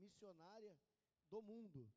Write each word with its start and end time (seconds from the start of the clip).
missionária 0.00 0.76
do 1.28 1.40
mundo. 1.42 1.88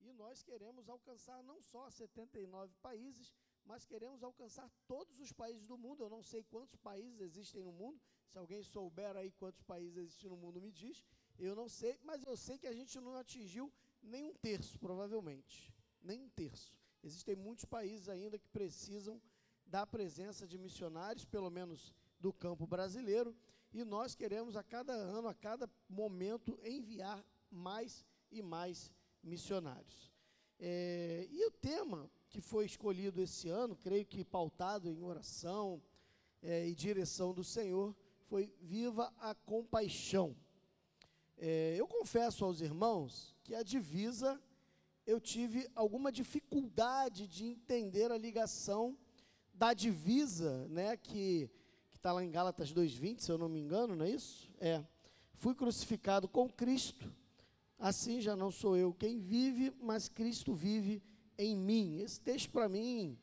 E 0.00 0.12
nós 0.12 0.42
queremos 0.42 0.88
alcançar 0.88 1.42
não 1.42 1.60
só 1.60 1.90
79 1.90 2.74
países, 2.82 3.34
mas 3.64 3.84
queremos 3.84 4.22
alcançar 4.22 4.70
todos 4.86 5.18
os 5.20 5.32
países 5.32 5.66
do 5.66 5.76
mundo. 5.76 6.02
Eu 6.02 6.10
não 6.10 6.22
sei 6.22 6.44
quantos 6.44 6.76
países 6.76 7.20
existem 7.20 7.62
no 7.62 7.72
mundo. 7.72 8.00
Se 8.28 8.38
alguém 8.38 8.62
souber 8.62 9.16
aí 9.16 9.30
quantos 9.32 9.62
países 9.62 9.96
existem 9.96 10.30
no 10.30 10.36
mundo, 10.36 10.60
me 10.60 10.70
diz. 10.70 11.04
Eu 11.38 11.54
não 11.54 11.68
sei, 11.68 11.98
mas 12.02 12.22
eu 12.24 12.36
sei 12.36 12.58
que 12.58 12.66
a 12.66 12.72
gente 12.72 12.98
não 13.00 13.16
atingiu 13.16 13.72
nem 14.02 14.24
um 14.24 14.34
terço, 14.34 14.78
provavelmente. 14.78 15.74
Nem 16.02 16.20
um 16.20 16.28
terço. 16.28 16.72
Existem 17.02 17.34
muitos 17.34 17.64
países 17.64 18.08
ainda 18.08 18.38
que 18.38 18.48
precisam 18.48 19.20
da 19.66 19.86
presença 19.86 20.46
de 20.46 20.56
missionários, 20.56 21.24
pelo 21.24 21.50
menos 21.50 21.92
do 22.20 22.32
campo 22.32 22.66
brasileiro, 22.66 23.36
e 23.72 23.84
nós 23.84 24.14
queremos 24.14 24.56
a 24.56 24.62
cada 24.62 24.92
ano, 24.92 25.28
a 25.28 25.34
cada 25.34 25.68
momento, 25.88 26.58
enviar 26.62 27.24
mais 27.56 28.04
e 28.30 28.42
mais 28.42 28.92
missionários. 29.22 30.12
É, 30.58 31.26
e 31.30 31.44
o 31.46 31.50
tema 31.50 32.10
que 32.28 32.40
foi 32.40 32.66
escolhido 32.66 33.20
esse 33.20 33.48
ano, 33.48 33.76
creio 33.76 34.06
que 34.06 34.24
pautado 34.24 34.88
em 34.88 35.02
oração 35.02 35.82
é, 36.42 36.66
e 36.68 36.74
direção 36.74 37.32
do 37.32 37.42
Senhor, 37.42 37.94
foi 38.28 38.52
Viva 38.60 39.12
a 39.18 39.34
Compaixão. 39.34 40.36
É, 41.38 41.74
eu 41.76 41.86
confesso 41.86 42.44
aos 42.44 42.60
irmãos 42.60 43.34
que 43.42 43.54
a 43.54 43.62
divisa 43.62 44.40
eu 45.06 45.20
tive 45.20 45.68
alguma 45.74 46.10
dificuldade 46.10 47.28
de 47.28 47.44
entender 47.44 48.10
a 48.10 48.18
ligação 48.18 48.98
da 49.54 49.72
divisa, 49.72 50.66
né, 50.68 50.96
que 50.96 51.48
está 51.94 52.12
lá 52.12 52.24
em 52.24 52.30
Gálatas 52.30 52.74
2,20, 52.74 53.20
se 53.20 53.30
eu 53.30 53.38
não 53.38 53.48
me 53.48 53.60
engano, 53.60 53.94
não 53.94 54.04
é 54.04 54.10
isso? 54.10 54.50
É. 54.58 54.84
Fui 55.34 55.54
crucificado 55.54 56.28
com 56.28 56.48
Cristo, 56.48 57.12
assim 57.78 58.20
já 58.20 58.34
não 58.34 58.50
sou 58.50 58.76
eu 58.76 58.92
quem 58.92 59.18
vive, 59.18 59.72
mas 59.80 60.08
Cristo 60.08 60.54
vive 60.54 61.02
em 61.38 61.56
mim. 61.56 62.00
Esse 62.00 62.20
texto 62.20 62.50
para 62.50 62.68
mim 62.68 63.18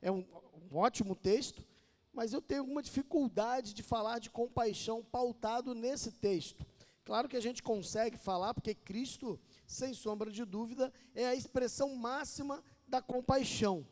é 0.00 0.10
um, 0.10 0.24
um 0.70 0.76
ótimo 0.76 1.14
texto, 1.14 1.64
mas 2.12 2.32
eu 2.32 2.40
tenho 2.40 2.60
alguma 2.60 2.82
dificuldade 2.82 3.74
de 3.74 3.82
falar 3.82 4.18
de 4.18 4.30
compaixão 4.30 5.02
pautado 5.02 5.74
nesse 5.74 6.12
texto. 6.12 6.64
Claro 7.04 7.28
que 7.28 7.36
a 7.36 7.40
gente 7.40 7.62
consegue 7.62 8.16
falar, 8.16 8.54
porque 8.54 8.74
Cristo, 8.74 9.38
sem 9.66 9.92
sombra 9.92 10.30
de 10.30 10.44
dúvida, 10.44 10.92
é 11.14 11.26
a 11.26 11.34
expressão 11.34 11.94
máxima 11.94 12.64
da 12.88 13.02
compaixão, 13.02 13.86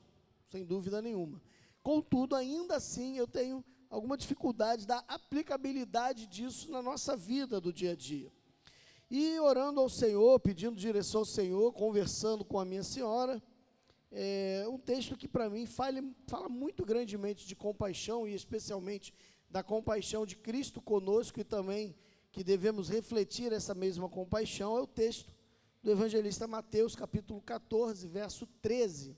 sem 0.48 0.64
dúvida 0.64 1.02
nenhuma. 1.02 1.42
Contudo, 1.82 2.34
ainda 2.34 2.76
assim, 2.76 3.18
eu 3.18 3.26
tenho 3.26 3.62
alguma 3.90 4.16
dificuldade 4.16 4.86
da 4.86 5.04
aplicabilidade 5.08 6.26
disso 6.26 6.70
na 6.70 6.80
nossa 6.80 7.14
vida 7.14 7.60
do 7.60 7.72
dia 7.72 7.92
a 7.92 7.96
dia. 7.96 8.32
E 9.14 9.38
orando 9.40 9.78
ao 9.78 9.90
Senhor, 9.90 10.40
pedindo 10.40 10.74
direção 10.74 11.20
ao 11.20 11.26
Senhor, 11.26 11.70
conversando 11.74 12.42
com 12.46 12.58
a 12.58 12.64
minha 12.64 12.82
senhora, 12.82 13.42
é 14.10 14.64
um 14.66 14.78
texto 14.78 15.18
que 15.18 15.28
para 15.28 15.50
mim 15.50 15.66
fala, 15.66 16.02
fala 16.26 16.48
muito 16.48 16.82
grandemente 16.82 17.46
de 17.46 17.54
compaixão 17.54 18.26
e 18.26 18.32
especialmente 18.32 19.12
da 19.50 19.62
compaixão 19.62 20.24
de 20.24 20.34
Cristo 20.34 20.80
conosco 20.80 21.38
e 21.38 21.44
também 21.44 21.94
que 22.30 22.42
devemos 22.42 22.88
refletir 22.88 23.52
essa 23.52 23.74
mesma 23.74 24.08
compaixão, 24.08 24.78
é 24.78 24.80
o 24.80 24.86
texto 24.86 25.30
do 25.82 25.90
evangelista 25.90 26.46
Mateus, 26.46 26.96
capítulo 26.96 27.42
14, 27.42 28.08
verso 28.08 28.46
13. 28.62 29.14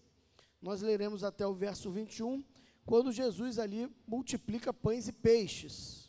Nós 0.60 0.82
leremos 0.82 1.22
até 1.22 1.46
o 1.46 1.54
verso 1.54 1.88
21, 1.88 2.42
quando 2.84 3.12
Jesus 3.12 3.60
ali 3.60 3.88
multiplica 4.08 4.74
pães 4.74 5.06
e 5.06 5.12
peixes. 5.12 6.04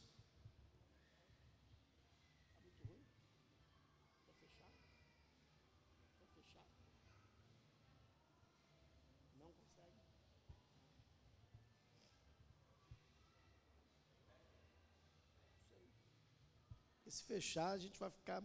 se 17.15 17.23
fechar, 17.35 17.71
a 17.71 17.77
gente 17.77 17.99
vai 17.99 18.09
ficar 18.09 18.41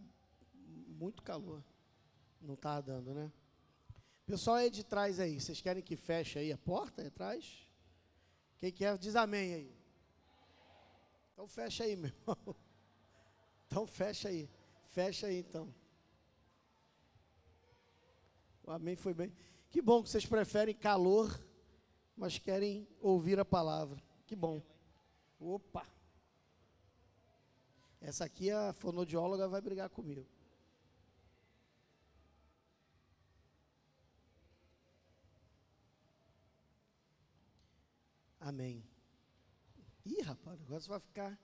muito 0.87 1.23
calor. 1.23 1.63
Não 2.41 2.55
está 2.55 2.81
dando, 2.81 3.13
né? 3.13 3.31
Pessoal 4.25 4.57
aí 4.57 4.69
de 4.69 4.83
trás 4.83 5.17
aí, 5.17 5.39
vocês 5.39 5.61
querem 5.61 5.81
que 5.81 5.95
feche 5.95 6.39
aí 6.39 6.51
a 6.51 6.57
porta 6.57 7.07
atrás? 7.07 7.65
Quem 8.57 8.69
quer, 8.69 8.97
diz 8.97 9.15
amém 9.15 9.53
aí. 9.53 9.75
Então 11.31 11.47
fecha 11.47 11.85
aí, 11.85 11.95
meu 11.95 12.11
irmão. 12.11 12.55
Então 13.65 13.87
fecha 13.87 14.27
aí. 14.27 14.49
Fecha 14.89 15.27
aí 15.27 15.39
então. 15.39 15.73
O 18.61 18.71
amém 18.71 18.97
foi 18.97 19.13
bem. 19.13 19.33
Que 19.69 19.81
bom 19.81 20.03
que 20.03 20.09
vocês 20.09 20.25
preferem 20.25 20.75
calor, 20.75 21.41
mas 22.13 22.37
querem 22.37 22.85
ouvir 22.99 23.39
a 23.39 23.45
palavra. 23.45 24.03
Que 24.27 24.35
bom. 24.35 24.61
Opa! 25.39 26.00
Essa 28.01 28.25
aqui 28.25 28.49
a 28.49 28.73
fonodióloga 28.73 29.47
vai 29.47 29.61
brigar 29.61 29.89
comigo. 29.89 30.27
Amém. 38.39 38.83
Ih, 40.03 40.21
rapaz, 40.21 40.59
agora 40.59 40.63
negócio 40.63 40.89
vai 40.89 40.99
ficar 40.99 41.39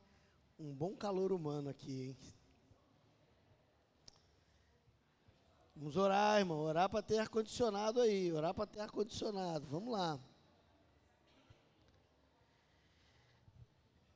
um 0.57 0.73
bom 0.73 0.95
calor 0.95 1.31
humano 1.31 1.69
aqui, 1.69 2.07
hein? 2.07 2.17
Vamos 5.75 5.95
orar, 5.95 6.39
irmão. 6.39 6.57
Orar 6.57 6.89
para 6.89 7.03
ter 7.03 7.19
ar-condicionado 7.19 8.01
aí. 8.01 8.33
Orar 8.33 8.51
para 8.51 8.65
ter 8.65 8.79
ar-condicionado. 8.79 9.67
Vamos 9.67 9.93
lá. 9.93 10.19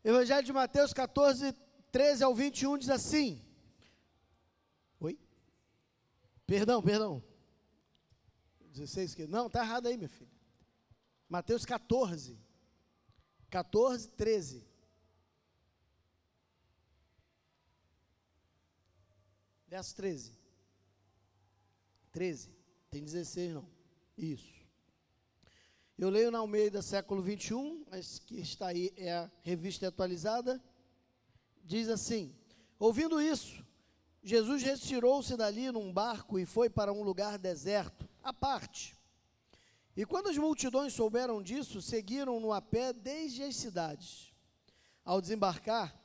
Evangelho 0.03 0.44
de 0.44 0.52
Mateus 0.52 0.91
14, 0.91 1.56
13 1.91 2.24
ao 2.24 2.34
21 2.34 2.78
diz 2.78 2.90
assim. 2.90 3.44
Oi? 5.00 5.19
Perdão, 6.46 6.81
perdão. 6.81 7.24
16 8.72 9.13
que 9.13 9.28
não, 9.28 9.50
tá 9.50 9.63
errado 9.63 9.88
aí, 9.88 9.97
meu 9.97 10.09
filho. 10.09 10.31
Mateus 11.28 11.66
14. 11.66 12.40
14, 13.50 14.09
13. 14.12 14.66
Verso 19.68 19.96
13. 19.96 20.40
13. 22.12 22.50
Tem 22.90 23.03
16 23.03 23.53
não. 23.53 23.69
Isso. 24.18 24.62
Eu 25.97 26.09
leio 26.09 26.31
na 26.31 26.40
Almeida 26.40 26.81
século 26.81 27.22
21, 27.22 27.85
mas 27.90 28.19
que 28.19 28.40
está 28.40 28.68
aí 28.68 28.91
é 28.96 29.13
a 29.13 29.31
revista 29.41 29.88
atualizada 29.88 30.62
diz 31.64 31.90
assim: 31.90 32.34
Ouvindo 32.80 33.22
isso, 33.22 33.64
Jesus 34.24 34.62
retirou-se 34.62 35.36
dali 35.36 35.72
num 35.72 35.92
barco 35.92 36.38
e 36.38 36.46
foi 36.46 36.70
para 36.70 36.94
um 36.94 37.04
lugar 37.04 37.38
deserto, 37.38 38.08
à 38.24 38.32
parte. 38.32 38.96
E 39.96 40.06
quando 40.06 40.30
as 40.30 40.38
multidões 40.38 40.94
souberam 40.94 41.42
disso, 41.42 41.82
seguiram-no 41.82 42.54
a 42.54 42.62
pé 42.62 42.94
desde 42.94 43.44
as 43.44 43.56
cidades. 43.56 44.32
Ao 45.04 45.20
desembarcar, 45.20 45.96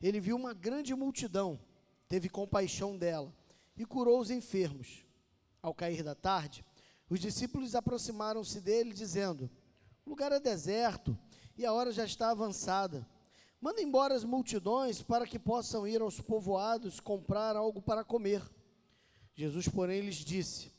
ele 0.00 0.20
viu 0.20 0.36
uma 0.36 0.54
grande 0.54 0.94
multidão, 0.94 1.58
teve 2.08 2.28
compaixão 2.28 2.96
dela 2.96 3.34
e 3.76 3.84
curou 3.84 4.20
os 4.20 4.30
enfermos. 4.30 5.04
Ao 5.60 5.74
cair 5.74 6.02
da 6.02 6.14
tarde, 6.14 6.64
os 7.08 7.20
discípulos 7.20 7.74
aproximaram-se 7.74 8.60
dele, 8.60 8.92
dizendo: 8.92 9.50
O 10.04 10.10
lugar 10.10 10.30
é 10.30 10.38
deserto 10.38 11.18
e 11.56 11.64
a 11.66 11.72
hora 11.72 11.92
já 11.92 12.04
está 12.04 12.30
avançada. 12.30 13.06
Manda 13.64 13.80
embora 13.80 14.14
as 14.14 14.24
multidões 14.24 15.00
para 15.00 15.26
que 15.26 15.38
possam 15.38 15.88
ir 15.88 16.02
aos 16.02 16.20
povoados 16.20 17.00
comprar 17.00 17.56
algo 17.56 17.80
para 17.80 18.04
comer. 18.04 18.42
Jesus, 19.34 19.66
porém, 19.68 20.02
lhes 20.02 20.16
disse: 20.16 20.70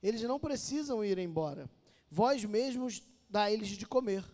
Eles 0.00 0.22
não 0.22 0.38
precisam 0.38 1.04
ir 1.04 1.18
embora, 1.18 1.68
vós 2.08 2.44
mesmos 2.44 3.02
dá-lhes 3.28 3.70
de 3.70 3.84
comer. 3.84 4.24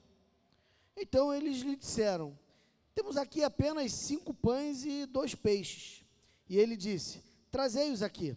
Então 0.95 1.33
eles 1.33 1.63
lhe 1.63 1.75
disseram: 1.75 2.39
Temos 2.95 3.17
aqui 3.17 3.43
apenas 3.43 3.93
cinco 3.93 4.35
pães 4.35 4.85
e 4.85 5.07
dois 5.07 5.35
peixes. 5.35 6.05
E 6.51 6.59
ele 6.59 6.77
disse: 6.77 7.23
Trazei-os 7.51 8.03
aqui. 8.03 8.37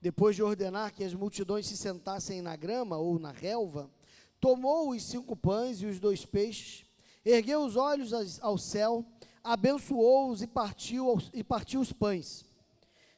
Depois 0.00 0.36
de 0.36 0.42
ordenar 0.44 0.94
que 0.94 1.02
as 1.02 1.14
multidões 1.14 1.66
se 1.66 1.76
sentassem 1.76 2.40
na 2.40 2.54
grama 2.54 2.96
ou 2.96 3.18
na 3.18 3.32
relva, 3.32 3.90
tomou 4.40 4.90
os 4.90 5.02
cinco 5.02 5.34
pães 5.34 5.82
e 5.82 5.86
os 5.86 5.98
dois 5.98 6.24
peixes 6.24 6.86
ergueu 7.24 7.64
os 7.64 7.76
olhos 7.76 8.12
ao 8.40 8.58
céu, 8.58 9.04
abençoou-os 9.42 10.42
e 10.42 10.46
partiu, 10.46 11.18
e 11.32 11.42
partiu 11.42 11.80
os 11.80 11.92
pães. 11.92 12.44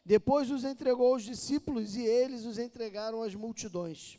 Depois 0.04 0.50
os 0.50 0.64
entregou 0.64 1.12
aos 1.12 1.22
discípulos 1.22 1.96
e 1.96 2.02
eles 2.02 2.44
os 2.44 2.58
entregaram 2.58 3.22
às 3.22 3.34
multidões. 3.34 4.18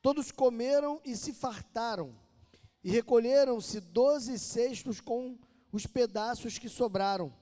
Todos 0.00 0.30
comeram 0.30 1.00
e 1.04 1.16
se 1.16 1.32
fartaram, 1.32 2.14
e 2.84 2.90
recolheram-se 2.90 3.80
doze 3.80 4.38
cestos 4.38 5.00
com 5.00 5.36
os 5.72 5.86
pedaços 5.86 6.58
que 6.58 6.68
sobraram. 6.68 7.34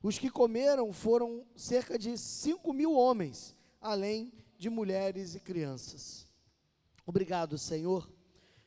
Os 0.00 0.18
que 0.18 0.30
comeram 0.30 0.92
foram 0.92 1.44
cerca 1.56 1.98
de 1.98 2.16
5 2.16 2.72
mil 2.72 2.92
homens, 2.92 3.56
além 3.80 4.32
de 4.56 4.70
mulheres 4.70 5.34
e 5.34 5.40
crianças. 5.40 6.26
Obrigado, 7.04 7.58
Senhor, 7.58 8.08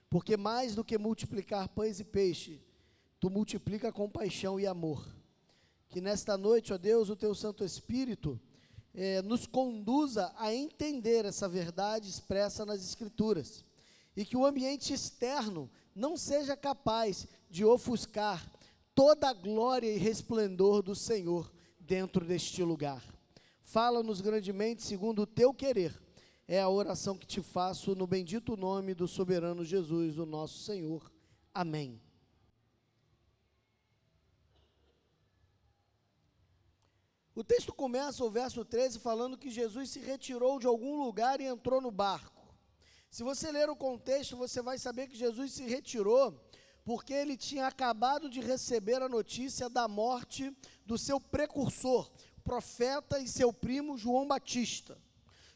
porque 0.09 0.37
mais 0.37 0.75
do 0.75 0.83
que 0.83 0.97
multiplicar 0.97 1.69
pães 1.69 1.99
e 1.99 2.03
peixe, 2.03 2.61
tu 3.19 3.29
multiplica 3.29 3.91
compaixão 3.91 4.59
e 4.59 4.65
amor. 4.65 5.07
Que 5.89 6.01
nesta 6.01 6.37
noite, 6.37 6.73
ó 6.73 6.77
Deus, 6.77 7.09
o 7.09 7.15
teu 7.15 7.33
Santo 7.33 7.63
Espírito 7.63 8.39
eh, 8.93 9.21
nos 9.21 9.45
conduza 9.45 10.33
a 10.37 10.53
entender 10.53 11.25
essa 11.25 11.47
verdade 11.47 12.09
expressa 12.09 12.65
nas 12.65 12.83
Escrituras 12.83 13.63
e 14.15 14.25
que 14.25 14.35
o 14.35 14.45
ambiente 14.45 14.93
externo 14.93 15.69
não 15.93 16.17
seja 16.17 16.57
capaz 16.57 17.27
de 17.49 17.63
ofuscar 17.63 18.51
toda 18.95 19.29
a 19.29 19.33
glória 19.33 19.91
e 19.93 19.97
resplendor 19.97 20.81
do 20.81 20.95
Senhor 20.95 21.51
dentro 21.79 22.25
deste 22.25 22.63
lugar. 22.63 23.03
Fala-nos 23.61 24.21
grandemente 24.21 24.81
segundo 24.81 25.21
o 25.21 25.27
teu 25.27 25.53
querer. 25.53 25.93
É 26.47 26.61
a 26.61 26.69
oração 26.69 27.17
que 27.17 27.27
te 27.27 27.41
faço 27.41 27.93
no 27.93 28.07
bendito 28.07 28.55
nome 28.55 28.93
do 28.93 29.05
soberano 29.05 29.65
Jesus, 29.65 30.17
o 30.17 30.25
nosso 30.25 30.59
Senhor. 30.59 31.11
Amém. 31.53 32.01
O 37.35 37.43
texto 37.43 37.73
começa, 37.73 38.23
o 38.23 38.31
verso 38.31 38.63
13, 38.63 38.97
falando 38.97 39.37
que 39.37 39.49
Jesus 39.49 39.89
se 39.89 39.99
retirou 39.99 40.57
de 40.57 40.65
algum 40.65 41.03
lugar 41.03 41.41
e 41.41 41.43
entrou 41.43 41.81
no 41.81 41.91
barco. 41.91 42.55
Se 43.11 43.23
você 43.23 43.51
ler 43.51 43.69
o 43.69 43.75
contexto, 43.75 44.37
você 44.37 44.61
vai 44.61 44.79
saber 44.79 45.07
que 45.07 45.15
Jesus 45.15 45.51
se 45.51 45.63
retirou 45.63 46.39
porque 46.83 47.13
ele 47.13 47.35
tinha 47.35 47.67
acabado 47.67 48.29
de 48.29 48.39
receber 48.39 49.01
a 49.01 49.09
notícia 49.09 49.69
da 49.69 49.87
morte 49.89 50.55
do 50.85 50.97
seu 50.97 51.19
precursor, 51.19 52.09
profeta 52.41 53.19
e 53.19 53.27
seu 53.27 53.51
primo 53.51 53.97
João 53.97 54.25
Batista. 54.25 54.97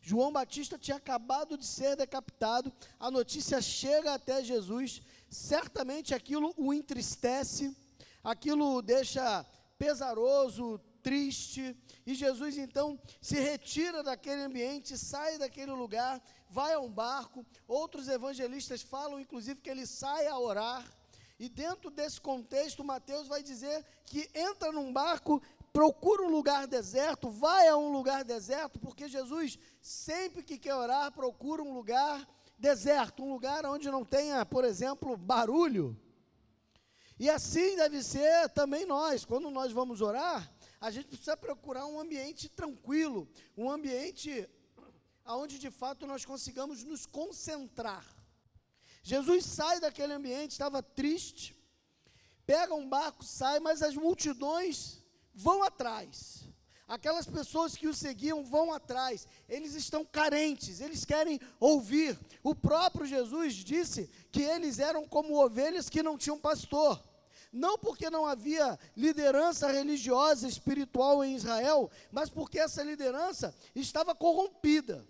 João 0.01 0.31
Batista 0.31 0.77
tinha 0.77 0.97
acabado 0.97 1.57
de 1.57 1.65
ser 1.65 1.95
decapitado, 1.95 2.73
a 2.99 3.11
notícia 3.11 3.61
chega 3.61 4.13
até 4.13 4.43
Jesus, 4.43 5.01
certamente 5.29 6.13
aquilo 6.13 6.53
o 6.57 6.73
entristece, 6.73 7.75
aquilo 8.23 8.75
o 8.75 8.81
deixa 8.81 9.45
pesaroso, 9.77 10.79
triste, 11.01 11.75
e 12.05 12.13
Jesus 12.13 12.57
então 12.57 12.99
se 13.21 13.39
retira 13.39 14.03
daquele 14.03 14.41
ambiente, 14.41 14.97
sai 14.97 15.37
daquele 15.37 15.71
lugar, 15.71 16.21
vai 16.49 16.73
a 16.73 16.79
um 16.79 16.91
barco. 16.91 17.45
Outros 17.67 18.07
evangelistas 18.07 18.81
falam, 18.81 19.19
inclusive, 19.19 19.61
que 19.61 19.69
ele 19.69 19.85
sai 19.85 20.27
a 20.27 20.37
orar. 20.37 20.85
E 21.39 21.49
dentro 21.49 21.89
desse 21.89 22.21
contexto, 22.21 22.83
Mateus 22.83 23.27
vai 23.27 23.41
dizer 23.41 23.83
que 24.05 24.29
entra 24.35 24.71
num 24.71 24.93
barco, 24.93 25.41
procura 25.71 26.23
um 26.23 26.29
lugar 26.29 26.67
deserto, 26.67 27.29
vai 27.29 27.67
a 27.67 27.77
um 27.77 27.91
lugar 27.91 28.23
deserto, 28.23 28.79
porque 28.79 29.07
Jesus, 29.07 29.57
sempre 29.81 30.43
que 30.43 30.57
quer 30.57 30.75
orar, 30.75 31.11
procura 31.11 31.63
um 31.63 31.73
lugar 31.73 32.27
deserto, 32.57 33.23
um 33.23 33.31
lugar 33.31 33.65
onde 33.65 33.89
não 33.89 34.03
tenha, 34.03 34.45
por 34.45 34.63
exemplo, 34.63 35.17
barulho. 35.17 35.99
E 37.17 37.29
assim 37.29 37.75
deve 37.75 38.03
ser 38.03 38.49
também 38.49 38.85
nós, 38.85 39.25
quando 39.25 39.49
nós 39.49 39.71
vamos 39.71 40.01
orar, 40.01 40.51
a 40.79 40.89
gente 40.91 41.07
precisa 41.07 41.37
procurar 41.37 41.85
um 41.85 41.99
ambiente 41.99 42.49
tranquilo, 42.49 43.29
um 43.55 43.69
ambiente 43.69 44.49
onde 45.25 45.59
de 45.59 45.69
fato 45.69 46.07
nós 46.07 46.25
consigamos 46.25 46.83
nos 46.83 47.05
concentrar. 47.05 48.05
Jesus 49.03 49.45
sai 49.45 49.79
daquele 49.79 50.13
ambiente, 50.13 50.51
estava 50.51 50.83
triste, 50.83 51.55
pega 52.45 52.73
um 52.73 52.87
barco, 52.87 53.23
sai, 53.23 53.59
mas 53.59 53.81
as 53.81 53.95
multidões 53.95 55.00
vão 55.33 55.63
atrás. 55.63 56.47
Aquelas 56.87 57.25
pessoas 57.25 57.75
que 57.75 57.87
o 57.87 57.93
seguiam 57.93 58.43
vão 58.43 58.73
atrás, 58.73 59.25
eles 59.47 59.75
estão 59.75 60.03
carentes, 60.03 60.81
eles 60.81 61.05
querem 61.05 61.39
ouvir. 61.57 62.19
O 62.43 62.53
próprio 62.53 63.05
Jesus 63.05 63.53
disse 63.53 64.09
que 64.29 64.41
eles 64.41 64.77
eram 64.77 65.07
como 65.07 65.41
ovelhas 65.41 65.89
que 65.89 66.03
não 66.03 66.17
tinham 66.17 66.37
pastor. 66.37 67.01
Não 67.51 67.77
porque 67.77 68.09
não 68.09 68.25
havia 68.25 68.77
liderança 68.95 69.71
religiosa, 69.71 70.47
espiritual 70.47 71.23
em 71.23 71.35
Israel, 71.35 71.89
mas 72.11 72.29
porque 72.29 72.59
essa 72.59 72.83
liderança 72.83 73.55
estava 73.73 74.13
corrompida. 74.13 75.07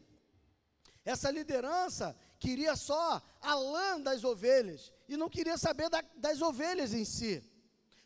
Essa 1.03 1.31
liderança 1.31 2.15
queria 2.39 2.75
só 2.75 3.21
a 3.41 3.55
lã 3.55 3.99
das 3.99 4.23
ovelhas 4.23 4.91
e 5.09 5.17
não 5.17 5.29
queria 5.29 5.57
saber 5.57 5.89
da, 5.89 6.03
das 6.15 6.41
ovelhas 6.41 6.93
em 6.93 7.05
si. 7.05 7.43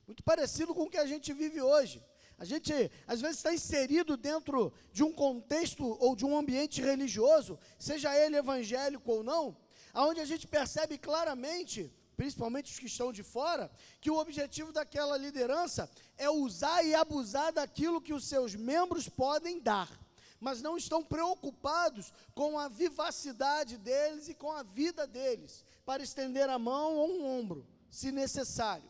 Muito 0.08 0.24
parecido 0.24 0.74
com 0.74 0.84
o 0.84 0.90
que 0.90 0.98
a 0.98 1.06
gente 1.06 1.34
vive 1.34 1.62
hoje. 1.62 2.04
A 2.38 2.46
gente, 2.46 2.92
às 3.08 3.22
vezes, 3.22 3.38
está 3.38 3.54
inserido 3.54 4.18
dentro 4.18 4.74
de 4.92 5.04
um 5.04 5.12
contexto 5.12 5.98
ou 6.00 6.16
de 6.16 6.26
um 6.26 6.38
ambiente 6.38 6.82
religioso, 6.82 7.58
seja 7.80 8.16
ele 8.18 8.36
evangélico 8.36 9.10
ou 9.10 9.24
não, 9.24 9.56
aonde 9.94 10.20
a 10.20 10.26
gente 10.26 10.46
percebe 10.46 10.98
claramente, 10.98 11.92
principalmente 12.18 12.72
os 12.72 12.80
que 12.80 12.88
estão 12.88 13.14
de 13.14 13.24
fora, 13.24 13.72
que 14.02 14.12
o 14.12 14.18
objetivo 14.18 14.74
daquela 14.74 15.18
liderança 15.18 15.90
é 16.18 16.30
usar 16.30 16.84
e 16.84 16.94
abusar 16.94 17.54
daquilo 17.54 18.02
que 18.02 18.14
os 18.14 18.28
seus 18.28 18.54
membros 18.54 19.08
podem 19.08 19.60
dar 19.60 19.90
mas 20.38 20.62
não 20.62 20.78
estão 20.78 21.04
preocupados 21.04 22.14
com 22.36 22.60
a 22.60 22.68
vivacidade 22.68 23.78
deles 23.78 24.28
e 24.28 24.36
com 24.36 24.52
a 24.52 24.62
vida 24.62 25.08
deles, 25.08 25.64
para 25.84 26.04
estender 26.04 26.48
a 26.50 26.60
mão 26.60 26.94
ou 26.96 27.10
um 27.10 27.26
ombro, 27.26 27.66
se 27.90 28.12
necessário. 28.12 28.88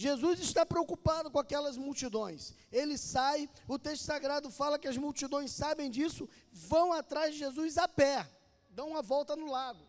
Jesus 0.00 0.40
está 0.40 0.64
preocupado 0.64 1.30
com 1.30 1.38
aquelas 1.38 1.76
multidões. 1.76 2.54
Ele 2.72 2.96
sai, 2.96 3.50
o 3.68 3.78
texto 3.78 4.04
sagrado 4.04 4.50
fala 4.50 4.78
que 4.78 4.88
as 4.88 4.96
multidões 4.96 5.52
sabem 5.52 5.90
disso, 5.90 6.26
vão 6.50 6.90
atrás 6.90 7.34
de 7.34 7.40
Jesus 7.40 7.76
a 7.76 7.86
pé, 7.86 8.26
dão 8.70 8.88
uma 8.88 9.02
volta 9.02 9.36
no 9.36 9.50
lago, 9.50 9.86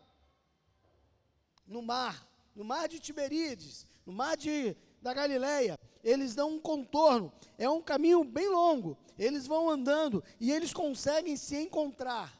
no 1.66 1.80
mar, 1.80 2.28
no 2.54 2.62
mar 2.62 2.88
de 2.88 3.00
Tiberíades, 3.00 3.86
no 4.04 4.12
mar 4.12 4.36
de, 4.36 4.76
da 5.00 5.14
Galileia. 5.14 5.80
Eles 6.04 6.34
dão 6.34 6.50
um 6.50 6.60
contorno, 6.60 7.32
é 7.56 7.70
um 7.70 7.80
caminho 7.80 8.22
bem 8.22 8.50
longo, 8.50 8.98
eles 9.18 9.46
vão 9.46 9.70
andando 9.70 10.22
e 10.38 10.52
eles 10.52 10.74
conseguem 10.74 11.38
se 11.38 11.56
encontrar. 11.56 12.30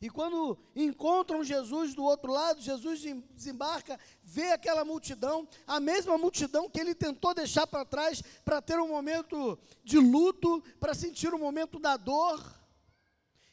E 0.00 0.08
quando 0.08 0.56
encontram 0.74 1.44
Jesus 1.44 1.94
do 1.94 2.02
outro 2.04 2.32
lado, 2.32 2.62
Jesus 2.62 3.02
desembarca, 3.34 4.00
vê 4.22 4.50
aquela 4.52 4.82
multidão, 4.82 5.46
a 5.66 5.78
mesma 5.78 6.16
multidão 6.16 6.70
que 6.70 6.80
ele 6.80 6.94
tentou 6.94 7.34
deixar 7.34 7.66
para 7.66 7.84
trás 7.84 8.22
para 8.42 8.62
ter 8.62 8.78
um 8.78 8.88
momento 8.88 9.58
de 9.84 9.98
luto, 9.98 10.62
para 10.78 10.94
sentir 10.94 11.34
o 11.34 11.36
um 11.36 11.40
momento 11.40 11.78
da 11.78 11.98
dor. 11.98 12.42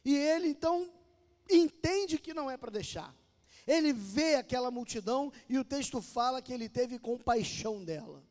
E 0.05 0.15
ele 0.15 0.47
então 0.47 0.89
entende 1.49 2.17
que 2.17 2.33
não 2.33 2.49
é 2.49 2.55
para 2.55 2.71
deixar. 2.71 3.13
Ele 3.65 3.91
vê 3.91 4.35
aquela 4.35 4.71
multidão 4.71 5.31
e 5.49 5.57
o 5.57 5.65
texto 5.65 6.01
fala 6.01 6.41
que 6.41 6.53
ele 6.53 6.69
teve 6.69 6.97
compaixão 6.97 7.83
dela. 7.83 8.23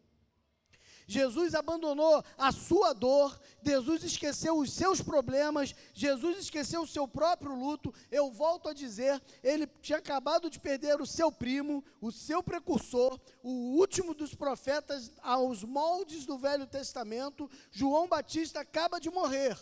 Jesus 1.07 1.55
abandonou 1.55 2.25
a 2.37 2.51
sua 2.51 2.93
dor, 2.93 3.41
Jesus 3.63 4.03
esqueceu 4.03 4.59
os 4.59 4.73
seus 4.73 5.01
problemas, 5.01 5.75
Jesus 5.95 6.39
esqueceu 6.39 6.83
o 6.83 6.87
seu 6.87 7.07
próprio 7.07 7.55
luto. 7.55 7.95
Eu 8.11 8.31
volto 8.31 8.69
a 8.69 8.75
dizer, 8.75 9.23
ele 9.43 9.69
tinha 9.81 9.99
acabado 9.99 10.51
de 10.51 10.59
perder 10.59 11.01
o 11.01 11.07
seu 11.07 11.31
primo, 11.31 11.85
o 12.01 12.11
seu 12.11 12.43
precursor, 12.43 13.21
o 13.41 13.77
último 13.79 14.15
dos 14.15 14.35
profetas 14.35 15.13
aos 15.23 15.63
moldes 15.63 16.27
do 16.27 16.37
Velho 16.37 16.67
Testamento. 16.67 17.49
João 17.71 18.09
Batista 18.09 18.61
acaba 18.61 18.99
de 18.99 19.09
morrer. 19.09 19.57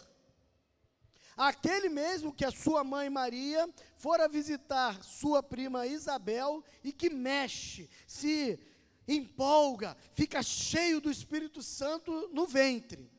Aquele 1.36 1.88
mesmo 1.88 2.32
que 2.32 2.44
a 2.44 2.52
sua 2.52 2.84
mãe 2.84 3.10
Maria 3.10 3.68
fora 3.96 4.28
visitar 4.28 5.02
sua 5.02 5.42
prima 5.42 5.86
Isabel 5.86 6.62
e 6.82 6.92
que 6.92 7.10
mexe, 7.10 7.90
se 8.06 8.58
empolga, 9.06 9.96
fica 10.14 10.42
cheio 10.42 11.00
do 11.00 11.10
Espírito 11.10 11.62
Santo 11.62 12.30
no 12.32 12.46
ventre. 12.46 13.10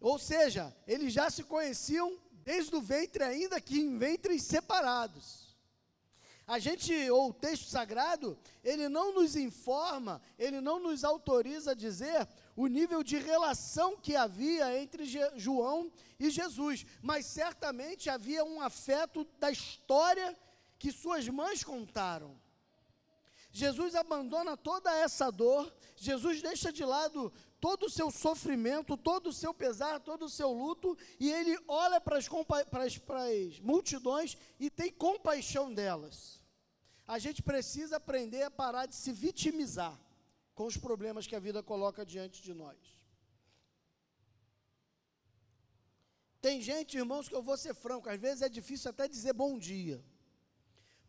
Ou 0.00 0.18
seja, 0.18 0.74
eles 0.86 1.12
já 1.12 1.30
se 1.30 1.44
conheciam 1.44 2.18
desde 2.44 2.74
o 2.74 2.80
ventre, 2.80 3.22
ainda 3.22 3.60
que 3.60 3.78
em 3.78 3.96
ventres 3.96 4.42
separados. 4.42 5.52
A 6.46 6.58
gente, 6.58 6.92
ou 7.08 7.30
o 7.30 7.32
texto 7.32 7.68
sagrado, 7.68 8.36
ele 8.64 8.88
não 8.88 9.14
nos 9.14 9.36
informa, 9.36 10.20
ele 10.36 10.60
não 10.60 10.80
nos 10.80 11.04
autoriza 11.04 11.70
a 11.70 11.74
dizer 11.74 12.28
o 12.56 12.66
nível 12.66 13.02
de 13.02 13.16
relação 13.16 13.96
que 13.96 14.16
havia 14.16 14.76
entre 14.76 15.04
João 15.36 15.90
e 16.18 16.30
Jesus, 16.30 16.84
mas 17.00 17.26
certamente 17.26 18.10
havia 18.10 18.44
um 18.44 18.60
afeto 18.60 19.24
da 19.38 19.50
história 19.50 20.36
que 20.78 20.90
suas 20.90 21.28
mães 21.28 21.62
contaram. 21.62 22.36
Jesus 23.52 23.94
abandona 23.94 24.56
toda 24.56 24.90
essa 24.96 25.30
dor, 25.30 25.70
Jesus 25.94 26.40
deixa 26.40 26.72
de 26.72 26.84
lado 26.84 27.30
todo 27.60 27.84
o 27.84 27.90
seu 27.90 28.10
sofrimento, 28.10 28.96
todo 28.96 29.28
o 29.28 29.32
seu 29.32 29.52
pesar, 29.52 30.00
todo 30.00 30.24
o 30.24 30.28
seu 30.28 30.50
luto, 30.50 30.96
e 31.20 31.30
ele 31.30 31.56
olha 31.68 32.00
para 32.00 32.16
as, 32.16 32.26
para 32.70 32.84
as, 32.84 32.96
para 32.98 33.24
as 33.24 33.60
multidões 33.60 34.38
e 34.58 34.70
tem 34.70 34.90
compaixão 34.90 35.72
delas. 35.72 36.40
A 37.06 37.18
gente 37.18 37.42
precisa 37.42 37.96
aprender 37.96 38.42
a 38.42 38.50
parar 38.50 38.86
de 38.86 38.96
se 38.96 39.12
vitimizar 39.12 40.00
com 40.54 40.64
os 40.64 40.78
problemas 40.78 41.26
que 41.26 41.36
a 41.36 41.40
vida 41.40 41.62
coloca 41.62 42.06
diante 42.06 42.42
de 42.42 42.54
nós. 42.54 42.78
Tem 46.40 46.60
gente, 46.60 46.96
irmãos, 46.96 47.28
que 47.28 47.34
eu 47.34 47.42
vou 47.42 47.56
ser 47.56 47.74
franco, 47.74 48.08
às 48.08 48.18
vezes 48.18 48.42
é 48.42 48.48
difícil 48.48 48.90
até 48.90 49.06
dizer 49.06 49.34
bom 49.34 49.58
dia. 49.58 50.02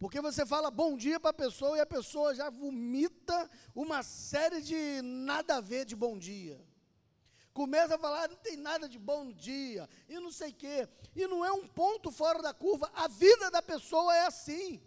Porque 0.03 0.19
você 0.19 0.45
fala 0.45 0.69
bom 0.69 0.97
dia 0.97 1.17
para 1.17 1.29
a 1.29 1.33
pessoa 1.33 1.77
e 1.77 1.79
a 1.79 1.85
pessoa 1.85 2.35
já 2.35 2.49
vomita 2.49 3.49
uma 3.73 4.03
série 4.03 4.61
de 4.61 5.01
nada 5.01 5.55
a 5.55 5.61
ver 5.61 5.85
de 5.85 5.95
bom 5.95 6.17
dia. 6.17 6.59
Começa 7.53 7.95
a 7.95 7.97
falar, 7.97 8.27
não 8.27 8.35
tem 8.35 8.57
nada 8.57 8.89
de 8.89 8.99
bom 8.99 9.31
dia, 9.31 9.87
e 10.09 10.19
não 10.19 10.29
sei 10.29 10.49
o 10.49 10.55
quê. 10.55 10.89
E 11.15 11.25
não 11.25 11.45
é 11.45 11.53
um 11.53 11.65
ponto 11.65 12.11
fora 12.11 12.41
da 12.41 12.53
curva, 12.53 12.91
a 12.93 13.07
vida 13.07 13.49
da 13.49 13.61
pessoa 13.61 14.13
é 14.13 14.25
assim. 14.25 14.81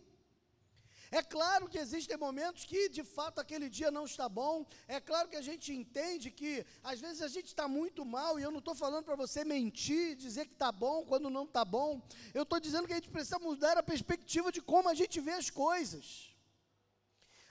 É 1.10 1.22
claro 1.22 1.68
que 1.68 1.78
existem 1.78 2.16
momentos 2.16 2.64
que 2.64 2.88
de 2.88 3.04
fato 3.04 3.40
aquele 3.40 3.68
dia 3.68 3.90
não 3.90 4.04
está 4.04 4.28
bom. 4.28 4.66
É 4.88 5.00
claro 5.00 5.28
que 5.28 5.36
a 5.36 5.42
gente 5.42 5.72
entende 5.72 6.30
que 6.30 6.64
às 6.82 7.00
vezes 7.00 7.22
a 7.22 7.28
gente 7.28 7.46
está 7.46 7.68
muito 7.68 8.04
mal, 8.04 8.38
e 8.38 8.42
eu 8.42 8.50
não 8.50 8.58
estou 8.58 8.74
falando 8.74 9.04
para 9.04 9.16
você 9.16 9.44
mentir, 9.44 10.16
dizer 10.16 10.46
que 10.46 10.52
está 10.52 10.72
bom 10.72 11.04
quando 11.04 11.30
não 11.30 11.44
está 11.44 11.64
bom. 11.64 12.00
Eu 12.34 12.42
estou 12.42 12.58
dizendo 12.58 12.86
que 12.86 12.92
a 12.92 12.96
gente 12.96 13.10
precisa 13.10 13.38
mudar 13.38 13.76
a 13.78 13.82
perspectiva 13.82 14.50
de 14.50 14.60
como 14.60 14.88
a 14.88 14.94
gente 14.94 15.20
vê 15.20 15.32
as 15.32 15.50
coisas. 15.50 16.36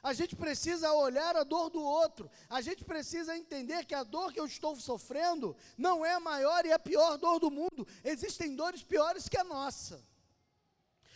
A 0.05 0.13
gente 0.13 0.35
precisa 0.35 0.93
olhar 0.93 1.35
a 1.35 1.43
dor 1.43 1.71
do 1.71 1.81
outro. 1.81 2.29
A 2.47 2.62
gente 2.62 2.83
precisa 2.85 3.35
entender 3.35 3.85
que 3.85 3.95
a 3.95 4.03
dor 4.03 4.31
que 4.31 4.39
eu 4.39 4.45
estou 4.45 4.75
sofrendo 4.75 5.55
não 5.75 6.05
é 6.05 6.13
a 6.13 6.19
maior 6.19 6.63
e 6.63 6.71
a 6.71 6.77
pior 6.77 7.17
dor 7.17 7.39
do 7.39 7.50
mundo. 7.50 7.88
Existem 8.03 8.55
dores 8.55 8.83
piores 8.83 9.27
que 9.27 9.35
a 9.35 9.43
nossa. 9.43 10.00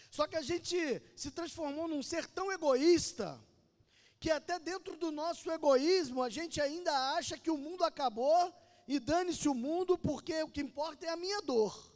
Só 0.10 0.26
que 0.28 0.36
a 0.36 0.42
gente 0.42 0.78
se 1.16 1.32
transformou 1.32 1.88
num 1.88 2.02
ser 2.02 2.26
tão 2.28 2.52
egoísta 2.52 3.40
que 4.20 4.30
até 4.30 4.60
dentro 4.60 4.98
do 4.98 5.12
nosso 5.12 5.50
egoísmo 5.50 6.22
a 6.22 6.30
gente 6.30 6.60
ainda 6.60 6.92
acha 7.16 7.38
que 7.38 7.50
o 7.50 7.58
mundo 7.58 7.84
acabou 7.84 8.54
e 8.88 9.00
dane-se 9.00 9.48
o 9.48 9.54
mundo 9.54 9.98
porque 9.98 10.44
o 10.44 10.50
que 10.50 10.62
importa 10.62 11.06
é 11.06 11.10
a 11.10 11.16
minha 11.16 11.42
dor. 11.42 11.96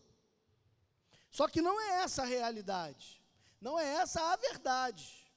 Só 1.29 1.47
que 1.47 1.61
não 1.61 1.81
é 1.81 2.03
essa 2.03 2.21
a 2.21 2.25
realidade. 2.25 3.21
Não 3.59 3.79
é 3.79 3.95
essa 3.95 4.21
a 4.21 4.35
verdade. 4.35 5.31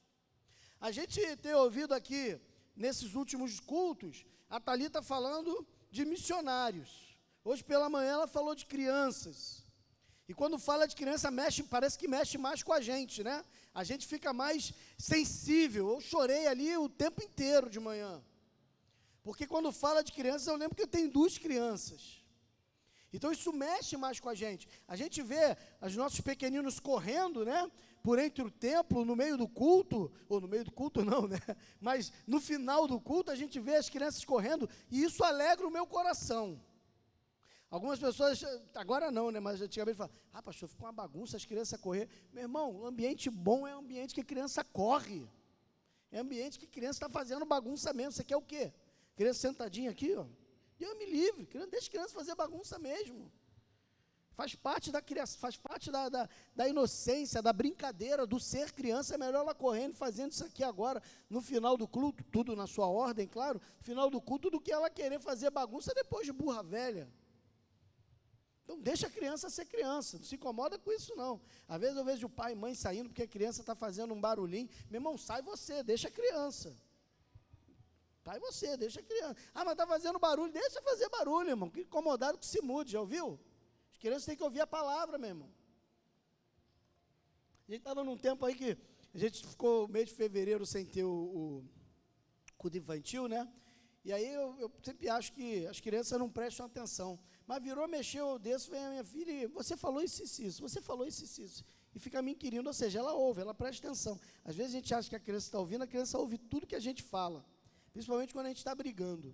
A 0.79 0.91
gente 0.91 1.19
tem 1.37 1.53
ouvido 1.55 1.93
aqui 1.93 2.39
nesses 2.75 3.15
últimos 3.15 3.59
cultos 3.59 4.23
a 4.49 4.59
Talita 4.59 5.01
falando 5.01 5.67
de 5.89 6.05
missionários. 6.05 7.17
Hoje 7.43 7.63
pela 7.63 7.89
manhã 7.89 8.13
ela 8.13 8.27
falou 8.27 8.53
de 8.53 8.65
crianças. 8.65 9.66
E 10.27 10.33
quando 10.33 10.59
fala 10.59 10.87
de 10.87 10.95
criança, 10.95 11.31
mexe, 11.31 11.63
parece 11.63 11.97
que 11.97 12.07
mexe 12.07 12.37
mais 12.37 12.61
com 12.61 12.73
a 12.73 12.81
gente, 12.81 13.23
né? 13.23 13.43
A 13.73 13.83
gente 13.83 14.05
fica 14.05 14.33
mais 14.33 14.73
sensível. 14.97 15.89
Eu 15.89 16.01
chorei 16.01 16.47
ali 16.47 16.75
o 16.77 16.89
tempo 16.89 17.23
inteiro 17.23 17.69
de 17.69 17.79
manhã. 17.79 18.21
Porque 19.23 19.47
quando 19.47 19.71
fala 19.71 20.03
de 20.03 20.11
crianças, 20.11 20.47
eu 20.47 20.57
lembro 20.57 20.75
que 20.75 20.81
eu 20.81 20.87
tenho 20.87 21.09
duas 21.09 21.37
crianças. 21.37 22.21
Então 23.13 23.31
isso 23.31 23.53
mexe 23.53 23.95
mais 23.95 24.19
com 24.19 24.27
a 24.27 24.35
gente. 24.35 24.67
A 24.87 24.97
gente 24.97 25.21
vê 25.21 25.55
os 25.81 25.95
nossos 25.95 26.19
pequeninos 26.19 26.79
correndo, 26.79 27.45
né? 27.45 27.71
Por 28.03 28.19
entre 28.19 28.43
o 28.43 28.51
templo, 28.51 29.05
no 29.05 29.15
meio 29.15 29.37
do 29.37 29.47
culto, 29.47 30.11
ou 30.27 30.41
no 30.41 30.47
meio 30.47 30.65
do 30.65 30.71
culto 30.71 31.03
não, 31.05 31.25
né? 31.25 31.39
Mas 31.79 32.11
no 32.25 32.39
final 32.41 32.85
do 32.85 32.99
culto 32.99 33.31
a 33.31 33.35
gente 33.35 33.59
vê 33.59 33.75
as 33.75 33.89
crianças 33.89 34.25
correndo 34.25 34.69
e 34.91 35.03
isso 35.03 35.23
alegra 35.23 35.65
o 35.65 35.71
meu 35.71 35.87
coração. 35.87 36.61
Algumas 37.69 37.99
pessoas, 37.99 38.41
agora 38.73 39.11
não, 39.11 39.29
né? 39.29 39.39
Mas 39.39 39.61
antigamente 39.61 39.97
falavam, 39.97 40.15
ah, 40.31 40.41
pastor, 40.41 40.69
ficou 40.69 40.87
uma 40.87 40.93
bagunça 40.93 41.35
as 41.35 41.45
crianças 41.45 41.79
correr. 41.79 42.07
Meu 42.31 42.43
irmão, 42.43 42.85
ambiente 42.85 43.29
bom 43.29 43.67
é 43.67 43.73
ambiente 43.73 44.13
que 44.13 44.21
a 44.21 44.25
criança 44.25 44.63
corre. 44.63 45.29
É 46.09 46.19
ambiente 46.19 46.57
que 46.57 46.65
a 46.65 46.69
criança 46.69 46.97
está 46.97 47.09
fazendo 47.09 47.45
bagunça 47.45 47.93
mesmo. 47.93 48.13
Você 48.13 48.23
quer 48.23 48.37
o 48.37 48.41
quê? 48.41 48.73
Criança 49.15 49.39
sentadinha 49.39 49.91
aqui, 49.91 50.15
ó. 50.15 50.25
Deus 50.79 50.97
me 50.97 51.05
livre, 51.05 51.47
deixa 51.69 51.89
criança 51.89 52.13
fazer 52.13 52.35
bagunça 52.35 52.79
mesmo. 52.79 53.31
Faz 54.33 54.53
parte 54.53 54.91
da 54.91 55.01
criança, 55.01 55.35
faz 55.39 55.57
parte 55.57 55.91
da, 55.91 56.07
da, 56.07 56.29
da, 56.55 56.67
inocência, 56.69 57.41
da 57.41 57.51
brincadeira, 57.51 58.25
do 58.25 58.39
ser 58.39 58.71
criança. 58.71 59.15
É 59.15 59.17
melhor 59.17 59.39
ela 59.39 59.55
correndo, 59.55 59.95
fazendo 59.95 60.31
isso 60.31 60.45
aqui 60.45 60.63
agora, 60.63 61.01
no 61.27 61.41
final 61.41 61.75
do 61.75 61.87
culto, 61.87 62.23
tudo 62.25 62.55
na 62.55 62.67
sua 62.67 62.87
ordem, 62.87 63.27
claro, 63.27 63.59
final 63.81 64.11
do 64.11 64.21
culto, 64.21 64.51
do 64.51 64.61
que 64.61 64.71
ela 64.71 64.91
querer 64.91 65.19
fazer 65.19 65.49
bagunça 65.49 65.91
depois 65.93 66.25
de 66.25 66.31
burra 66.31 66.61
velha. 66.61 67.11
Então 68.67 68.77
deixa 68.77 69.07
a 69.07 69.09
criança 69.09 69.49
ser 69.49 69.63
criança, 69.63 70.17
não 70.17 70.25
se 70.25 70.35
incomoda 70.35 70.77
com 70.77 70.91
isso 70.91 71.15
não. 71.15 71.39
Às 71.69 71.79
vezes 71.79 71.95
eu 71.95 72.03
vejo 72.03 72.27
o 72.27 72.29
pai 72.29 72.51
e 72.51 72.55
mãe 72.55 72.75
saindo 72.75 73.07
porque 73.07 73.23
a 73.23 73.27
criança 73.27 73.61
está 73.61 73.73
fazendo 73.73 74.13
um 74.13 74.19
barulhinho. 74.19 74.69
Meu 74.89 74.97
irmão, 74.99 75.17
sai 75.17 75.41
você, 75.41 75.81
deixa 75.81 76.09
a 76.09 76.11
criança. 76.11 76.75
Sai 78.25 78.37
você, 78.41 78.75
deixa 78.75 78.99
a 78.99 79.03
criança. 79.03 79.37
Ah, 79.53 79.63
mas 79.63 79.71
está 79.71 79.87
fazendo 79.87 80.19
barulho, 80.19 80.51
deixa 80.51 80.81
fazer 80.81 81.07
barulho, 81.07 81.49
irmão. 81.49 81.69
Que 81.69 81.79
incomodado 81.79 82.37
que 82.37 82.45
se 82.45 82.59
mude, 82.61 82.91
já 82.91 82.99
ouviu? 82.99 83.39
As 83.93 83.97
crianças 83.99 84.25
têm 84.25 84.35
que 84.35 84.43
ouvir 84.43 84.59
a 84.59 84.67
palavra, 84.67 85.17
meu 85.17 85.29
irmão. 85.29 85.49
A 87.69 87.71
gente 87.71 87.79
estava 87.79 88.03
num 88.03 88.17
tempo 88.17 88.45
aí 88.45 88.53
que 88.53 88.77
a 89.15 89.17
gente 89.17 89.47
ficou 89.47 89.87
mês 89.87 90.09
de 90.09 90.13
fevereiro 90.13 90.65
sem 90.65 90.85
ter 90.85 91.05
o, 91.05 91.63
o 92.61 92.67
infantil, 92.73 93.29
né? 93.29 93.49
E 94.03 94.11
aí 94.11 94.27
eu, 94.27 94.59
eu 94.59 94.69
sempre 94.83 95.07
acho 95.07 95.31
que 95.31 95.65
as 95.67 95.79
crianças 95.79 96.19
não 96.19 96.29
prestam 96.29 96.65
atenção. 96.65 97.17
Mas 97.47 97.63
virou, 97.63 97.87
mexeu, 97.87 98.37
desse, 98.37 98.69
vem 98.69 98.85
a 98.85 98.89
minha 98.89 99.03
filha 99.05 99.31
e 99.31 99.47
você 99.47 99.77
falou 99.77 100.01
isso, 100.01 100.21
isso, 100.21 100.43
isso, 100.43 100.61
você 100.61 100.81
falou 100.81 101.07
isso, 101.07 101.23
isso, 101.23 101.41
isso. 101.41 101.65
E 101.95 101.99
fica 101.99 102.21
me 102.21 102.33
inquirindo, 102.33 102.67
ou 102.67 102.73
seja, 102.73 102.99
ela 102.99 103.13
ouve, 103.13 103.39
ela 103.39 103.53
presta 103.53 103.87
atenção. 103.87 104.19
Às 104.43 104.53
vezes 104.53 104.73
a 104.73 104.75
gente 104.75 104.93
acha 104.93 105.09
que 105.09 105.15
a 105.15 105.19
criança 105.19 105.47
está 105.47 105.57
ouvindo, 105.57 105.83
a 105.83 105.87
criança 105.87 106.17
ouve 106.19 106.37
tudo 106.37 106.67
que 106.67 106.75
a 106.75 106.79
gente 106.79 107.01
fala. 107.01 107.45
Principalmente 107.93 108.33
quando 108.33 108.47
a 108.47 108.49
gente 108.49 108.57
está 108.57 108.75
brigando. 108.75 109.33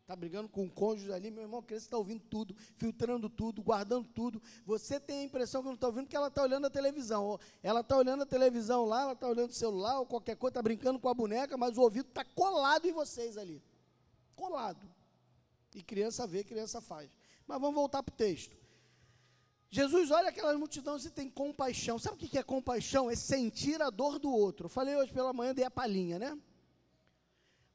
Está 0.00 0.16
brigando 0.16 0.48
com 0.48 0.64
o 0.64 0.70
cônjuge 0.70 1.12
ali, 1.12 1.30
meu 1.30 1.42
irmão, 1.42 1.60
a 1.60 1.62
criança 1.62 1.86
está 1.86 1.98
ouvindo 1.98 2.22
tudo, 2.28 2.56
filtrando 2.76 3.28
tudo, 3.28 3.62
guardando 3.62 4.08
tudo. 4.08 4.40
Você 4.64 4.98
tem 4.98 5.20
a 5.20 5.24
impressão 5.24 5.62
que 5.62 5.66
não 5.66 5.74
está 5.74 5.86
ouvindo 5.86 6.04
porque 6.04 6.16
ela 6.16 6.28
está 6.28 6.42
olhando 6.42 6.66
a 6.66 6.70
televisão. 6.70 7.38
Ela 7.62 7.80
está 7.80 7.96
olhando 7.96 8.22
a 8.22 8.26
televisão 8.26 8.86
lá, 8.86 9.02
ela 9.02 9.12
está 9.12 9.28
olhando 9.28 9.50
o 9.50 9.54
celular, 9.54 9.98
ou 9.98 10.06
qualquer 10.06 10.36
coisa, 10.36 10.52
está 10.52 10.62
brincando 10.62 10.98
com 10.98 11.08
a 11.08 11.14
boneca, 11.14 11.56
mas 11.56 11.76
o 11.76 11.82
ouvido 11.82 12.08
está 12.08 12.24
colado 12.24 12.86
em 12.86 12.92
vocês 12.92 13.36
ali. 13.36 13.62
Colado. 14.34 14.86
E 15.74 15.82
criança 15.82 16.26
vê, 16.26 16.42
criança 16.42 16.80
faz. 16.80 17.10
Mas 17.46 17.60
vamos 17.60 17.74
voltar 17.74 18.02
para 18.02 18.12
o 18.12 18.16
texto. 18.16 18.56
Jesus 19.70 20.10
olha 20.10 20.28
aquelas 20.28 20.56
multidões 20.56 21.04
e 21.04 21.10
tem 21.10 21.28
compaixão. 21.28 21.98
Sabe 21.98 22.14
o 22.14 22.28
que 22.28 22.38
é 22.38 22.42
compaixão? 22.42 23.10
É 23.10 23.16
sentir 23.16 23.82
a 23.82 23.90
dor 23.90 24.18
do 24.18 24.30
outro. 24.30 24.68
Falei 24.68 24.94
hoje 24.94 25.12
pela 25.12 25.32
manhã, 25.32 25.52
dei 25.52 25.64
a 25.64 25.70
palhinha, 25.70 26.18
né? 26.18 26.38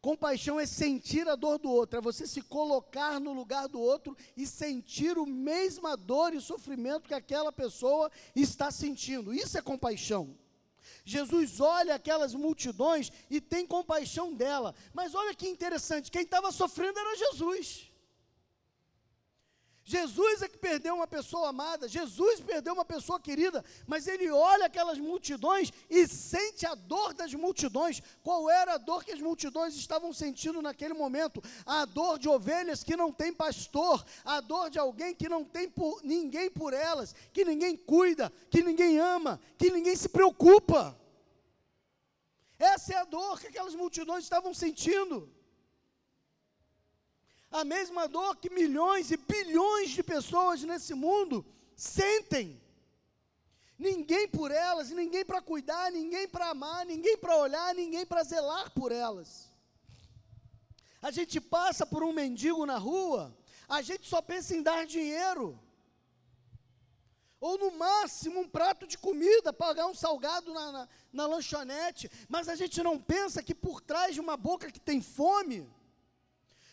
Compaixão 0.02 0.58
é 0.58 0.66
sentir 0.66 1.28
a 1.28 1.36
dor 1.36 1.58
do 1.60 1.70
outro, 1.70 2.00
é 2.00 2.02
você 2.02 2.26
se 2.26 2.42
colocar 2.42 3.20
no 3.20 3.34
lugar 3.34 3.68
do 3.68 3.82
outro 3.82 4.16
e 4.38 4.48
sentir 4.48 5.18
o 5.18 5.26
mesma 5.26 5.98
dor 5.98 6.34
e 6.34 6.40
sofrimento 6.40 7.10
que 7.10 7.14
aquela 7.14 7.52
pessoa 7.52 8.10
está 8.34 8.72
sentindo. 8.72 9.34
Isso 9.34 9.58
é 9.58 9.62
compaixão. 9.62 10.38
Jesus 11.04 11.60
olha 11.60 11.96
aquelas 11.96 12.34
multidões 12.34 13.12
e 13.30 13.42
tem 13.42 13.68
compaixão 13.68 14.34
dela. 14.34 14.74
Mas 14.94 15.14
olha 15.14 15.36
que 15.36 15.50
interessante, 15.50 16.10
quem 16.10 16.22
estava 16.22 16.50
sofrendo 16.50 16.98
era 16.98 17.18
Jesus. 17.18 17.88
Jesus 19.89 20.43
é 20.43 20.48
que 20.48 20.60
perdeu 20.60 20.93
uma 20.93 21.08
pessoa 21.08 21.50
amada, 21.50 21.88
Jesus 21.88 22.39
perdeu 22.41 22.74
uma 22.74 22.86
pessoa 22.86 23.19
querida, 23.19 23.65
mas 23.88 24.08
ele 24.08 24.29
olha 24.29 24.67
aquelas 24.67 25.00
multidões 25.00 25.74
e 25.89 26.08
sente 26.08 26.63
a 26.63 26.75
dor 26.75 27.12
das 27.12 27.34
multidões. 27.34 28.00
Qual 28.22 28.48
era 28.51 28.75
a 28.75 28.77
dor 28.77 29.03
que 29.03 29.12
as 29.12 29.19
multidões 29.19 29.74
estavam 29.75 30.13
sentindo 30.13 30.62
naquele 30.62 30.93
momento? 30.93 31.41
A 31.65 31.86
dor 31.86 32.19
de 32.19 32.29
ovelhas 32.29 32.84
que 32.84 32.96
não 32.96 33.12
tem 33.12 33.34
pastor, 33.34 34.05
a 34.24 34.39
dor 34.39 34.69
de 34.69 34.77
alguém 34.77 35.15
que 35.15 35.27
não 35.27 35.43
tem 35.43 35.67
por, 35.67 36.03
ninguém 36.03 36.51
por 36.51 36.72
elas, 36.72 37.15
que 37.34 37.43
ninguém 37.43 37.75
cuida, 37.75 38.31
que 38.51 38.62
ninguém 38.62 39.00
ama, 39.00 39.41
que 39.58 39.72
ninguém 39.72 39.96
se 39.96 40.08
preocupa. 40.08 40.96
Essa 42.60 42.93
é 42.93 42.98
a 42.98 43.05
dor 43.05 43.39
que 43.41 43.48
aquelas 43.48 43.74
multidões 43.74 44.24
estavam 44.24 44.53
sentindo 44.53 45.34
a 47.51 47.65
mesma 47.65 48.08
dor 48.08 48.36
que 48.38 48.50
milhões 48.50 49.12
e 49.12 49.18
bilhões 49.18 49.89
de 49.89 50.03
pessoas 50.03 50.62
nesse 50.63 50.94
mundo 50.94 51.46
sentem. 51.75 52.62
Ninguém 53.77 54.27
por 54.27 54.51
elas, 54.51 54.89
ninguém 54.89 55.25
para 55.25 55.41
cuidar, 55.41 55.91
ninguém 55.91 56.27
para 56.27 56.50
amar, 56.50 56.86
ninguém 56.86 57.18
para 57.18 57.38
olhar, 57.38 57.74
ninguém 57.74 58.06
para 58.06 58.24
zelar 58.24 58.72
por 58.72 58.91
elas. 58.91 59.50
A 61.01 61.12
gente 61.12 61.39
passa 61.39 61.86
por 61.86 62.03
um 62.03 62.12
mendigo 62.12 62.65
na 62.65 62.77
rua, 62.77 63.36
a 63.68 63.82
gente 63.82 64.08
só 64.08 64.22
pensa 64.22 64.56
em 64.56 64.62
dar 64.62 64.86
dinheiro. 64.86 65.58
Ou 67.39 67.58
no 67.58 67.72
máximo 67.72 68.41
um 68.41 68.50
prato 68.50 68.86
de 68.86 68.98
comida, 68.98 69.53
pagar 69.53 69.88
um 69.88 69.96
salgado 69.96 70.53
na, 70.53 70.72
na, 70.74 70.89
na 71.13 71.25
lanchonete, 71.25 72.12
mas 72.27 72.50
a 72.50 72.56
gente 72.56 72.84
não 72.84 73.00
pensa 73.00 73.41
que 73.41 73.56
por 73.56 73.79
trás 73.79 74.13
de 74.13 74.20
uma 74.20 74.36
boca 74.36 74.70
que 74.70 74.79
tem 74.79 75.01
fome, 75.01 75.65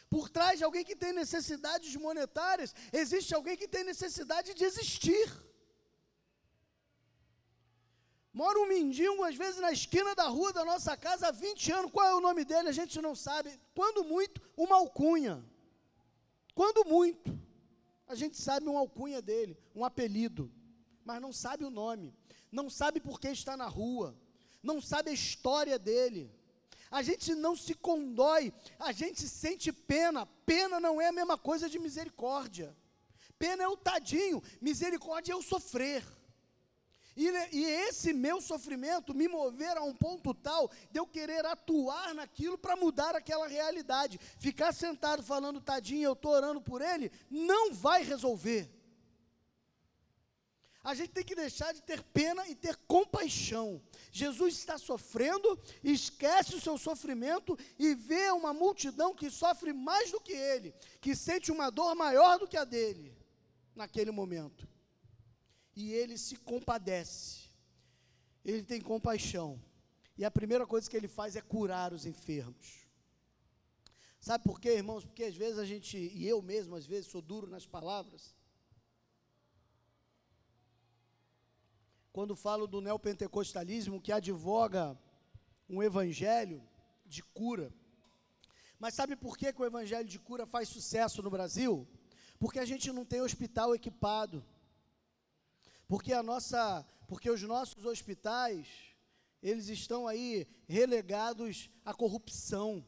por 0.08 0.28
trás 0.28 0.58
de 0.58 0.64
alguém 0.64 0.84
que 0.84 0.96
tem 0.96 1.12
necessidades 1.12 1.94
monetárias, 1.96 2.74
existe 2.92 3.34
alguém 3.34 3.56
que 3.56 3.68
tem 3.68 3.84
necessidade 3.84 4.54
de 4.54 4.64
existir. 4.64 5.28
Mora 8.32 8.58
um 8.58 8.68
mendigo, 8.68 9.24
às 9.24 9.34
vezes, 9.34 9.60
na 9.60 9.72
esquina 9.72 10.14
da 10.14 10.28
rua 10.28 10.52
da 10.52 10.64
nossa 10.64 10.94
casa 10.96 11.28
há 11.28 11.30
20 11.30 11.72
anos. 11.72 11.90
Qual 11.90 12.06
é 12.06 12.14
o 12.14 12.20
nome 12.20 12.44
dele? 12.44 12.68
A 12.68 12.72
gente 12.72 13.00
não 13.00 13.14
sabe. 13.14 13.58
Quando 13.74 14.04
muito, 14.04 14.42
uma 14.56 14.76
alcunha. 14.76 15.42
Quando 16.54 16.84
muito. 16.84 17.46
A 18.06 18.14
gente 18.14 18.36
sabe 18.36 18.68
um 18.68 18.78
alcunha 18.78 19.20
dele, 19.20 19.58
um 19.74 19.84
apelido, 19.84 20.52
mas 21.04 21.20
não 21.20 21.32
sabe 21.32 21.64
o 21.64 21.70
nome, 21.70 22.14
não 22.52 22.70
sabe 22.70 23.00
por 23.00 23.18
que 23.18 23.28
está 23.28 23.56
na 23.56 23.66
rua, 23.66 24.16
não 24.62 24.80
sabe 24.80 25.10
a 25.10 25.14
história 25.14 25.78
dele. 25.78 26.30
A 26.90 27.02
gente 27.02 27.34
não 27.34 27.56
se 27.56 27.74
condói, 27.74 28.52
a 28.78 28.92
gente 28.92 29.28
sente 29.28 29.72
pena. 29.72 30.26
Pena 30.44 30.78
não 30.78 31.00
é 31.00 31.08
a 31.08 31.12
mesma 31.12 31.36
coisa 31.36 31.68
de 31.68 31.78
misericórdia. 31.78 32.76
Pena 33.38 33.64
é 33.64 33.68
o 33.68 33.76
tadinho, 33.76 34.42
misericórdia 34.60 35.32
é 35.32 35.36
o 35.36 35.42
sofrer. 35.42 36.04
E, 37.16 37.28
e, 37.50 37.64
esse 37.64 38.12
meu 38.12 38.42
sofrimento 38.42 39.14
me 39.14 39.26
mover 39.26 39.74
a 39.78 39.82
um 39.82 39.94
ponto 39.94 40.34
tal 40.34 40.70
de 40.90 41.00
eu 41.00 41.06
querer 41.06 41.46
atuar 41.46 42.14
naquilo 42.14 42.58
para 42.58 42.76
mudar 42.76 43.16
aquela 43.16 43.48
realidade. 43.48 44.20
Ficar 44.38 44.72
sentado 44.74 45.22
falando, 45.22 45.60
tadinho, 45.60 46.04
eu 46.04 46.12
estou 46.12 46.32
orando 46.32 46.60
por 46.60 46.82
ele, 46.82 47.10
não 47.30 47.72
vai 47.72 48.02
resolver. 48.02 48.70
A 50.88 50.92
gente 50.94 51.12
tem 51.16 51.24
que 51.24 51.34
deixar 51.34 51.70
de 51.76 51.82
ter 51.82 52.00
pena 52.18 52.42
e 52.48 52.54
ter 52.54 52.76
compaixão. 52.94 53.82
Jesus 54.12 54.52
está 54.54 54.76
sofrendo, 54.78 55.48
esquece 55.82 56.54
o 56.54 56.60
seu 56.60 56.76
sofrimento 56.78 57.58
e 57.76 57.94
vê 58.08 58.30
uma 58.30 58.52
multidão 58.62 59.14
que 59.20 59.28
sofre 59.28 59.72
mais 59.72 60.12
do 60.12 60.20
que 60.20 60.32
ele, 60.32 60.70
que 61.00 61.16
sente 61.26 61.50
uma 61.50 61.70
dor 61.70 61.92
maior 62.04 62.38
do 62.38 62.46
que 62.46 62.56
a 62.56 62.64
dele 62.64 63.08
naquele 63.74 64.12
momento 64.12 64.62
e 65.76 65.92
ele 65.92 66.16
se 66.16 66.36
compadece. 66.36 67.50
Ele 68.42 68.62
tem 68.62 68.80
compaixão. 68.80 69.60
E 70.16 70.24
a 70.24 70.30
primeira 70.30 70.66
coisa 70.66 70.88
que 70.88 70.96
ele 70.96 71.08
faz 71.08 71.36
é 71.36 71.42
curar 71.42 71.92
os 71.92 72.06
enfermos. 72.06 72.86
Sabe 74.18 74.42
por 74.42 74.58
quê, 74.58 74.70
irmãos? 74.70 75.04
Porque 75.04 75.24
às 75.24 75.36
vezes 75.36 75.58
a 75.58 75.64
gente, 75.64 75.98
e 75.98 76.26
eu 76.26 76.40
mesmo 76.40 76.74
às 76.74 76.86
vezes 76.86 77.10
sou 77.10 77.20
duro 77.20 77.46
nas 77.46 77.66
palavras. 77.66 78.34
Quando 82.16 82.34
falo 82.34 82.66
do 82.66 82.80
neopentecostalismo 82.80 84.00
que 84.00 84.10
advoga 84.10 84.98
um 85.68 85.82
evangelho 85.82 86.66
de 87.04 87.22
cura. 87.22 87.70
Mas 88.78 88.94
sabe 88.94 89.14
por 89.14 89.36
que, 89.36 89.52
que 89.52 89.60
o 89.60 89.66
evangelho 89.66 90.08
de 90.08 90.18
cura 90.18 90.46
faz 90.46 90.66
sucesso 90.70 91.22
no 91.22 91.28
Brasil? 91.28 91.86
Porque 92.38 92.58
a 92.58 92.64
gente 92.64 92.90
não 92.90 93.04
tem 93.04 93.20
hospital 93.20 93.74
equipado. 93.74 94.42
Porque 95.86 96.14
a 96.14 96.22
nossa, 96.22 96.86
porque 97.06 97.28
os 97.28 97.42
nossos 97.42 97.84
hospitais, 97.84 98.66
eles 99.42 99.68
estão 99.68 100.08
aí 100.08 100.46
relegados 100.66 101.68
à 101.84 101.92
corrupção. 101.92 102.82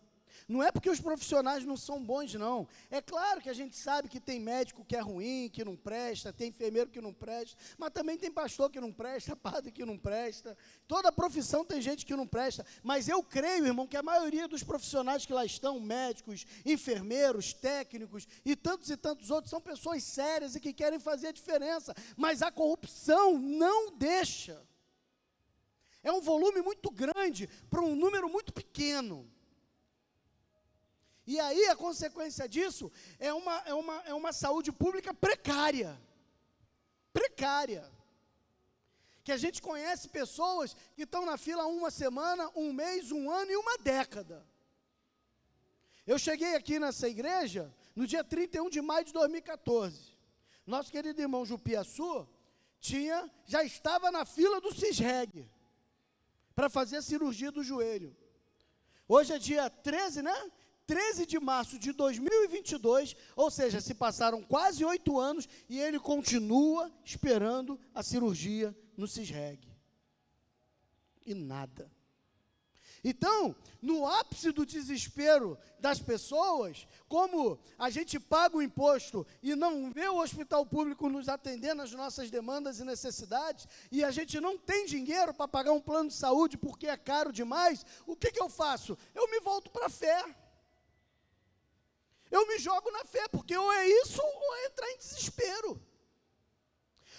Não 0.46 0.62
é 0.62 0.70
porque 0.70 0.90
os 0.90 1.00
profissionais 1.00 1.64
não 1.64 1.76
são 1.76 2.02
bons, 2.02 2.34
não. 2.34 2.68
É 2.90 3.00
claro 3.00 3.40
que 3.40 3.48
a 3.48 3.52
gente 3.52 3.76
sabe 3.76 4.08
que 4.08 4.20
tem 4.20 4.38
médico 4.38 4.84
que 4.84 4.96
é 4.96 5.00
ruim, 5.00 5.50
que 5.52 5.64
não 5.64 5.76
presta, 5.76 6.32
tem 6.32 6.48
enfermeiro 6.48 6.90
que 6.90 7.00
não 7.00 7.12
presta, 7.12 7.56
mas 7.76 7.90
também 7.90 8.16
tem 8.16 8.30
pastor 8.30 8.70
que 8.70 8.80
não 8.80 8.92
presta, 8.92 9.34
padre 9.36 9.72
que 9.72 9.84
não 9.84 9.98
presta. 9.98 10.56
Toda 10.86 11.10
profissão 11.10 11.64
tem 11.64 11.80
gente 11.80 12.04
que 12.04 12.14
não 12.14 12.26
presta. 12.26 12.64
Mas 12.82 13.08
eu 13.08 13.22
creio, 13.22 13.66
irmão, 13.66 13.86
que 13.86 13.96
a 13.96 14.02
maioria 14.02 14.46
dos 14.46 14.62
profissionais 14.62 15.24
que 15.26 15.32
lá 15.32 15.44
estão, 15.44 15.80
médicos, 15.80 16.46
enfermeiros, 16.64 17.52
técnicos 17.52 18.26
e 18.44 18.54
tantos 18.54 18.90
e 18.90 18.96
tantos 18.96 19.30
outros, 19.30 19.50
são 19.50 19.60
pessoas 19.60 20.02
sérias 20.02 20.54
e 20.54 20.60
que 20.60 20.72
querem 20.72 20.98
fazer 20.98 21.28
a 21.28 21.32
diferença. 21.32 21.94
Mas 22.16 22.42
a 22.42 22.50
corrupção 22.50 23.38
não 23.38 23.96
deixa. 23.96 24.62
É 26.02 26.12
um 26.12 26.20
volume 26.20 26.62
muito 26.62 26.90
grande 26.90 27.48
para 27.68 27.82
um 27.82 27.94
número 27.94 28.28
muito 28.28 28.52
pequeno. 28.52 29.30
E 31.32 31.38
aí 31.38 31.66
a 31.66 31.76
consequência 31.76 32.48
disso 32.48 32.90
é 33.18 33.30
uma, 33.34 33.56
é 33.66 33.74
uma, 33.74 33.96
é 34.12 34.14
uma 34.14 34.32
saúde 34.32 34.72
pública 34.72 35.12
precária. 35.12 35.90
Precária. 37.12 37.84
Que 39.22 39.32
a 39.32 39.36
gente 39.36 39.60
conhece 39.60 40.08
pessoas 40.08 40.74
que 40.96 41.02
estão 41.02 41.26
na 41.26 41.36
fila 41.36 41.66
uma 41.66 41.90
semana, 41.90 42.50
um 42.56 42.72
mês, 42.72 43.12
um 43.12 43.30
ano 43.30 43.50
e 43.50 43.56
uma 43.56 43.76
década. 43.76 44.42
Eu 46.06 46.18
cheguei 46.18 46.54
aqui 46.54 46.78
nessa 46.78 47.06
igreja 47.06 47.70
no 47.94 48.06
dia 48.06 48.24
31 48.24 48.70
de 48.70 48.80
maio 48.80 49.04
de 49.04 49.12
2014. 49.12 50.16
Nosso 50.66 50.90
querido 50.90 51.20
irmão 51.20 51.44
Jupiaçu 51.44 52.26
tinha, 52.80 53.30
já 53.44 53.62
estava 53.62 54.10
na 54.10 54.24
fila 54.24 54.62
do 54.62 54.74
CISREG 54.74 55.46
para 56.54 56.70
fazer 56.70 56.96
a 56.96 57.02
cirurgia 57.02 57.52
do 57.52 57.62
joelho. 57.62 58.16
Hoje 59.06 59.34
é 59.34 59.38
dia 59.38 59.68
13, 59.68 60.22
né? 60.22 60.50
13 60.88 61.26
de 61.26 61.38
março 61.38 61.78
de 61.78 61.92
2022, 61.92 63.14
ou 63.36 63.50
seja, 63.50 63.78
se 63.78 63.92
passaram 63.92 64.42
quase 64.42 64.82
oito 64.82 65.20
anos 65.20 65.46
e 65.68 65.78
ele 65.78 66.00
continua 66.00 66.90
esperando 67.04 67.78
a 67.94 68.02
cirurgia 68.02 68.74
no 68.96 69.06
CISREG. 69.06 69.68
E 71.26 71.34
nada. 71.34 71.92
Então, 73.04 73.54
no 73.82 74.06
ápice 74.06 74.50
do 74.50 74.64
desespero 74.64 75.58
das 75.78 76.00
pessoas, 76.00 76.88
como 77.06 77.58
a 77.78 77.90
gente 77.90 78.18
paga 78.18 78.56
o 78.56 78.62
imposto 78.62 79.26
e 79.42 79.54
não 79.54 79.92
vê 79.92 80.08
o 80.08 80.22
hospital 80.22 80.64
público 80.64 81.10
nos 81.10 81.28
atendendo 81.28 81.82
às 81.82 81.92
nossas 81.92 82.30
demandas 82.30 82.80
e 82.80 82.84
necessidades, 82.84 83.68
e 83.92 84.02
a 84.02 84.10
gente 84.10 84.40
não 84.40 84.56
tem 84.56 84.86
dinheiro 84.86 85.34
para 85.34 85.46
pagar 85.46 85.72
um 85.72 85.82
plano 85.82 86.08
de 86.08 86.14
saúde 86.14 86.56
porque 86.56 86.86
é 86.86 86.96
caro 86.96 87.30
demais, 87.30 87.84
o 88.06 88.16
que, 88.16 88.32
que 88.32 88.40
eu 88.40 88.48
faço? 88.48 88.96
Eu 89.14 89.30
me 89.30 89.38
volto 89.40 89.70
para 89.70 89.84
a 89.84 89.90
fé. 89.90 90.24
Eu 92.30 92.46
me 92.46 92.58
jogo 92.58 92.90
na 92.90 93.04
fé, 93.04 93.26
porque 93.28 93.56
ou 93.56 93.72
é 93.72 93.88
isso 93.88 94.20
ou 94.22 94.56
é 94.56 94.66
entrar 94.66 94.90
em 94.90 94.98
desespero. 94.98 95.80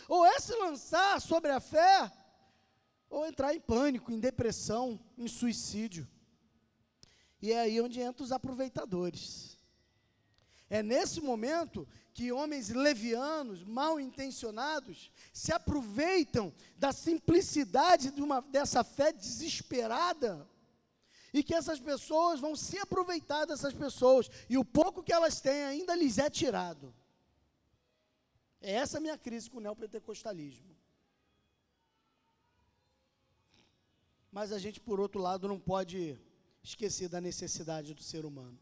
Ou 0.07 0.25
é 0.25 0.39
se 0.39 0.53
lançar 0.55 1.21
sobre 1.21 1.51
a 1.51 1.59
fé, 1.59 2.11
ou 3.09 3.25
entrar 3.25 3.53
em 3.53 3.59
pânico, 3.59 4.11
em 4.11 4.19
depressão, 4.19 4.99
em 5.17 5.27
suicídio. 5.27 6.07
E 7.41 7.51
é 7.51 7.59
aí 7.59 7.81
onde 7.81 8.01
entram 8.01 8.25
os 8.25 8.31
aproveitadores. 8.31 9.57
É 10.69 10.83
nesse 10.83 11.19
momento 11.21 11.87
que 12.13 12.31
homens 12.31 12.69
levianos, 12.69 13.63
mal 13.63 13.99
intencionados, 13.99 15.11
se 15.33 15.51
aproveitam 15.51 16.53
da 16.77 16.91
simplicidade 16.91 18.11
de 18.11 18.21
uma, 18.21 18.41
dessa 18.41 18.83
fé 18.83 19.11
desesperada 19.11 20.47
e 21.33 21.43
que 21.43 21.53
essas 21.53 21.79
pessoas 21.79 22.39
vão 22.39 22.55
se 22.55 22.77
aproveitar 22.77 23.45
dessas 23.45 23.73
pessoas, 23.73 24.29
e 24.49 24.57
o 24.57 24.65
pouco 24.65 25.03
que 25.03 25.13
elas 25.13 25.39
têm 25.39 25.63
ainda 25.63 25.95
lhes 25.95 26.17
é 26.17 26.29
tirado. 26.29 26.93
É 28.61 28.73
essa 28.73 28.97
a 28.97 29.01
minha 29.01 29.17
crise 29.17 29.49
com 29.49 29.57
o 29.57 29.61
neopentecostalismo. 29.61 30.75
Mas 34.31 34.51
a 34.51 34.59
gente, 34.59 34.79
por 34.79 34.99
outro 34.99 35.19
lado, 35.19 35.47
não 35.47 35.59
pode 35.59 36.19
esquecer 36.61 37.07
da 37.09 37.21
necessidade 37.21 37.93
do 37.93 38.03
ser 38.03 38.25
humano. 38.25 38.59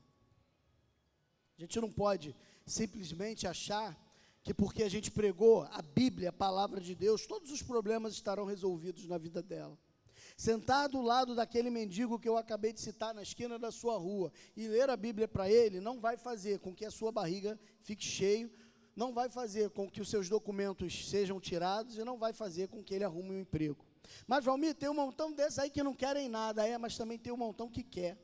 A 1.57 1.61
gente 1.61 1.81
não 1.81 1.91
pode 1.91 2.35
simplesmente 2.65 3.47
achar 3.47 3.97
que 4.43 4.53
porque 4.53 4.83
a 4.83 4.89
gente 4.89 5.11
pregou 5.11 5.63
a 5.63 5.81
Bíblia, 5.81 6.29
a 6.29 6.33
palavra 6.33 6.79
de 6.79 6.95
Deus, 6.95 7.25
todos 7.25 7.51
os 7.51 7.61
problemas 7.61 8.13
estarão 8.13 8.45
resolvidos 8.45 9.05
na 9.07 9.17
vida 9.17 9.41
dela 9.41 9.77
sentar 10.37 10.87
do 10.87 11.01
lado 11.01 11.33
daquele 11.33 11.71
mendigo 11.71 12.19
que 12.19 12.29
eu 12.29 12.37
acabei 12.37 12.71
de 12.71 12.79
citar 12.79 13.11
na 13.11 13.23
esquina 13.23 13.57
da 13.57 13.71
sua 13.71 13.97
rua 13.97 14.31
e 14.55 14.67
ler 14.67 14.87
a 14.87 14.95
Bíblia 14.95 15.27
para 15.27 15.49
ele, 15.49 15.79
não 15.79 15.99
vai 15.99 16.15
fazer 16.15 16.59
com 16.59 16.75
que 16.75 16.85
a 16.85 16.91
sua 16.91 17.11
barriga 17.11 17.59
fique 17.81 18.05
cheio, 18.05 18.51
não 18.95 19.11
vai 19.11 19.29
fazer 19.29 19.71
com 19.71 19.89
que 19.89 19.99
os 19.99 20.09
seus 20.09 20.29
documentos 20.29 21.09
sejam 21.09 21.39
tirados 21.39 21.97
e 21.97 22.03
não 22.03 22.19
vai 22.19 22.33
fazer 22.33 22.67
com 22.67 22.83
que 22.83 22.93
ele 22.93 23.03
arrume 23.03 23.31
um 23.31 23.39
emprego. 23.39 23.83
Mas, 24.27 24.45
Valmir, 24.45 24.75
tem 24.75 24.87
um 24.87 24.93
montão 24.93 25.33
desses 25.33 25.57
aí 25.57 25.71
que 25.71 25.81
não 25.81 25.93
querem 25.93 26.29
nada, 26.29 26.67
é, 26.67 26.77
mas 26.77 26.95
também 26.95 27.17
tem 27.17 27.33
um 27.33 27.37
montão 27.37 27.67
que 27.67 27.83
quer. 27.83 28.15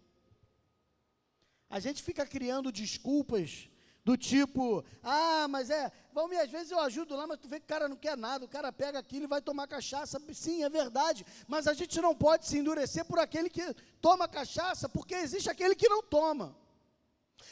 A 1.67 1.79
gente 1.79 2.03
fica 2.03 2.25
criando 2.25 2.71
desculpas 2.71 3.69
do 4.03 4.17
tipo, 4.17 4.83
ah, 5.01 5.47
mas 5.47 5.69
é, 5.69 5.89
Valmir, 6.11 6.41
às 6.41 6.49
vezes 6.49 6.71
eu 6.71 6.79
ajudo 6.79 7.15
lá, 7.15 7.25
mas 7.25 7.39
tu 7.39 7.47
vê 7.47 7.57
que 7.57 7.65
o 7.65 7.67
cara 7.67 7.87
não 7.87 7.95
quer 7.95 8.17
nada, 8.17 8.43
o 8.43 8.49
cara 8.49 8.71
pega 8.71 8.99
aquilo 8.99 9.23
e 9.23 9.27
vai 9.27 9.41
tomar 9.41 9.65
cachaça. 9.65 10.21
Sim, 10.33 10.63
é 10.63 10.69
verdade, 10.69 11.25
mas 11.47 11.67
a 11.67 11.73
gente 11.73 12.01
não 12.01 12.13
pode 12.13 12.45
se 12.45 12.57
endurecer 12.57 13.05
por 13.05 13.17
aquele 13.17 13.49
que 13.49 13.73
toma 14.01 14.27
cachaça, 14.27 14.89
porque 14.89 15.15
existe 15.15 15.49
aquele 15.49 15.73
que 15.73 15.87
não 15.87 16.03
toma. 16.03 16.55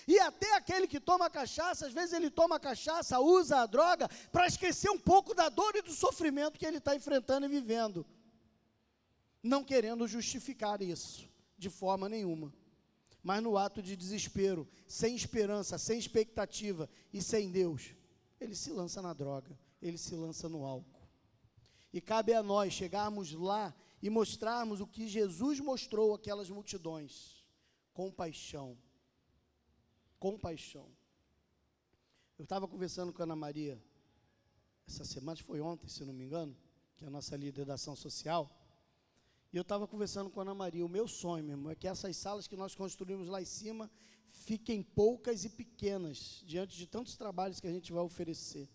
E 0.06 0.20
até 0.20 0.54
aquele 0.56 0.88
que 0.88 1.00
toma 1.00 1.30
cachaça, 1.30 1.88
às 1.88 1.94
vezes 1.94 2.14
ele 2.14 2.30
toma 2.30 2.60
cachaça, 2.60 3.20
usa 3.20 3.60
a 3.60 3.66
droga, 3.66 4.10
para 4.32 4.46
esquecer 4.46 4.90
um 4.90 5.00
pouco 5.00 5.34
da 5.34 5.48
dor 5.48 5.76
e 5.76 5.82
do 5.82 5.94
sofrimento 5.94 6.60
que 6.60 6.66
ele 6.66 6.78
está 6.78 6.94
enfrentando 6.96 7.46
e 7.46 7.50
vivendo. 7.50 8.06
Não 9.42 9.64
querendo 9.64 10.08
justificar 10.08 10.82
isso, 10.82 11.30
de 11.58 11.70
forma 11.70 12.10
nenhuma 12.10 12.54
mas 13.24 13.42
no 13.44 13.58
ato 13.58 13.82
de 13.82 13.96
desespero, 13.96 14.68
sem 14.88 15.16
esperança, 15.16 15.78
sem 15.78 16.00
expectativa 16.00 16.90
e 17.14 17.22
sem 17.22 17.52
Deus, 17.52 17.94
ele 18.40 18.56
se 18.56 18.72
lança 18.72 19.02
na 19.02 19.14
droga, 19.14 19.58
ele 19.82 19.98
se 19.98 20.16
lança 20.16 20.50
no 20.50 20.66
álcool. 20.66 21.08
E 21.94 22.02
cabe 22.02 22.34
a 22.34 22.42
nós 22.42 22.74
chegarmos 22.74 23.32
lá 23.34 23.76
e 24.02 24.10
mostrarmos 24.10 24.82
o 24.82 24.88
que 24.88 25.08
Jesus 25.08 25.60
mostrou 25.60 26.14
àquelas 26.14 26.50
multidões: 26.50 27.46
compaixão. 27.94 28.78
Compaixão. 30.18 30.88
Eu 32.38 32.44
estava 32.44 32.68
conversando 32.68 33.14
com 33.14 33.22
a 33.22 33.26
Ana 33.26 33.36
Maria 33.36 33.82
essa 34.88 35.06
semana, 35.06 35.38
foi 35.38 35.62
ontem, 35.62 35.88
se 35.88 36.04
não 36.04 36.14
me 36.14 36.24
engano, 36.24 36.56
que 36.98 37.06
é 37.06 37.08
a 37.08 37.12
nossa 37.12 37.36
líder 37.38 37.66
da 37.66 37.76
ação 37.76 37.96
social. 37.96 38.50
E 39.54 39.58
eu 39.58 39.64
estava 39.64 39.86
conversando 39.86 40.30
com 40.30 40.40
a 40.40 40.44
Ana 40.44 40.56
Maria. 40.56 40.86
O 40.86 40.90
meu 40.90 41.08
sonho, 41.08 41.44
meu 41.44 41.58
irmão, 41.58 41.72
é 41.72 41.76
que 41.76 41.88
essas 41.88 42.16
salas 42.16 42.48
que 42.48 42.56
nós 42.56 42.74
construímos 42.74 43.28
lá 43.28 43.42
em 43.42 43.46
cima 43.46 43.92
fiquem 44.30 44.82
poucas 44.82 45.44
e 45.44 45.50
pequenas, 45.50 46.42
diante 46.46 46.78
de 46.78 46.88
tantos 46.88 47.18
trabalhos 47.18 47.60
que 47.60 47.68
a 47.68 47.72
gente 47.72 47.92
vai 47.92 48.02
oferecer. 48.02 48.70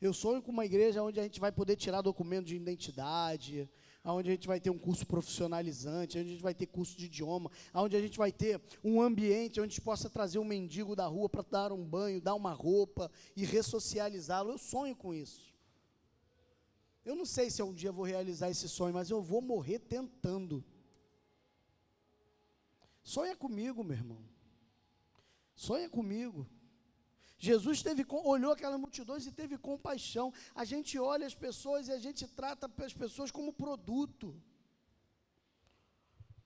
Eu 0.00 0.14
sonho 0.14 0.40
com 0.40 0.50
uma 0.50 0.64
igreja 0.64 1.02
onde 1.02 1.20
a 1.20 1.22
gente 1.22 1.38
vai 1.38 1.52
poder 1.52 1.76
tirar 1.76 2.00
documento 2.00 2.46
de 2.46 2.56
identidade, 2.56 3.68
onde 4.02 4.30
a 4.30 4.32
gente 4.32 4.46
vai 4.46 4.58
ter 4.58 4.70
um 4.70 4.78
curso 4.78 5.06
profissionalizante, 5.06 6.18
onde 6.18 6.28
a 6.28 6.32
gente 6.32 6.42
vai 6.42 6.54
ter 6.54 6.66
curso 6.66 6.96
de 6.96 7.04
idioma, 7.04 7.50
onde 7.74 7.94
a 7.94 8.00
gente 8.00 8.16
vai 8.16 8.32
ter 8.32 8.62
um 8.82 9.02
ambiente 9.02 9.60
onde 9.60 9.66
a 9.66 9.70
gente 9.70 9.80
possa 9.82 10.08
trazer 10.08 10.38
um 10.38 10.44
mendigo 10.44 10.96
da 10.96 11.06
rua 11.06 11.28
para 11.28 11.42
dar 11.42 11.72
um 11.72 11.84
banho, 11.84 12.22
dar 12.22 12.34
uma 12.34 12.52
roupa 12.52 13.10
e 13.36 13.44
ressocializá-lo. 13.44 14.52
Eu 14.52 14.58
sonho 14.58 14.96
com 14.96 15.12
isso. 15.12 15.47
Eu 17.08 17.16
não 17.16 17.24
sei 17.24 17.48
se 17.48 17.62
um 17.62 17.72
dia 17.72 17.90
vou 17.90 18.04
realizar 18.04 18.50
esse 18.50 18.68
sonho, 18.68 18.92
mas 18.92 19.08
eu 19.08 19.22
vou 19.22 19.40
morrer 19.40 19.78
tentando. 19.78 20.62
Sonha 23.02 23.34
comigo, 23.34 23.82
meu 23.82 23.96
irmão. 23.96 24.18
Sonha 25.54 25.88
comigo. 25.88 26.46
Jesus 27.38 27.82
teve, 27.82 28.04
olhou 28.10 28.52
aquelas 28.52 28.78
multidões 28.78 29.26
e 29.26 29.32
teve 29.32 29.56
compaixão. 29.56 30.34
A 30.54 30.66
gente 30.66 30.98
olha 30.98 31.26
as 31.26 31.34
pessoas 31.34 31.88
e 31.88 31.92
a 31.92 31.98
gente 31.98 32.28
trata 32.28 32.70
as 32.84 32.92
pessoas 32.92 33.30
como 33.30 33.54
produto. 33.54 34.36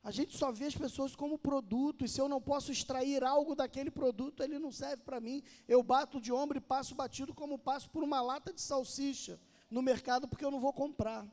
A 0.01 0.13
gente 0.13 0.39
só 0.39 0.53
vê 0.53 0.67
as 0.67 0.77
pessoas 0.77 1.17
como 1.17 1.37
produto, 1.39 2.05
e 2.05 2.09
se 2.09 2.21
eu 2.21 2.29
não 2.29 2.41
posso 2.41 2.71
extrair 2.71 3.25
algo 3.25 3.57
daquele 3.57 3.91
produto, 3.91 4.45
ele 4.45 4.61
não 4.61 4.71
serve 4.71 5.03
para 5.03 5.21
mim. 5.21 5.43
Eu 5.67 5.83
bato 5.83 6.21
de 6.21 6.33
ombro 6.33 6.59
e 6.59 6.61
passo 6.61 6.95
batido 6.95 7.35
como 7.35 7.59
passo 7.59 7.91
por 7.91 8.05
uma 8.05 8.21
lata 8.23 8.53
de 8.53 8.61
salsicha 8.61 9.41
no 9.73 9.83
mercado 9.83 10.29
porque 10.29 10.45
eu 10.45 10.51
não 10.51 10.61
vou 10.61 10.73
comprar. 10.73 11.27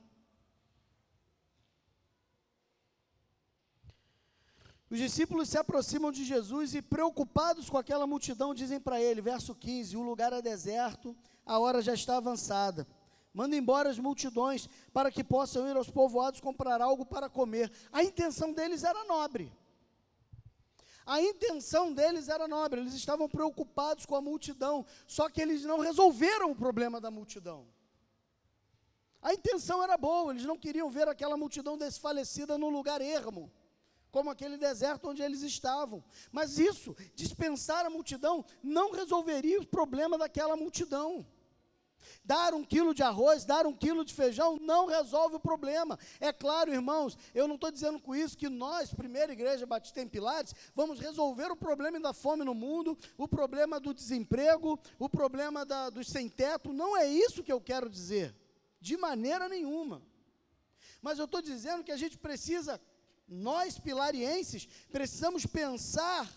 Os 4.90 4.98
discípulos 4.98 5.50
se 5.50 5.58
aproximam 5.58 6.12
de 6.12 6.24
Jesus 6.26 6.74
e, 6.74 6.82
preocupados 6.82 7.70
com 7.70 7.78
aquela 7.78 8.08
multidão, 8.08 8.56
dizem 8.56 8.80
para 8.80 9.00
ele, 9.00 9.22
verso 9.22 9.54
15: 9.54 9.96
O 9.96 10.02
lugar 10.02 10.34
é 10.34 10.42
deserto, 10.42 11.16
a 11.46 11.60
hora 11.60 11.82
já 11.82 11.94
está 11.94 12.18
avançada. 12.18 12.88
Manda 13.32 13.56
embora 13.56 13.90
as 13.90 14.00
multidões 14.00 14.68
para 14.92 15.12
que 15.12 15.24
possam 15.24 15.68
ir 15.70 15.78
aos 15.78 15.92
povoados 15.92 16.40
comprar 16.40 16.82
algo 16.82 17.06
para 17.06 17.30
comer. 17.30 17.72
A 17.92 18.04
intenção 18.04 18.52
deles 18.52 18.84
era 18.84 19.04
nobre. 19.04 19.54
A 21.06 21.22
intenção 21.22 21.94
deles 21.94 22.28
era 22.28 22.48
nobre, 22.48 22.80
eles 22.80 22.94
estavam 22.94 23.28
preocupados 23.28 24.06
com 24.06 24.16
a 24.16 24.22
multidão, 24.22 24.86
só 25.08 25.28
que 25.28 25.42
eles 25.42 25.64
não 25.64 25.80
resolveram 25.80 26.52
o 26.52 26.56
problema 26.56 27.02
da 27.02 27.10
multidão. 27.10 27.68
A 29.22 29.34
intenção 29.34 29.84
era 29.84 29.98
boa, 29.98 30.32
eles 30.32 30.46
não 30.46 30.58
queriam 30.58 30.90
ver 30.90 31.08
aquela 31.08 31.36
multidão 31.36 31.78
desfalecida 31.78 32.58
no 32.58 32.70
lugar 32.70 33.02
ermo 33.02 33.52
como 34.12 34.30
aquele 34.30 34.58
deserto 34.58 35.10
onde 35.10 35.22
eles 35.22 35.42
estavam. 35.42 36.04
Mas 36.32 36.58
isso, 36.58 36.96
dispensar 37.16 37.86
a 37.86 37.90
multidão, 37.90 38.44
não 38.62 38.92
resolveria 38.92 39.60
o 39.60 39.68
problema 39.68 40.18
daquela 40.18 40.56
multidão. 40.56 41.26
Dar 42.24 42.54
um 42.54 42.64
quilo 42.64 42.94
de 42.94 43.04
arroz, 43.04 43.44
dar 43.44 43.66
um 43.66 43.74
quilo 43.74 44.06
de 44.06 44.14
feijão, 44.14 44.58
não 44.62 44.86
resolve 44.86 45.36
o 45.36 45.40
problema. 45.40 46.00
É 46.20 46.32
claro, 46.32 46.72
irmãos, 46.72 47.18
eu 47.36 47.48
não 47.48 47.56
estou 47.56 47.72
dizendo 47.72 48.00
com 48.00 48.16
isso 48.16 48.38
que 48.38 48.48
nós, 48.48 48.94
primeira 48.94 49.34
igreja 49.34 49.66
Batista 49.66 50.02
em 50.02 50.08
Pilares, 50.08 50.56
vamos 50.74 51.00
resolver 51.00 51.52
o 51.52 51.56
problema 51.56 52.00
da 52.00 52.14
fome 52.14 52.44
no 52.44 52.54
mundo, 52.54 52.98
o 53.18 53.28
problema 53.28 53.80
do 53.80 53.94
desemprego, 53.94 54.80
o 54.98 55.10
problema 55.10 55.66
da, 55.66 55.90
dos 55.90 56.08
sem-teto. 56.08 56.72
Não 56.72 56.96
é 56.96 57.06
isso 57.06 57.44
que 57.44 57.52
eu 57.52 57.60
quero 57.60 57.90
dizer, 57.90 58.34
de 58.80 58.98
maneira 58.98 59.48
nenhuma. 59.50 60.02
Mas 61.02 61.18
eu 61.18 61.26
estou 61.26 61.42
dizendo 61.42 61.84
que 61.84 61.92
a 61.92 61.98
gente 61.98 62.18
precisa 62.18 62.80
nós 63.30 63.80
pilarienses 63.80 64.68
precisamos 64.92 65.46
pensar 65.46 66.28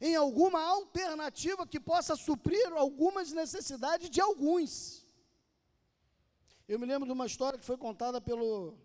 em 0.00 0.16
alguma 0.16 0.62
alternativa 0.62 1.66
que 1.66 1.78
possa 1.78 2.16
suprir 2.16 2.72
algumas 2.72 3.30
necessidades 3.30 4.08
de 4.08 4.20
alguns. 4.20 5.06
Eu 6.66 6.78
me 6.78 6.86
lembro 6.86 7.06
de 7.06 7.12
uma 7.12 7.26
história 7.26 7.58
que 7.58 7.64
foi 7.64 7.76
contada 7.76 8.20
pelo 8.20 8.78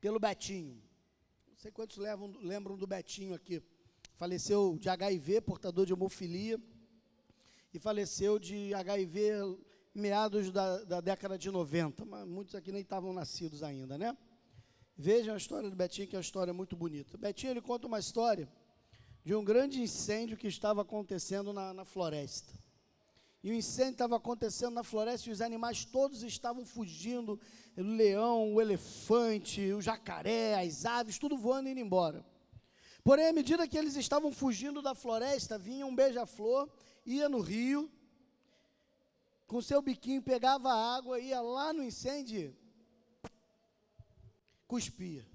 pelo 0.00 0.18
Betinho. 0.18 0.82
Não 1.48 1.56
sei 1.56 1.70
quantos 1.70 1.96
levam, 1.96 2.32
lembram 2.40 2.76
do 2.76 2.86
Betinho 2.86 3.34
aqui. 3.34 3.62
Faleceu 4.16 4.76
de 4.78 4.88
HIV, 4.88 5.40
portador 5.40 5.86
de 5.86 5.92
hemofilia, 5.92 6.60
e 7.74 7.78
faleceu 7.80 8.38
de 8.38 8.72
HIV 8.72 9.58
meados 9.92 10.52
da, 10.52 10.84
da 10.84 11.00
década 11.00 11.36
de 11.36 11.50
90, 11.50 12.04
mas 12.04 12.24
muitos 12.24 12.54
aqui 12.54 12.70
nem 12.70 12.82
estavam 12.82 13.12
nascidos 13.12 13.64
ainda, 13.64 13.98
né? 13.98 14.16
Vejam 14.96 15.34
a 15.34 15.36
história 15.36 15.68
do 15.68 15.74
Betinho, 15.74 16.06
que 16.06 16.14
é 16.14 16.18
uma 16.18 16.22
história 16.22 16.54
muito 16.54 16.76
bonita. 16.76 17.18
Betinho, 17.18 17.50
ele 17.50 17.60
conta 17.60 17.88
uma 17.88 17.98
história 17.98 18.48
de 19.24 19.34
um 19.34 19.42
grande 19.42 19.82
incêndio 19.82 20.36
que 20.36 20.46
estava 20.46 20.82
acontecendo 20.82 21.52
na, 21.52 21.74
na 21.74 21.84
floresta. 21.84 22.52
E 23.42 23.50
o 23.50 23.54
incêndio 23.54 23.94
estava 23.94 24.16
acontecendo 24.16 24.72
na 24.72 24.84
floresta 24.84 25.28
e 25.28 25.32
os 25.32 25.40
animais 25.40 25.84
todos 25.84 26.22
estavam 26.22 26.64
fugindo, 26.64 27.40
o 27.76 27.82
leão, 27.82 28.54
o 28.54 28.60
elefante, 28.60 29.72
o 29.72 29.82
jacaré, 29.82 30.54
as 30.54 30.84
aves, 30.84 31.18
tudo 31.18 31.36
voando 31.36 31.68
e 31.68 31.72
indo 31.72 31.80
embora. 31.80 32.24
Porém, 33.02 33.26
à 33.26 33.32
medida 33.32 33.66
que 33.66 33.76
eles 33.76 33.96
estavam 33.96 34.30
fugindo 34.30 34.80
da 34.80 34.94
floresta, 34.94 35.58
vinha 35.58 35.84
um 35.84 35.94
beija-flor, 35.94 36.70
ia 37.04 37.28
no 37.28 37.40
rio, 37.40 37.90
com 39.46 39.60
seu 39.60 39.82
biquinho, 39.82 40.22
pegava 40.22 40.72
a 40.72 40.96
água, 40.96 41.20
ia 41.20 41.40
lá 41.40 41.72
no 41.72 41.82
incêndio, 41.82 42.56
cuspia. 44.66 45.26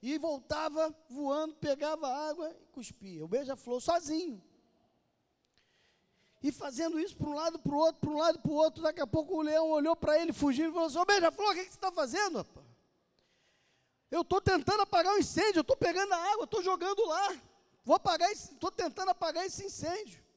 E 0.00 0.16
voltava 0.16 0.94
voando, 1.10 1.54
pegava 1.56 2.06
a 2.06 2.28
água 2.28 2.50
e 2.50 2.66
cuspia. 2.72 3.24
O 3.24 3.28
beija-flor 3.28 3.80
sozinho. 3.80 4.42
E 6.40 6.52
fazendo 6.52 7.00
isso 7.00 7.16
para 7.16 7.28
um 7.28 7.34
lado, 7.34 7.58
para 7.58 7.74
o 7.74 7.76
outro, 7.76 8.00
para 8.00 8.10
um 8.10 8.18
lado, 8.18 8.38
para 8.38 8.50
o 8.50 8.54
outro. 8.54 8.82
Daqui 8.82 9.00
a 9.00 9.06
pouco 9.06 9.34
o 9.36 9.42
leão 9.42 9.70
olhou 9.70 9.96
para 9.96 10.20
ele 10.20 10.32
fugindo 10.32 10.68
e 10.68 10.72
falou 10.72 10.86
assim: 10.86 10.98
Ô 10.98 11.04
beija-flor, 11.04 11.50
o 11.50 11.54
que, 11.54 11.64
que 11.64 11.70
você 11.70 11.76
está 11.76 11.90
fazendo, 11.90 12.38
rapaz? 12.38 12.66
Eu 14.10 14.22
estou 14.22 14.40
tentando 14.40 14.82
apagar 14.82 15.14
o 15.14 15.18
incêndio, 15.18 15.58
eu 15.58 15.62
estou 15.62 15.76
pegando 15.76 16.12
a 16.12 16.32
água, 16.32 16.44
estou 16.44 16.62
jogando 16.62 17.04
lá. 17.04 17.36
Vou 17.84 17.96
apagar, 17.96 18.30
estou 18.30 18.70
tentando 18.70 19.10
apagar 19.10 19.44
esse 19.44 19.64
incêndio. 19.64 20.27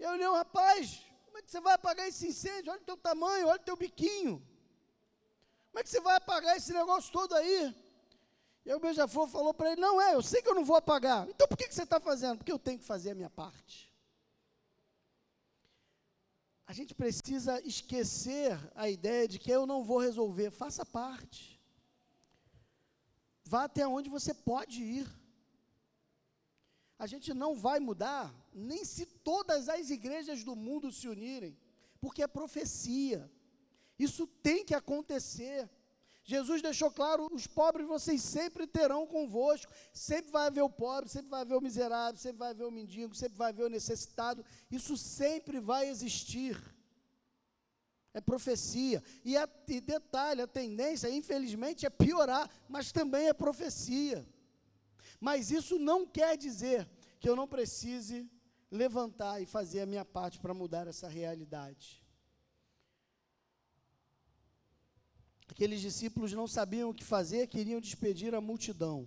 E 0.00 0.02
eu 0.02 0.10
olhei, 0.12 0.26
rapaz, 0.26 1.02
é 1.40 1.42
que 1.42 1.50
você 1.50 1.60
vai 1.60 1.74
apagar 1.74 2.06
esse 2.06 2.28
incêndio? 2.28 2.70
Olha 2.70 2.80
o 2.80 2.84
teu 2.84 2.96
tamanho, 2.96 3.48
olha 3.48 3.60
o 3.60 3.64
teu 3.64 3.76
biquinho. 3.76 4.46
Como 5.70 5.78
é 5.78 5.82
que 5.82 5.90
você 5.90 6.00
vai 6.00 6.16
apagar 6.16 6.56
esse 6.56 6.72
negócio 6.72 7.12
todo 7.12 7.34
aí? 7.34 7.74
E 8.64 8.70
aí 8.70 8.76
o 8.76 8.80
beija-flor 8.80 9.26
falou 9.28 9.54
para 9.54 9.72
ele: 9.72 9.80
Não 9.80 10.00
é, 10.00 10.14
eu 10.14 10.22
sei 10.22 10.42
que 10.42 10.48
eu 10.48 10.54
não 10.54 10.64
vou 10.64 10.76
apagar. 10.76 11.28
Então 11.28 11.48
por 11.48 11.56
que, 11.56 11.66
que 11.66 11.74
você 11.74 11.82
está 11.82 11.98
fazendo? 11.98 12.38
Porque 12.38 12.52
eu 12.52 12.58
tenho 12.58 12.78
que 12.78 12.84
fazer 12.84 13.10
a 13.10 13.14
minha 13.14 13.30
parte. 13.30 13.90
A 16.66 16.72
gente 16.72 16.94
precisa 16.94 17.60
esquecer 17.66 18.58
a 18.74 18.88
ideia 18.88 19.26
de 19.26 19.38
que 19.38 19.50
eu 19.50 19.66
não 19.66 19.82
vou 19.82 19.98
resolver. 19.98 20.50
Faça 20.50 20.84
parte. 20.86 21.60
Vá 23.44 23.64
até 23.64 23.86
onde 23.86 24.08
você 24.08 24.32
pode 24.32 24.82
ir. 24.82 25.19
A 27.00 27.06
gente 27.06 27.32
não 27.32 27.54
vai 27.54 27.80
mudar 27.80 28.30
nem 28.52 28.84
se 28.84 29.06
todas 29.06 29.70
as 29.70 29.88
igrejas 29.88 30.44
do 30.44 30.54
mundo 30.54 30.92
se 30.92 31.08
unirem, 31.08 31.56
porque 31.98 32.22
é 32.22 32.26
profecia. 32.26 33.32
Isso 33.98 34.26
tem 34.26 34.66
que 34.66 34.74
acontecer. 34.74 35.66
Jesus 36.22 36.60
deixou 36.60 36.90
claro: 36.90 37.30
os 37.32 37.46
pobres 37.46 37.86
vocês 37.86 38.20
sempre 38.20 38.66
terão 38.66 39.06
convosco. 39.06 39.72
Sempre 39.94 40.30
vai 40.30 40.48
haver 40.48 40.60
o 40.60 40.68
pobre, 40.68 41.08
sempre 41.08 41.30
vai 41.30 41.40
haver 41.40 41.56
o 41.56 41.62
miserável, 41.62 42.20
sempre 42.20 42.38
vai 42.38 42.50
haver 42.50 42.66
o 42.66 42.70
mendigo, 42.70 43.14
sempre 43.14 43.38
vai 43.38 43.48
haver 43.48 43.64
o 43.64 43.70
necessitado. 43.70 44.44
Isso 44.70 44.94
sempre 44.94 45.58
vai 45.58 45.88
existir. 45.88 46.62
É 48.12 48.20
profecia. 48.20 49.02
E, 49.24 49.38
a, 49.38 49.48
e 49.68 49.80
detalhe: 49.80 50.42
a 50.42 50.46
tendência, 50.46 51.08
infelizmente, 51.08 51.86
é 51.86 51.90
piorar, 51.90 52.50
mas 52.68 52.92
também 52.92 53.28
é 53.28 53.32
profecia. 53.32 54.28
Mas 55.20 55.50
isso 55.50 55.78
não 55.78 56.06
quer 56.06 56.36
dizer 56.36 56.88
que 57.20 57.28
eu 57.28 57.36
não 57.36 57.46
precise 57.46 58.28
levantar 58.70 59.42
e 59.42 59.46
fazer 59.46 59.80
a 59.80 59.86
minha 59.86 60.04
parte 60.04 60.38
para 60.40 60.54
mudar 60.54 60.86
essa 60.86 61.08
realidade. 61.08 62.02
Aqueles 65.48 65.80
discípulos 65.80 66.32
não 66.32 66.46
sabiam 66.46 66.90
o 66.90 66.94
que 66.94 67.04
fazer, 67.04 67.48
queriam 67.48 67.80
despedir 67.80 68.34
a 68.34 68.40
multidão. 68.40 69.06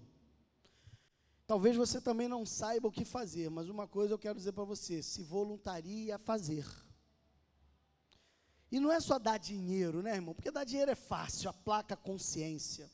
Talvez 1.48 1.76
você 1.76 2.00
também 2.00 2.28
não 2.28 2.46
saiba 2.46 2.88
o 2.88 2.92
que 2.92 3.06
fazer, 3.06 3.50
mas 3.50 3.70
uma 3.70 3.88
coisa 3.88 4.14
eu 4.14 4.20
quero 4.20 4.38
dizer 4.38 4.52
para 4.52 4.64
você: 4.64 5.02
se 5.02 5.24
voluntarie 5.24 6.12
a 6.12 6.18
fazer. 6.18 6.66
E 8.72 8.80
não 8.80 8.92
é 8.92 9.00
só 9.00 9.18
dar 9.20 9.38
dinheiro, 9.38 10.02
né, 10.02 10.16
irmão? 10.16 10.34
Porque 10.34 10.52
dar 10.52 10.64
dinheiro 10.64 10.92
é 10.92 10.96
fácil, 10.96 11.50
aplaca 11.50 11.94
a 11.94 11.98
consciência. 11.98 12.90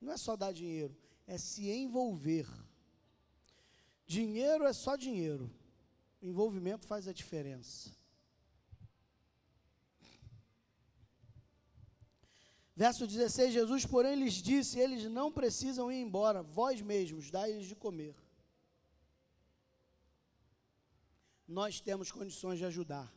Não 0.00 0.12
é 0.12 0.16
só 0.16 0.36
dar 0.36 0.52
dinheiro, 0.52 0.96
é 1.28 1.36
se 1.36 1.70
envolver. 1.70 2.48
Dinheiro 4.06 4.64
é 4.64 4.72
só 4.72 4.96
dinheiro. 4.96 5.52
O 6.22 6.26
envolvimento 6.26 6.86
faz 6.86 7.06
a 7.06 7.12
diferença. 7.12 7.94
Verso 12.74 13.06
16: 13.06 13.52
Jesus, 13.52 13.84
porém, 13.84 14.14
lhes 14.14 14.34
disse: 14.34 14.78
Eles 14.78 15.04
não 15.04 15.30
precisam 15.30 15.92
ir 15.92 16.00
embora, 16.00 16.42
vós 16.42 16.80
mesmos 16.80 17.30
dai-lhes 17.30 17.66
de 17.66 17.76
comer. 17.76 18.16
Nós 21.46 21.78
temos 21.80 22.10
condições 22.10 22.58
de 22.58 22.64
ajudar. 22.64 23.12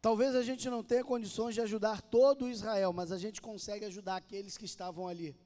Talvez 0.00 0.34
a 0.34 0.42
gente 0.42 0.70
não 0.70 0.82
tenha 0.82 1.04
condições 1.04 1.54
de 1.54 1.60
ajudar 1.60 2.00
todo 2.02 2.48
Israel, 2.48 2.92
mas 2.92 3.10
a 3.10 3.18
gente 3.18 3.42
consegue 3.42 3.84
ajudar 3.84 4.16
aqueles 4.16 4.56
que 4.56 4.64
estavam 4.64 5.08
ali. 5.08 5.36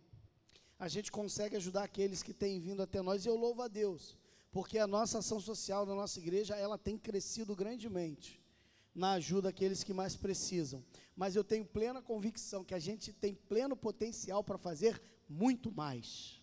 A 0.78 0.88
gente 0.88 1.10
consegue 1.10 1.56
ajudar 1.56 1.84
aqueles 1.84 2.22
que 2.22 2.32
têm 2.32 2.60
vindo 2.60 2.82
até 2.82 3.00
nós, 3.00 3.24
e 3.24 3.28
eu 3.28 3.36
louvo 3.36 3.62
a 3.62 3.68
Deus, 3.68 4.16
porque 4.50 4.78
a 4.78 4.86
nossa 4.86 5.18
ação 5.18 5.40
social 5.40 5.86
da 5.86 5.94
nossa 5.94 6.18
igreja, 6.18 6.56
ela 6.56 6.78
tem 6.78 6.98
crescido 6.98 7.54
grandemente 7.54 8.42
na 8.94 9.12
ajuda 9.12 9.48
àqueles 9.48 9.82
que 9.82 9.92
mais 9.92 10.16
precisam. 10.16 10.84
Mas 11.16 11.34
eu 11.34 11.42
tenho 11.42 11.64
plena 11.64 12.00
convicção 12.00 12.64
que 12.64 12.74
a 12.74 12.78
gente 12.78 13.12
tem 13.12 13.34
pleno 13.34 13.76
potencial 13.76 14.44
para 14.44 14.56
fazer 14.56 15.02
muito 15.28 15.72
mais. 15.72 16.40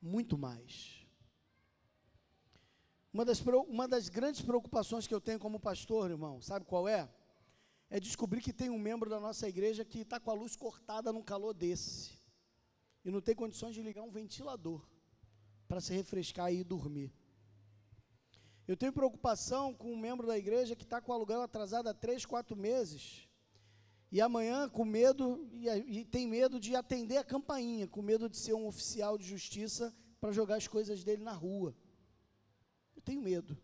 Muito 0.00 0.38
mais. 0.38 1.00
Uma 3.12 3.24
das, 3.24 3.40
uma 3.68 3.88
das 3.88 4.08
grandes 4.08 4.40
preocupações 4.40 5.06
que 5.06 5.14
eu 5.14 5.20
tenho 5.20 5.40
como 5.40 5.58
pastor, 5.58 6.10
irmão, 6.10 6.40
sabe 6.40 6.64
qual 6.64 6.86
é? 6.86 7.08
É 7.88 7.98
descobrir 7.98 8.40
que 8.40 8.52
tem 8.52 8.70
um 8.70 8.78
membro 8.78 9.10
da 9.10 9.18
nossa 9.18 9.48
igreja 9.48 9.84
que 9.84 10.00
está 10.00 10.20
com 10.20 10.30
a 10.30 10.34
luz 10.34 10.54
cortada 10.54 11.12
num 11.12 11.22
calor 11.22 11.52
desse. 11.52 12.19
E 13.04 13.10
não 13.10 13.20
tem 13.20 13.34
condições 13.34 13.74
de 13.74 13.82
ligar 13.82 14.02
um 14.02 14.10
ventilador 14.10 14.86
para 15.66 15.80
se 15.80 15.92
refrescar 15.94 16.52
e 16.52 16.60
ir 16.60 16.64
dormir. 16.64 17.12
Eu 18.66 18.76
tenho 18.76 18.92
preocupação 18.92 19.74
com 19.74 19.92
um 19.92 19.96
membro 19.96 20.26
da 20.26 20.38
igreja 20.38 20.76
que 20.76 20.84
está 20.84 21.00
com 21.00 21.10
o 21.10 21.14
aluguel 21.14 21.42
atrasado 21.42 21.88
há 21.88 21.94
três, 21.94 22.24
quatro 22.24 22.56
meses. 22.56 23.28
E 24.12 24.20
amanhã, 24.20 24.68
com 24.68 24.84
medo, 24.84 25.48
e, 25.52 25.68
e, 25.68 26.04
tem 26.04 26.26
medo 26.26 26.58
de 26.58 26.74
atender 26.74 27.16
a 27.16 27.24
campainha, 27.24 27.86
com 27.86 28.02
medo 28.02 28.28
de 28.28 28.36
ser 28.36 28.54
um 28.54 28.66
oficial 28.66 29.16
de 29.16 29.24
justiça 29.24 29.94
para 30.20 30.32
jogar 30.32 30.56
as 30.56 30.66
coisas 30.66 31.02
dele 31.02 31.22
na 31.22 31.32
rua. 31.32 31.74
Eu 32.94 33.02
tenho 33.02 33.20
medo. 33.20 33.56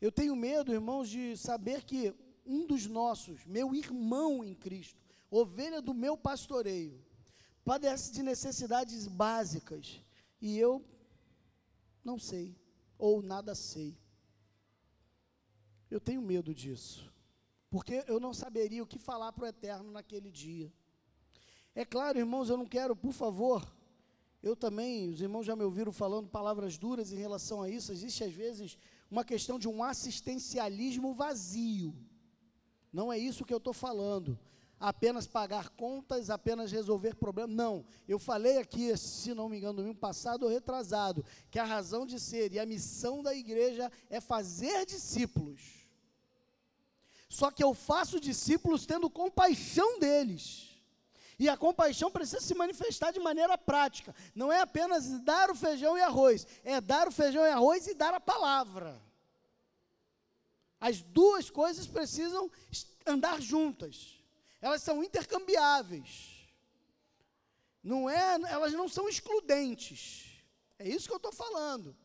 Eu 0.00 0.10
tenho 0.10 0.34
medo, 0.34 0.72
irmãos, 0.72 1.08
de 1.08 1.36
saber 1.36 1.84
que 1.84 2.14
um 2.44 2.66
dos 2.66 2.86
nossos, 2.86 3.44
meu 3.46 3.74
irmão 3.74 4.44
em 4.44 4.54
Cristo, 4.54 5.00
ovelha 5.30 5.80
do 5.80 5.94
meu 5.94 6.16
pastoreio, 6.16 7.00
padece 7.70 8.10
de 8.10 8.20
necessidades 8.20 9.06
básicas 9.06 10.02
e 10.42 10.58
eu 10.58 10.84
não 12.02 12.18
sei, 12.18 12.58
ou 12.98 13.22
nada 13.22 13.54
sei. 13.54 13.96
Eu 15.88 16.00
tenho 16.00 16.20
medo 16.20 16.52
disso, 16.52 17.08
porque 17.70 18.02
eu 18.08 18.18
não 18.18 18.34
saberia 18.34 18.82
o 18.82 18.86
que 18.88 18.98
falar 18.98 19.30
para 19.30 19.44
o 19.44 19.46
eterno 19.46 19.92
naquele 19.92 20.32
dia. 20.32 20.72
É 21.72 21.84
claro, 21.84 22.18
irmãos, 22.18 22.50
eu 22.50 22.56
não 22.56 22.66
quero, 22.66 22.96
por 22.96 23.12
favor, 23.12 23.72
eu 24.42 24.56
também, 24.56 25.08
os 25.08 25.20
irmãos 25.20 25.46
já 25.46 25.54
me 25.54 25.62
ouviram 25.62 25.92
falando 25.92 26.28
palavras 26.28 26.76
duras 26.76 27.12
em 27.12 27.18
relação 27.18 27.62
a 27.62 27.70
isso. 27.70 27.92
Existe 27.92 28.24
às 28.24 28.32
vezes 28.32 28.76
uma 29.08 29.24
questão 29.24 29.60
de 29.60 29.68
um 29.68 29.84
assistencialismo 29.84 31.14
vazio. 31.14 31.94
Não 32.92 33.12
é 33.12 33.16
isso 33.16 33.44
que 33.44 33.54
eu 33.54 33.58
estou 33.58 33.72
falando. 33.72 34.36
Apenas 34.80 35.26
pagar 35.26 35.68
contas, 35.68 36.30
apenas 36.30 36.72
resolver 36.72 37.14
problemas. 37.14 37.54
Não. 37.54 37.84
Eu 38.08 38.18
falei 38.18 38.56
aqui, 38.56 38.96
se 38.96 39.34
não 39.34 39.46
me 39.46 39.58
engano, 39.58 39.74
no 39.74 39.82
domingo 39.82 39.98
passado 39.98 40.44
ou 40.44 40.48
retrasado, 40.48 41.22
que 41.50 41.58
a 41.58 41.64
razão 41.64 42.06
de 42.06 42.18
ser 42.18 42.50
e 42.54 42.58
a 42.58 42.64
missão 42.64 43.22
da 43.22 43.34
igreja 43.34 43.92
é 44.08 44.22
fazer 44.22 44.86
discípulos. 44.86 45.60
Só 47.28 47.50
que 47.50 47.62
eu 47.62 47.74
faço 47.74 48.18
discípulos 48.18 48.86
tendo 48.86 49.10
compaixão 49.10 49.98
deles. 49.98 50.70
E 51.38 51.46
a 51.48 51.56
compaixão 51.58 52.10
precisa 52.10 52.40
se 52.40 52.54
manifestar 52.54 53.12
de 53.12 53.20
maneira 53.20 53.58
prática. 53.58 54.14
Não 54.34 54.50
é 54.50 54.60
apenas 54.60 55.20
dar 55.20 55.50
o 55.50 55.54
feijão 55.54 55.96
e 55.96 56.00
arroz, 56.00 56.46
é 56.64 56.80
dar 56.80 57.06
o 57.06 57.12
feijão 57.12 57.44
e 57.44 57.50
arroz 57.50 57.86
e 57.86 57.94
dar 57.94 58.14
a 58.14 58.20
palavra. 58.20 59.00
As 60.80 61.02
duas 61.02 61.50
coisas 61.50 61.86
precisam 61.86 62.50
andar 63.06 63.42
juntas. 63.42 64.19
Elas 64.60 64.82
são 64.82 65.02
intercambiáveis. 65.02 66.48
Não 67.82 68.10
é, 68.10 68.34
elas 68.50 68.72
não 68.72 68.88
são 68.88 69.08
excludentes. 69.08 70.44
É 70.78 70.88
isso 70.88 71.06
que 71.06 71.12
eu 71.12 71.16
estou 71.16 71.32
falando. 71.32 71.96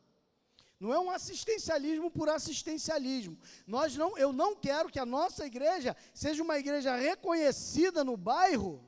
Não 0.80 0.94
é 0.94 1.00
um 1.00 1.10
assistencialismo 1.10 2.12
por 2.12 2.30
assistencialismo. 2.30 3.38
Nós 3.66 3.96
não, 3.96 4.18
eu 4.18 4.32
não 4.34 4.56
quero 4.56 4.90
que 4.90 5.00
a 5.00 5.06
nossa 5.06 5.46
igreja 5.46 5.96
seja 6.14 6.44
uma 6.44 6.58
igreja 6.58 6.96
reconhecida 6.96 8.04
no 8.04 8.18
bairro 8.18 8.84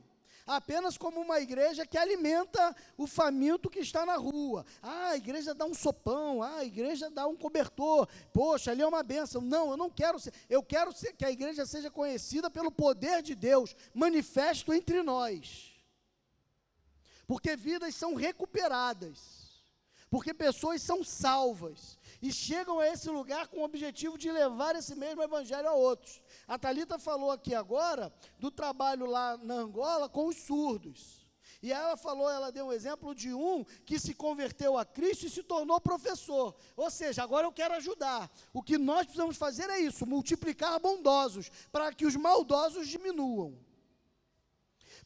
apenas 0.48 0.96
como 0.96 1.20
uma 1.20 1.38
igreja 1.40 1.86
que 1.86 1.98
alimenta 1.98 2.74
o 2.96 3.06
faminto 3.06 3.68
que 3.68 3.80
está 3.80 4.06
na 4.06 4.16
rua. 4.16 4.64
Ah, 4.82 5.10
a 5.10 5.16
igreja 5.16 5.54
dá 5.54 5.66
um 5.66 5.74
sopão, 5.74 6.42
ah, 6.42 6.56
a 6.56 6.64
igreja 6.64 7.10
dá 7.10 7.26
um 7.26 7.36
cobertor. 7.36 8.08
Poxa, 8.32 8.70
ali 8.70 8.80
é 8.80 8.86
uma 8.86 9.02
benção. 9.02 9.42
Não, 9.42 9.70
eu 9.70 9.76
não 9.76 9.90
quero 9.90 10.18
ser, 10.18 10.32
eu 10.48 10.62
quero 10.62 10.90
ser, 10.90 11.12
que 11.12 11.24
a 11.24 11.30
igreja 11.30 11.66
seja 11.66 11.90
conhecida 11.90 12.50
pelo 12.50 12.72
poder 12.72 13.22
de 13.22 13.34
Deus 13.34 13.76
manifesto 13.92 14.72
entre 14.72 15.02
nós. 15.02 15.74
Porque 17.26 17.54
vidas 17.54 17.94
são 17.94 18.14
recuperadas. 18.14 19.47
Porque 20.10 20.32
pessoas 20.32 20.80
são 20.80 21.04
salvas 21.04 21.98
e 22.22 22.32
chegam 22.32 22.78
a 22.78 22.88
esse 22.88 23.10
lugar 23.10 23.48
com 23.48 23.58
o 23.58 23.64
objetivo 23.64 24.16
de 24.16 24.30
levar 24.30 24.74
esse 24.74 24.94
mesmo 24.94 25.22
evangelho 25.22 25.68
a 25.68 25.74
outros. 25.74 26.20
A 26.46 26.58
Talita 26.58 26.98
falou 26.98 27.30
aqui 27.30 27.54
agora 27.54 28.12
do 28.38 28.50
trabalho 28.50 29.06
lá 29.06 29.36
na 29.36 29.54
Angola 29.54 30.08
com 30.08 30.26
os 30.26 30.36
surdos. 30.36 31.28
E 31.60 31.72
ela 31.72 31.96
falou, 31.96 32.30
ela 32.30 32.52
deu 32.52 32.66
um 32.66 32.72
exemplo 32.72 33.14
de 33.14 33.34
um 33.34 33.64
que 33.84 33.98
se 33.98 34.14
converteu 34.14 34.78
a 34.78 34.84
Cristo 34.84 35.26
e 35.26 35.30
se 35.30 35.42
tornou 35.42 35.80
professor. 35.80 36.54
Ou 36.76 36.90
seja, 36.90 37.22
agora 37.22 37.46
eu 37.46 37.52
quero 37.52 37.74
ajudar. 37.74 38.30
O 38.52 38.62
que 38.62 38.78
nós 38.78 39.02
precisamos 39.02 39.36
fazer 39.36 39.68
é 39.68 39.80
isso: 39.80 40.06
multiplicar 40.06 40.78
bondosos, 40.78 41.50
para 41.72 41.92
que 41.92 42.06
os 42.06 42.14
maldosos 42.14 42.86
diminuam. 42.86 43.58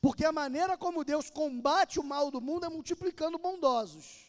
Porque 0.01 0.25
a 0.25 0.33
maneira 0.33 0.77
como 0.77 1.05
Deus 1.05 1.31
combate 1.31 1.99
o 1.99 2.05
mal 2.05 2.31
do 2.31 2.41
mundo 2.41 2.67
é 2.67 2.69
multiplicando 2.69 3.38
bondosos. 3.38 4.22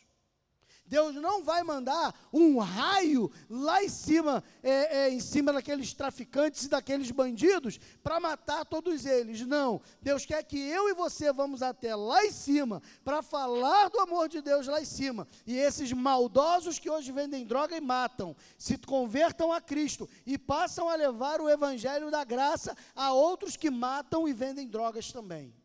Deus 0.86 1.16
não 1.16 1.44
vai 1.44 1.64
mandar 1.64 2.14
um 2.32 2.60
raio 2.60 3.32
lá 3.50 3.84
em 3.84 3.90
cima, 3.90 4.44
é, 4.62 5.06
é, 5.06 5.10
em 5.10 5.20
cima 5.20 5.54
daqueles 5.54 5.94
traficantes 5.94 6.66
e 6.66 6.70
daqueles 6.70 7.10
bandidos, 7.10 7.80
para 8.04 8.20
matar 8.20 8.66
todos 8.66 9.06
eles. 9.06 9.42
Não. 9.48 9.82
Deus 10.02 10.26
quer 10.26 10.44
que 10.44 10.60
eu 10.60 10.90
e 10.90 10.94
você 10.94 11.32
vamos 11.32 11.62
até 11.62 11.96
lá 11.96 12.26
em 12.26 12.32
cima, 12.32 12.82
para 13.04 13.22
falar 13.22 13.90
do 13.90 14.00
amor 14.00 14.28
de 14.28 14.42
Deus 14.42 14.68
lá 14.68 14.82
em 14.82 14.86
cima. 14.86 15.28
E 15.48 15.58
esses 15.58 15.92
maldosos 15.94 16.78
que 16.78 16.90
hoje 16.90 17.12
vendem 17.12 17.46
droga 17.46 17.78
e 17.78 17.82
matam, 17.82 18.36
se 18.58 18.78
convertam 18.78 19.54
a 19.54 19.62
Cristo 19.62 20.08
e 20.26 20.38
passam 20.38 20.90
a 20.90 20.96
levar 20.96 21.40
o 21.40 21.50
evangelho 21.50 22.12
da 22.12 22.24
graça 22.24 22.76
a 22.94 23.14
outros 23.14 23.56
que 23.56 23.70
matam 23.70 24.28
e 24.28 24.34
vendem 24.34 24.68
drogas 24.68 25.12
também. 25.12 25.56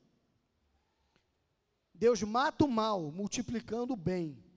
Deus 1.92 2.22
mata 2.22 2.64
o 2.64 2.68
mal, 2.68 3.11
multiplicando 3.11 3.94
o 3.94 3.96
bem. 3.96 4.48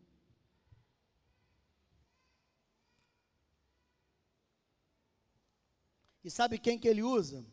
E 6.23 6.29
sabe 6.29 6.59
quem 6.59 6.77
que 6.77 6.87
ele 6.87 7.01
usa? 7.01 7.45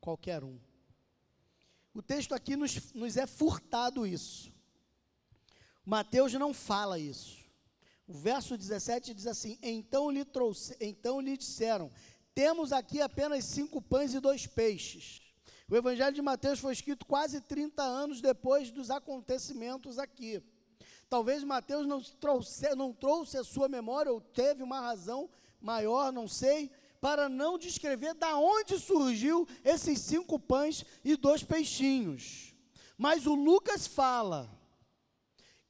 Qualquer 0.00 0.42
um. 0.42 0.58
O 1.92 2.00
texto 2.00 2.34
aqui 2.34 2.56
nos, 2.56 2.92
nos 2.94 3.16
é 3.16 3.26
furtado 3.26 4.06
isso. 4.06 4.52
Mateus 5.84 6.32
não 6.34 6.54
fala 6.54 6.98
isso. 6.98 7.38
O 8.06 8.12
verso 8.12 8.56
17 8.56 9.12
diz 9.12 9.26
assim: 9.26 9.58
Então 9.62 10.10
lhe, 10.10 10.24
trouxe, 10.24 10.76
então 10.80 11.20
lhe 11.20 11.36
disseram: 11.36 11.90
Temos 12.34 12.72
aqui 12.72 13.00
apenas 13.00 13.44
cinco 13.44 13.82
pães 13.82 14.14
e 14.14 14.20
dois 14.20 14.46
peixes. 14.46 15.20
O 15.68 15.76
Evangelho 15.76 16.14
de 16.14 16.22
Mateus 16.22 16.58
foi 16.58 16.72
escrito 16.72 17.06
quase 17.06 17.40
30 17.40 17.82
anos 17.82 18.20
depois 18.20 18.70
dos 18.72 18.90
acontecimentos 18.90 19.98
aqui. 19.98 20.42
Talvez 21.08 21.44
Mateus 21.44 21.86
não 21.86 22.00
trouxe, 22.00 22.74
não 22.74 22.92
trouxe 22.92 23.36
a 23.36 23.44
sua 23.44 23.68
memória, 23.68 24.12
ou 24.12 24.20
teve 24.20 24.62
uma 24.62 24.80
razão 24.80 25.30
maior, 25.60 26.12
não 26.12 26.26
sei, 26.26 26.70
para 27.00 27.28
não 27.28 27.58
descrever 27.58 28.14
da 28.14 28.36
onde 28.36 28.78
surgiu 28.78 29.48
esses 29.64 29.98
cinco 30.00 30.38
pães 30.38 30.84
e 31.02 31.16
dois 31.16 31.42
peixinhos. 31.42 32.54
Mas 32.98 33.26
o 33.26 33.34
Lucas 33.34 33.86
fala. 33.86 34.50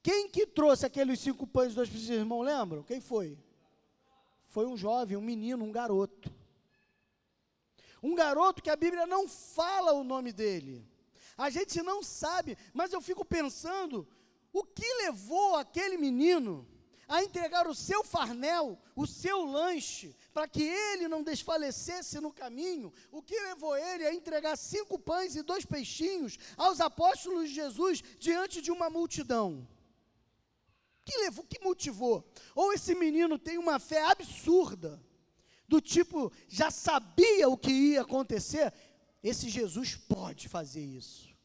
Quem 0.03 0.27
que 0.29 0.45
trouxe 0.45 0.85
aqueles 0.85 1.19
cinco 1.19 1.47
pães 1.47 1.71
e 1.71 1.75
dois 1.75 1.89
peixinhos, 1.89 2.19
irmão, 2.19 2.41
lembram? 2.41 2.83
Quem 2.83 2.99
foi? 2.99 3.37
Foi 4.45 4.65
um 4.65 4.75
jovem, 4.75 5.15
um 5.15 5.21
menino, 5.21 5.63
um 5.63 5.71
garoto. 5.71 6.33
Um 8.03 8.15
garoto 8.15 8.61
que 8.61 8.69
a 8.69 8.75
Bíblia 8.75 9.05
não 9.05 9.27
fala 9.27 9.93
o 9.93 10.03
nome 10.03 10.33
dele. 10.33 10.85
A 11.37 11.49
gente 11.49 11.81
não 11.81 12.03
sabe, 12.03 12.57
mas 12.73 12.91
eu 12.91 12.99
fico 12.99 13.23
pensando, 13.23 14.07
o 14.51 14.63
que 14.63 14.85
levou 15.05 15.55
aquele 15.55 15.97
menino 15.97 16.67
a 17.11 17.21
entregar 17.21 17.67
o 17.67 17.75
seu 17.75 18.03
farnel, 18.03 18.79
o 18.95 19.05
seu 19.05 19.43
lanche, 19.43 20.15
para 20.33 20.47
que 20.47 20.63
ele 20.63 21.09
não 21.09 21.21
desfalecesse 21.21 22.21
no 22.21 22.31
caminho, 22.31 22.93
o 23.11 23.21
que 23.21 23.37
levou 23.37 23.75
ele 23.75 24.05
a 24.05 24.13
entregar 24.13 24.55
cinco 24.55 24.97
pães 24.97 25.35
e 25.35 25.43
dois 25.43 25.65
peixinhos 25.65 26.39
aos 26.55 26.79
apóstolos 26.79 27.49
de 27.49 27.55
Jesus 27.55 28.01
diante 28.17 28.61
de 28.61 28.71
uma 28.71 28.89
multidão? 28.89 29.67
que 31.03 31.17
levou, 31.17 31.45
que 31.45 31.61
motivou? 31.61 32.25
Ou 32.55 32.71
esse 32.71 32.95
menino 32.95 33.37
tem 33.37 33.57
uma 33.57 33.79
fé 33.79 34.03
absurda, 34.03 35.03
do 35.67 35.81
tipo, 35.81 36.31
já 36.47 36.71
sabia 36.71 37.49
o 37.49 37.57
que 37.57 37.71
ia 37.71 38.01
acontecer, 38.01 38.73
esse 39.21 39.49
Jesus 39.49 39.95
pode 39.95 40.47
fazer 40.47 40.83
isso. 40.83 41.35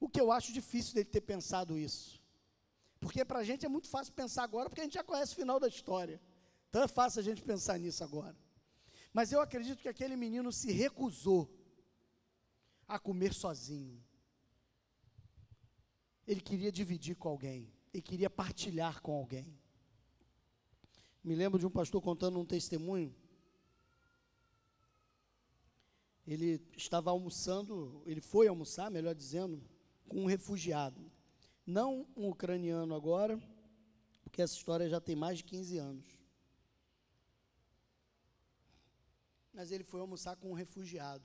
O 0.00 0.08
que 0.08 0.20
eu 0.20 0.32
acho 0.32 0.52
difícil 0.52 0.94
dele 0.94 1.06
ter 1.06 1.20
pensado 1.20 1.78
isso. 1.78 2.15
Porque 3.00 3.24
para 3.24 3.40
a 3.40 3.44
gente 3.44 3.66
é 3.66 3.68
muito 3.68 3.88
fácil 3.88 4.12
pensar 4.12 4.42
agora, 4.42 4.68
porque 4.68 4.80
a 4.80 4.84
gente 4.84 4.94
já 4.94 5.04
conhece 5.04 5.32
o 5.32 5.36
final 5.36 5.60
da 5.60 5.68
história. 5.68 6.20
Então 6.68 6.82
é 6.82 6.88
fácil 6.88 7.20
a 7.20 7.22
gente 7.22 7.42
pensar 7.42 7.78
nisso 7.78 8.02
agora. 8.02 8.36
Mas 9.12 9.32
eu 9.32 9.40
acredito 9.40 9.80
que 9.80 9.88
aquele 9.88 10.16
menino 10.16 10.52
se 10.52 10.72
recusou 10.72 11.48
a 12.86 12.98
comer 12.98 13.32
sozinho. 13.32 14.02
Ele 16.26 16.40
queria 16.40 16.72
dividir 16.72 17.16
com 17.16 17.28
alguém. 17.28 17.72
Ele 17.92 18.02
queria 18.02 18.28
partilhar 18.28 19.00
com 19.00 19.12
alguém. 19.12 19.58
Me 21.22 21.34
lembro 21.34 21.58
de 21.58 21.66
um 21.66 21.70
pastor 21.70 22.02
contando 22.02 22.38
um 22.38 22.44
testemunho 22.44 23.14
ele 26.26 26.60
estava 26.76 27.10
almoçando, 27.10 28.02
ele 28.04 28.20
foi 28.20 28.48
almoçar, 28.48 28.90
melhor 28.90 29.14
dizendo, 29.14 29.62
com 30.08 30.22
um 30.22 30.26
refugiado. 30.26 31.00
Não 31.66 32.06
um 32.16 32.28
ucraniano 32.28 32.94
agora, 32.94 33.38
porque 34.22 34.40
essa 34.40 34.54
história 34.54 34.88
já 34.88 35.00
tem 35.00 35.16
mais 35.16 35.38
de 35.38 35.44
15 35.44 35.78
anos. 35.78 36.06
Mas 39.52 39.72
ele 39.72 39.82
foi 39.82 40.00
almoçar 40.00 40.36
com 40.36 40.50
um 40.50 40.54
refugiado. 40.54 41.24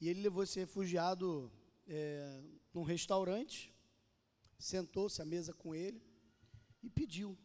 E 0.00 0.08
ele 0.08 0.20
levou 0.20 0.42
esse 0.42 0.58
refugiado 0.58 1.50
é, 1.88 2.42
num 2.74 2.82
restaurante, 2.82 3.74
sentou-se 4.58 5.22
à 5.22 5.24
mesa 5.24 5.54
com 5.54 5.74
ele 5.74 6.02
e 6.82 6.90
pediu. 6.90 7.38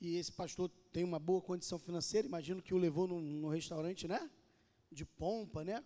E 0.00 0.16
esse 0.16 0.30
pastor 0.30 0.68
tem 0.92 1.02
uma 1.02 1.18
boa 1.18 1.40
condição 1.40 1.78
financeira, 1.78 2.28
imagino 2.28 2.60
que 2.60 2.74
o 2.74 2.78
levou 2.78 3.08
no, 3.08 3.20
no 3.20 3.48
restaurante, 3.48 4.06
né? 4.06 4.30
de 4.90 5.04
pompa, 5.04 5.64
né? 5.64 5.84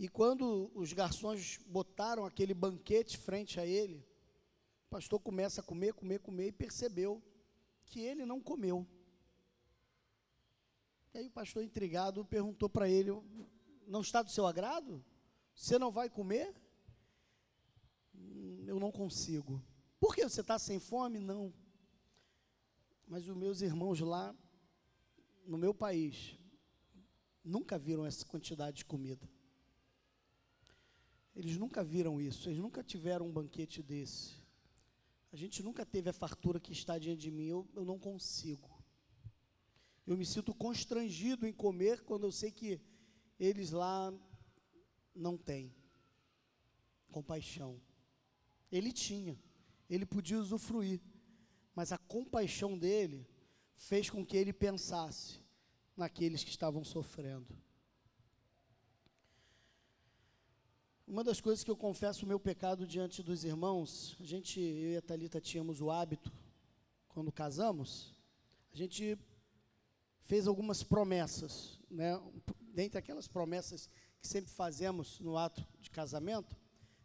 E 0.00 0.08
quando 0.08 0.72
os 0.74 0.94
garçons 0.94 1.58
botaram 1.66 2.24
aquele 2.24 2.54
banquete 2.54 3.18
frente 3.18 3.60
a 3.60 3.66
ele, 3.66 3.98
o 4.86 4.88
pastor 4.88 5.20
começa 5.20 5.60
a 5.60 5.62
comer, 5.62 5.92
comer, 5.92 6.20
comer 6.20 6.46
e 6.46 6.52
percebeu 6.52 7.22
que 7.84 8.00
ele 8.00 8.24
não 8.24 8.40
comeu. 8.40 8.88
E 11.12 11.18
aí 11.18 11.26
o 11.26 11.30
pastor 11.30 11.62
intrigado 11.62 12.24
perguntou 12.24 12.66
para 12.66 12.88
ele: 12.88 13.10
Não 13.86 14.00
está 14.00 14.22
do 14.22 14.30
seu 14.30 14.46
agrado? 14.46 15.04
Você 15.54 15.78
não 15.78 15.90
vai 15.90 16.08
comer? 16.08 16.50
Hum, 18.14 18.64
eu 18.66 18.80
não 18.80 18.90
consigo. 18.90 19.62
Por 19.98 20.14
que 20.14 20.26
você 20.26 20.40
está 20.40 20.58
sem 20.58 20.80
fome? 20.80 21.18
Não. 21.18 21.52
Mas 23.06 23.28
os 23.28 23.36
meus 23.36 23.60
irmãos 23.60 24.00
lá, 24.00 24.34
no 25.44 25.58
meu 25.58 25.74
país, 25.74 26.38
nunca 27.44 27.78
viram 27.78 28.06
essa 28.06 28.24
quantidade 28.24 28.78
de 28.78 28.86
comida. 28.86 29.28
Eles 31.34 31.56
nunca 31.56 31.82
viram 31.84 32.20
isso, 32.20 32.48
eles 32.48 32.58
nunca 32.58 32.82
tiveram 32.82 33.26
um 33.26 33.32
banquete 33.32 33.82
desse. 33.82 34.34
A 35.32 35.36
gente 35.36 35.62
nunca 35.62 35.86
teve 35.86 36.10
a 36.10 36.12
fartura 36.12 36.58
que 36.58 36.72
está 36.72 36.98
diante 36.98 37.20
de 37.20 37.30
mim, 37.30 37.46
eu, 37.46 37.68
eu 37.74 37.84
não 37.84 37.98
consigo. 37.98 38.68
Eu 40.06 40.16
me 40.16 40.26
sinto 40.26 40.52
constrangido 40.52 41.46
em 41.46 41.52
comer 41.52 42.02
quando 42.02 42.24
eu 42.24 42.32
sei 42.32 42.50
que 42.50 42.80
eles 43.38 43.70
lá 43.70 44.12
não 45.14 45.36
têm 45.36 45.72
compaixão. 47.10 47.80
Ele 48.70 48.92
tinha, 48.92 49.38
ele 49.88 50.06
podia 50.06 50.38
usufruir, 50.38 51.00
mas 51.74 51.92
a 51.92 51.98
compaixão 51.98 52.78
dele 52.78 53.26
fez 53.76 54.08
com 54.10 54.24
que 54.24 54.36
ele 54.36 54.52
pensasse: 54.52 55.40
naqueles 55.96 56.42
que 56.42 56.50
estavam 56.50 56.84
sofrendo. 56.84 57.56
Uma 61.10 61.24
das 61.24 61.40
coisas 61.40 61.64
que 61.64 61.70
eu 61.72 61.76
confesso 61.76 62.24
o 62.24 62.28
meu 62.28 62.38
pecado 62.38 62.86
diante 62.86 63.20
dos 63.20 63.42
irmãos, 63.42 64.16
a 64.20 64.24
gente, 64.24 64.60
eu 64.60 64.92
e 64.92 64.96
a 64.96 65.02
Thalita 65.02 65.40
tínhamos 65.40 65.80
o 65.80 65.90
hábito, 65.90 66.32
quando 67.08 67.32
casamos, 67.32 68.14
a 68.72 68.76
gente 68.76 69.18
fez 70.20 70.46
algumas 70.46 70.84
promessas, 70.84 71.80
né? 71.90 72.12
Dentre 72.60 72.96
aquelas 72.96 73.26
promessas 73.26 73.90
que 74.20 74.28
sempre 74.28 74.52
fazemos 74.52 75.18
no 75.18 75.36
ato 75.36 75.66
de 75.80 75.90
casamento, 75.90 76.56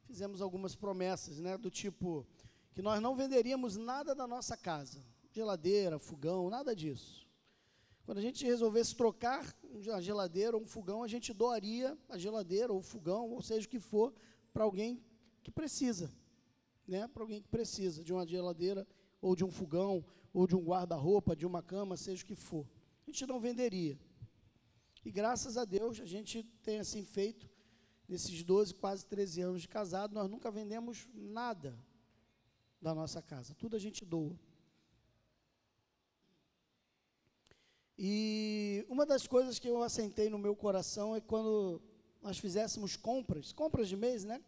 fizemos 0.03 0.39
algumas 0.39 0.75
promessas, 0.75 1.39
né? 1.39 1.57
Do 1.57 1.71
tipo, 1.71 2.27
que 2.75 2.83
nós 2.83 3.01
não 3.01 3.15
venderíamos 3.15 3.75
nada 3.75 4.13
da 4.13 4.27
nossa 4.27 4.55
casa, 4.55 5.03
geladeira, 5.31 5.97
fogão, 5.97 6.47
nada 6.47 6.75
disso. 6.75 7.27
Quando 8.05 8.19
a 8.19 8.21
gente 8.21 8.45
resolvesse 8.45 8.95
trocar 8.95 9.51
a 9.93 10.01
geladeira 10.01 10.55
ou 10.55 10.63
um 10.63 10.65
fogão, 10.65 11.03
a 11.03 11.07
gente 11.07 11.33
doaria 11.33 11.97
a 12.09 12.17
geladeira 12.17 12.71
ou 12.71 12.79
o 12.79 12.83
fogão, 12.83 13.29
ou 13.31 13.41
seja 13.41 13.67
o 13.67 13.69
que 13.69 13.79
for, 13.79 14.13
para 14.53 14.63
alguém 14.63 15.03
que 15.43 15.51
precisa, 15.51 16.11
né? 16.87 17.07
Para 17.07 17.23
alguém 17.23 17.41
que 17.41 17.47
precisa 17.47 18.03
de 18.03 18.13
uma 18.13 18.25
geladeira 18.25 18.87
ou 19.21 19.35
de 19.35 19.43
um 19.43 19.51
fogão 19.51 20.05
ou 20.33 20.47
de 20.47 20.55
um 20.55 20.63
guarda-roupa, 20.63 21.35
de 21.35 21.45
uma 21.45 21.61
cama, 21.61 21.97
seja 21.97 22.23
o 22.23 22.25
que 22.25 22.35
for. 22.35 22.67
A 23.07 23.11
gente 23.11 23.25
não 23.25 23.39
venderia. 23.39 23.99
E 25.03 25.11
graças 25.11 25.57
a 25.57 25.65
Deus 25.65 25.99
a 25.99 26.05
gente 26.05 26.43
tem 26.63 26.79
assim 26.79 27.03
feito 27.03 27.49
nesses 28.07 28.43
12, 28.43 28.73
quase 28.73 29.05
13 29.07 29.41
anos 29.41 29.61
de 29.61 29.67
casado, 29.67 30.13
nós 30.13 30.29
nunca 30.29 30.51
vendemos 30.51 31.07
nada 31.13 31.77
da 32.81 32.93
nossa 32.93 33.21
casa. 33.21 33.55
Tudo 33.55 33.75
a 33.75 33.79
gente 33.79 34.05
doa. 34.05 34.39
E 37.97 38.85
uma 38.89 39.05
das 39.05 39.25
coisas 39.25 39.57
que 39.57 39.69
eu 39.69 39.81
assentei 39.81 40.29
no 40.29 40.37
meu 40.37 40.55
coração 40.55 41.15
é 41.15 41.21
quando 41.21 41.81
nós 42.21 42.37
fizéssemos 42.37 42.95
compras, 42.95 43.53
compras 43.53 43.87
de 43.87 43.95
mês, 43.95 44.25
né? 44.25 44.41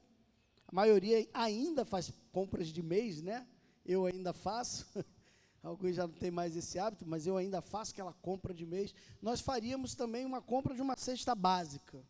A 0.67 0.75
maioria 0.75 1.27
ainda 1.33 1.85
faz 1.85 2.11
compras 2.31 2.67
de 2.67 2.83
mês, 2.83 3.21
né? 3.21 3.47
Eu 3.85 4.05
ainda 4.05 4.33
faço. 4.33 4.85
Alguns 5.63 5.95
já 5.95 6.05
não 6.05 6.13
têm 6.13 6.31
mais 6.31 6.55
esse 6.55 6.77
hábito, 6.77 7.05
mas 7.05 7.25
eu 7.25 7.37
ainda 7.37 7.61
faço 7.61 7.91
aquela 7.91 8.13
compra 8.13 8.53
de 8.53 8.65
mês. 8.65 8.93
Nós 9.21 9.39
faríamos 9.39 9.95
também 9.95 10.25
uma 10.25 10.41
compra 10.41 10.75
de 10.75 10.81
uma 10.81 10.95
cesta 10.97 11.33
básica. 11.33 12.03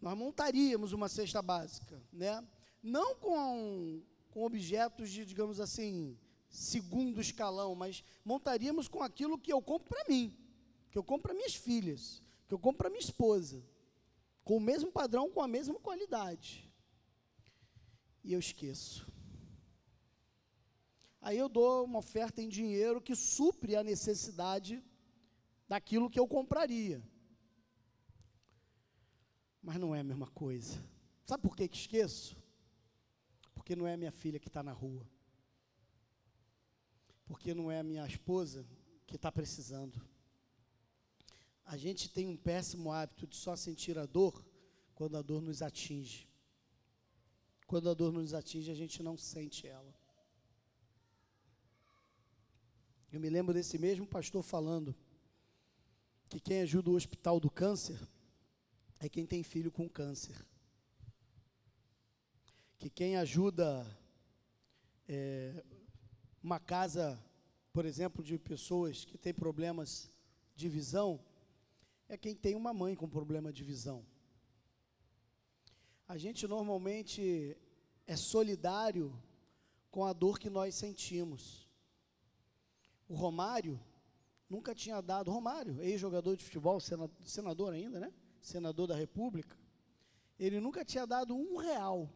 Nós 0.00 0.16
montaríamos 0.16 0.92
uma 0.92 1.08
cesta 1.08 1.42
básica, 1.42 2.02
né? 2.10 2.42
Não 2.82 3.14
com, 3.16 4.02
com 4.30 4.44
objetos 4.44 5.10
de, 5.10 5.26
digamos 5.26 5.60
assim, 5.60 6.16
segundo 6.50 7.20
escalão, 7.20 7.74
mas 7.74 8.02
montaríamos 8.24 8.88
com 8.88 9.02
aquilo 9.02 9.38
que 9.38 9.52
eu 9.52 9.62
compro 9.62 9.88
para 9.88 10.04
mim, 10.08 10.36
que 10.90 10.98
eu 10.98 11.04
compro 11.04 11.28
para 11.28 11.34
minhas 11.34 11.54
filhas, 11.54 12.22
que 12.48 12.52
eu 12.52 12.58
compro 12.58 12.78
para 12.78 12.90
minha 12.90 13.00
esposa, 13.00 13.64
com 14.42 14.56
o 14.56 14.60
mesmo 14.60 14.90
padrão, 14.90 15.30
com 15.30 15.40
a 15.40 15.48
mesma 15.48 15.78
qualidade. 15.78 16.68
E 18.24 18.32
eu 18.32 18.40
esqueço. 18.40 19.10
Aí 21.20 21.38
eu 21.38 21.48
dou 21.48 21.84
uma 21.84 22.00
oferta 22.00 22.42
em 22.42 22.48
dinheiro 22.48 23.00
que 23.00 23.14
supre 23.14 23.76
a 23.76 23.84
necessidade 23.84 24.82
daquilo 25.68 26.10
que 26.10 26.18
eu 26.18 26.26
compraria. 26.26 27.02
Mas 29.62 29.76
não 29.76 29.94
é 29.94 30.00
a 30.00 30.04
mesma 30.04 30.26
coisa. 30.26 30.82
Sabe 31.24 31.42
por 31.42 31.54
que, 31.54 31.68
que 31.68 31.76
esqueço? 31.76 32.36
Porque 33.54 33.76
não 33.76 33.86
é 33.86 33.96
minha 33.96 34.10
filha 34.10 34.40
que 34.40 34.48
está 34.48 34.62
na 34.62 34.72
rua 34.72 35.06
porque 37.30 37.54
não 37.54 37.70
é 37.70 37.78
a 37.78 37.84
minha 37.84 38.04
esposa 38.04 38.66
que 39.06 39.14
está 39.14 39.30
precisando. 39.30 40.04
A 41.64 41.76
gente 41.76 42.10
tem 42.10 42.26
um 42.26 42.36
péssimo 42.36 42.90
hábito 42.90 43.24
de 43.24 43.36
só 43.36 43.54
sentir 43.54 43.96
a 43.96 44.04
dor 44.04 44.44
quando 44.96 45.16
a 45.16 45.22
dor 45.22 45.40
nos 45.40 45.62
atinge. 45.62 46.28
Quando 47.68 47.88
a 47.88 47.94
dor 47.94 48.12
nos 48.12 48.34
atinge, 48.34 48.68
a 48.68 48.74
gente 48.74 49.00
não 49.00 49.16
sente 49.16 49.64
ela. 49.68 49.94
Eu 53.12 53.20
me 53.20 53.30
lembro 53.30 53.54
desse 53.54 53.78
mesmo 53.78 54.08
pastor 54.08 54.42
falando 54.42 54.92
que 56.28 56.40
quem 56.40 56.62
ajuda 56.62 56.90
o 56.90 56.96
hospital 56.96 57.38
do 57.38 57.48
câncer 57.48 58.00
é 58.98 59.08
quem 59.08 59.24
tem 59.24 59.44
filho 59.44 59.70
com 59.70 59.88
câncer. 59.88 60.44
Que 62.76 62.90
quem 62.90 63.16
ajuda 63.16 63.86
é, 65.06 65.64
uma 66.42 66.58
casa, 66.58 67.22
por 67.72 67.84
exemplo, 67.84 68.24
de 68.24 68.38
pessoas 68.38 69.04
que 69.04 69.18
têm 69.18 69.34
problemas 69.34 70.10
de 70.56 70.68
visão, 70.68 71.20
é 72.08 72.16
quem 72.16 72.34
tem 72.34 72.54
uma 72.54 72.72
mãe 72.72 72.94
com 72.94 73.08
problema 73.08 73.52
de 73.52 73.62
visão. 73.62 74.04
A 76.08 76.16
gente 76.16 76.46
normalmente 76.48 77.56
é 78.06 78.16
solidário 78.16 79.16
com 79.90 80.04
a 80.04 80.12
dor 80.12 80.38
que 80.38 80.50
nós 80.50 80.74
sentimos. 80.74 81.68
O 83.08 83.14
Romário 83.14 83.78
nunca 84.48 84.74
tinha 84.74 85.00
dado, 85.00 85.30
Romário, 85.30 85.80
ex-jogador 85.80 86.36
de 86.36 86.44
futebol, 86.44 86.80
senador 86.80 87.72
ainda, 87.72 88.00
né? 88.00 88.12
Senador 88.40 88.88
da 88.88 88.96
República, 88.96 89.56
ele 90.38 90.58
nunca 90.58 90.84
tinha 90.84 91.06
dado 91.06 91.36
um 91.36 91.56
real 91.58 92.10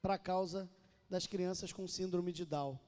para 0.00 0.14
a 0.14 0.18
causa 0.18 0.68
das 1.08 1.26
crianças 1.26 1.72
com 1.72 1.86
síndrome 1.86 2.32
de 2.32 2.44
Down. 2.44 2.78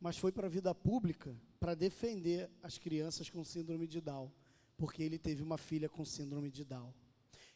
Mas 0.00 0.16
foi 0.16 0.32
para 0.32 0.46
a 0.46 0.50
vida 0.50 0.74
pública 0.74 1.36
para 1.58 1.74
defender 1.74 2.50
as 2.62 2.78
crianças 2.78 3.28
com 3.28 3.44
síndrome 3.44 3.86
de 3.86 4.00
Down, 4.00 4.32
porque 4.76 5.02
ele 5.02 5.18
teve 5.18 5.42
uma 5.42 5.58
filha 5.58 5.88
com 5.88 6.04
síndrome 6.04 6.50
de 6.50 6.64
Down. 6.64 6.92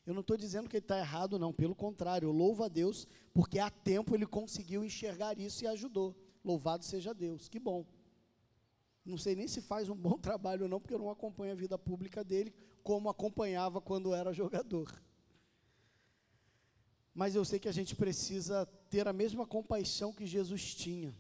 Eu 0.06 0.12
não 0.12 0.20
estou 0.20 0.36
dizendo 0.36 0.68
que 0.68 0.76
ele 0.76 0.84
está 0.84 0.98
errado, 0.98 1.38
não, 1.38 1.52
pelo 1.52 1.74
contrário, 1.74 2.26
eu 2.26 2.32
louvo 2.32 2.62
a 2.62 2.68
Deus, 2.68 3.08
porque 3.32 3.58
há 3.58 3.70
tempo 3.70 4.14
ele 4.14 4.26
conseguiu 4.26 4.84
enxergar 4.84 5.38
isso 5.38 5.64
e 5.64 5.66
ajudou. 5.66 6.14
Louvado 6.44 6.84
seja 6.84 7.14
Deus, 7.14 7.48
que 7.48 7.58
bom. 7.58 7.86
Não 9.02 9.16
sei 9.16 9.34
nem 9.34 9.48
se 9.48 9.62
faz 9.62 9.88
um 9.88 9.96
bom 9.96 10.18
trabalho 10.20 10.64
ou 10.64 10.68
não, 10.68 10.78
porque 10.78 10.92
eu 10.92 10.98
não 10.98 11.10
acompanho 11.10 11.52
a 11.52 11.56
vida 11.56 11.78
pública 11.78 12.22
dele 12.22 12.52
como 12.82 13.08
acompanhava 13.08 13.80
quando 13.80 14.14
era 14.14 14.32
jogador. 14.34 14.92
Mas 17.14 17.34
eu 17.34 17.44
sei 17.44 17.58
que 17.58 17.68
a 17.68 17.72
gente 17.72 17.96
precisa 17.96 18.66
ter 18.90 19.08
a 19.08 19.12
mesma 19.12 19.46
compaixão 19.46 20.12
que 20.12 20.26
Jesus 20.26 20.74
tinha. 20.74 21.14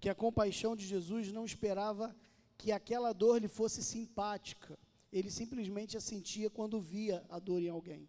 Porque 0.00 0.08
a 0.08 0.14
compaixão 0.14 0.74
de 0.74 0.86
Jesus 0.86 1.30
não 1.30 1.44
esperava 1.44 2.16
que 2.56 2.72
aquela 2.72 3.12
dor 3.12 3.38
lhe 3.38 3.48
fosse 3.48 3.84
simpática. 3.84 4.78
Ele 5.12 5.30
simplesmente 5.30 5.94
a 5.94 6.00
sentia 6.00 6.48
quando 6.48 6.80
via 6.80 7.22
a 7.28 7.38
dor 7.38 7.60
em 7.60 7.68
alguém. 7.68 8.08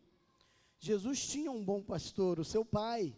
Jesus 0.79 1.27
tinha 1.27 1.51
um 1.51 1.61
bom 1.61 1.83
pastor, 1.83 2.39
o 2.39 2.45
seu 2.45 2.63
pai. 2.63 3.13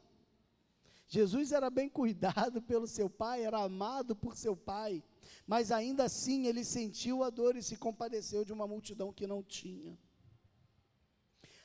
Jesus 1.08 1.52
era 1.52 1.70
bem 1.70 1.88
cuidado 1.88 2.64
pelo 2.64 2.88
seu 2.88 3.08
pai, 3.08 3.44
era 3.44 3.62
amado 3.62 4.16
por 4.16 4.36
seu 4.36 4.58
pai, 4.58 5.04
mas 5.46 5.72
ainda 5.72 6.06
assim 6.06 6.48
ele 6.48 6.64
sentiu 6.64 7.24
a 7.24 7.30
dor 7.30 7.56
e 7.56 7.62
se 7.62 7.76
compadeceu 7.76 8.44
de 8.44 8.52
uma 8.52 8.66
multidão 8.66 9.14
que 9.14 9.28
não 9.28 9.44
tinha. 9.44 9.96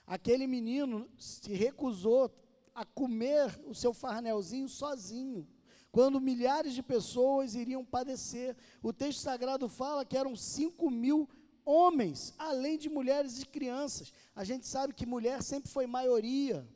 Aquele 0.06 0.46
menino 0.46 1.10
se 1.16 1.54
recusou 1.54 2.30
a 2.74 2.84
comer 2.84 3.58
o 3.64 3.74
seu 3.74 3.94
farnelzinho 3.94 4.68
sozinho 4.68 5.48
quando 5.90 6.20
milhares 6.20 6.74
de 6.74 6.82
pessoas 6.82 7.54
iriam 7.54 7.84
padecer. 7.84 8.56
O 8.82 8.92
texto 8.92 9.20
sagrado 9.20 9.68
fala 9.68 10.04
que 10.04 10.16
eram 10.16 10.36
cinco 10.36 10.90
mil 10.90 11.28
homens, 11.64 12.34
além 12.38 12.78
de 12.78 12.88
mulheres 12.88 13.40
e 13.40 13.46
crianças. 13.46 14.12
A 14.34 14.44
gente 14.44 14.66
sabe 14.66 14.94
que 14.94 15.06
mulher 15.06 15.42
sempre 15.42 15.70
foi 15.70 15.86
maioria. 15.86 16.66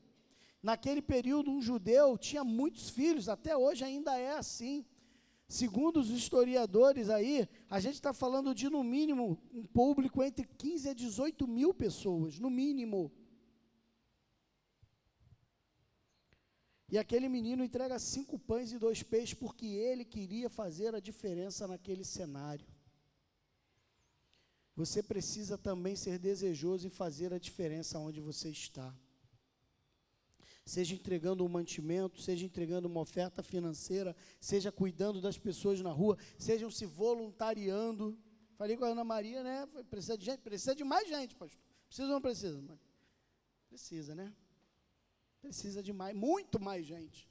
Naquele 0.63 1.03
período, 1.03 1.51
um 1.51 1.61
judeu 1.61 2.17
tinha 2.17 2.45
muitos 2.45 2.91
filhos, 2.91 3.29
até 3.29 3.57
hoje 3.57 3.85
ainda 3.85 4.17
é 4.17 4.33
assim. 4.33 4.85
Segundo 5.49 5.99
os 5.99 6.09
historiadores 6.09 7.11
aí, 7.11 7.49
a 7.69 7.79
gente 7.81 7.95
está 7.95 8.13
falando 8.13 8.55
de, 8.55 8.71
no 8.71 8.83
mínimo, 8.83 9.39
um 9.53 9.65
público 9.65 10.23
entre 10.23 10.47
15 10.47 10.89
a 10.89 10.95
18 10.95 11.47
mil 11.47 11.75
pessoas, 11.75 12.39
no 12.39 12.49
mínimo. 12.49 13.13
E 16.93 16.99
aquele 16.99 17.27
menino 17.27 17.65
entrega 17.65 17.99
cinco 17.99 18.39
pães 18.39 18.71
e 18.71 18.79
dois 18.79 19.03
peixes 19.03 19.33
porque 19.33 19.65
ele 19.65 20.05
queria 20.05 20.51
fazer 20.51 20.95
a 20.95 21.01
diferença 21.01 21.67
naquele 21.67 22.05
cenário. 22.05 22.67
Você 24.77 25.03
precisa 25.03 25.57
também 25.57 25.97
ser 25.97 26.19
desejoso 26.19 26.87
em 26.87 26.91
fazer 26.91 27.33
a 27.33 27.39
diferença 27.39 27.99
onde 27.99 28.21
você 28.21 28.51
está. 28.51 28.95
Seja 30.67 30.95
entregando 30.95 31.43
um 31.43 31.49
mantimento, 31.49 32.21
seja 32.21 32.45
entregando 32.45 32.89
uma 32.89 33.01
oferta 33.01 33.43
financeira, 33.43 34.15
seja 34.39 34.71
cuidando 34.71 35.19
das 35.19 35.39
pessoas 35.39 35.81
na 35.81 35.91
rua, 35.91 36.19
sejam 36.39 36.71
se 36.71 36.85
voluntariando. 36.85 38.19
Falei 38.59 38.77
com 38.77 38.85
a 38.85 38.89
Ana 38.89 39.03
Maria, 39.03 39.43
né? 39.43 39.67
Precisa 39.89 40.19
de 40.19 40.27
gente, 40.27 40.41
precisa 40.41 40.75
de 40.75 40.85
mais 40.85 41.09
gente, 41.09 41.35
pastor. 41.37 41.59
Precisa 41.87 42.09
ou 42.09 42.13
não 42.13 42.21
precisa? 42.21 42.79
Precisa, 43.71 44.15
né? 44.15 44.31
Precisa 45.43 45.83
de 45.83 45.93
mais, 45.93 46.17
muito 46.17 46.61
mais 46.61 46.87
gente. 46.87 47.29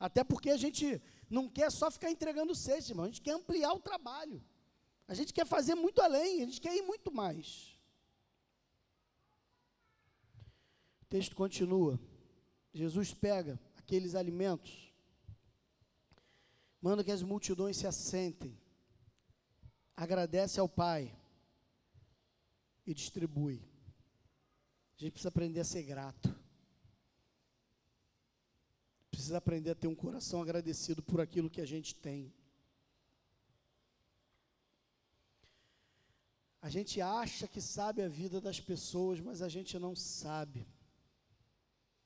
Até 0.00 0.24
porque 0.24 0.50
a 0.50 0.56
gente 0.56 1.00
não 1.28 1.48
quer 1.48 1.70
só 1.70 1.90
ficar 1.90 2.10
entregando 2.10 2.54
cesta, 2.54 2.90
irmão. 2.90 3.04
A 3.04 3.08
gente 3.08 3.20
quer 3.20 3.34
ampliar 3.34 3.72
o 3.74 3.78
trabalho. 3.78 4.42
A 5.06 5.14
gente 5.14 5.34
quer 5.34 5.46
fazer 5.46 5.74
muito 5.74 6.00
além, 6.00 6.42
a 6.42 6.46
gente 6.46 6.60
quer 6.60 6.74
ir 6.74 6.82
muito 6.82 7.12
mais. 7.12 7.78
O 11.02 11.04
texto 11.10 11.36
continua. 11.36 12.00
Jesus 12.72 13.12
pega 13.12 13.60
aqueles 13.76 14.14
alimentos, 14.14 14.90
manda 16.80 17.04
que 17.04 17.12
as 17.12 17.22
multidões 17.22 17.76
se 17.76 17.86
assentem, 17.86 18.58
agradece 19.94 20.58
ao 20.58 20.68
Pai 20.68 21.14
e 22.86 22.94
distribui. 22.94 23.62
A 24.96 25.00
gente 25.02 25.12
precisa 25.12 25.28
aprender 25.28 25.60
a 25.60 25.64
ser 25.64 25.82
grato 25.82 26.41
precisa 29.22 29.38
aprender 29.38 29.70
a 29.70 29.74
ter 29.76 29.86
um 29.86 29.94
coração 29.94 30.42
agradecido 30.42 31.00
por 31.00 31.20
aquilo 31.20 31.48
que 31.48 31.60
a 31.60 31.64
gente 31.64 31.94
tem. 31.94 32.34
A 36.60 36.68
gente 36.68 37.00
acha 37.00 37.46
que 37.46 37.60
sabe 37.60 38.02
a 38.02 38.08
vida 38.08 38.40
das 38.40 38.58
pessoas, 38.58 39.20
mas 39.20 39.40
a 39.40 39.48
gente 39.48 39.78
não 39.78 39.94
sabe. 39.94 40.66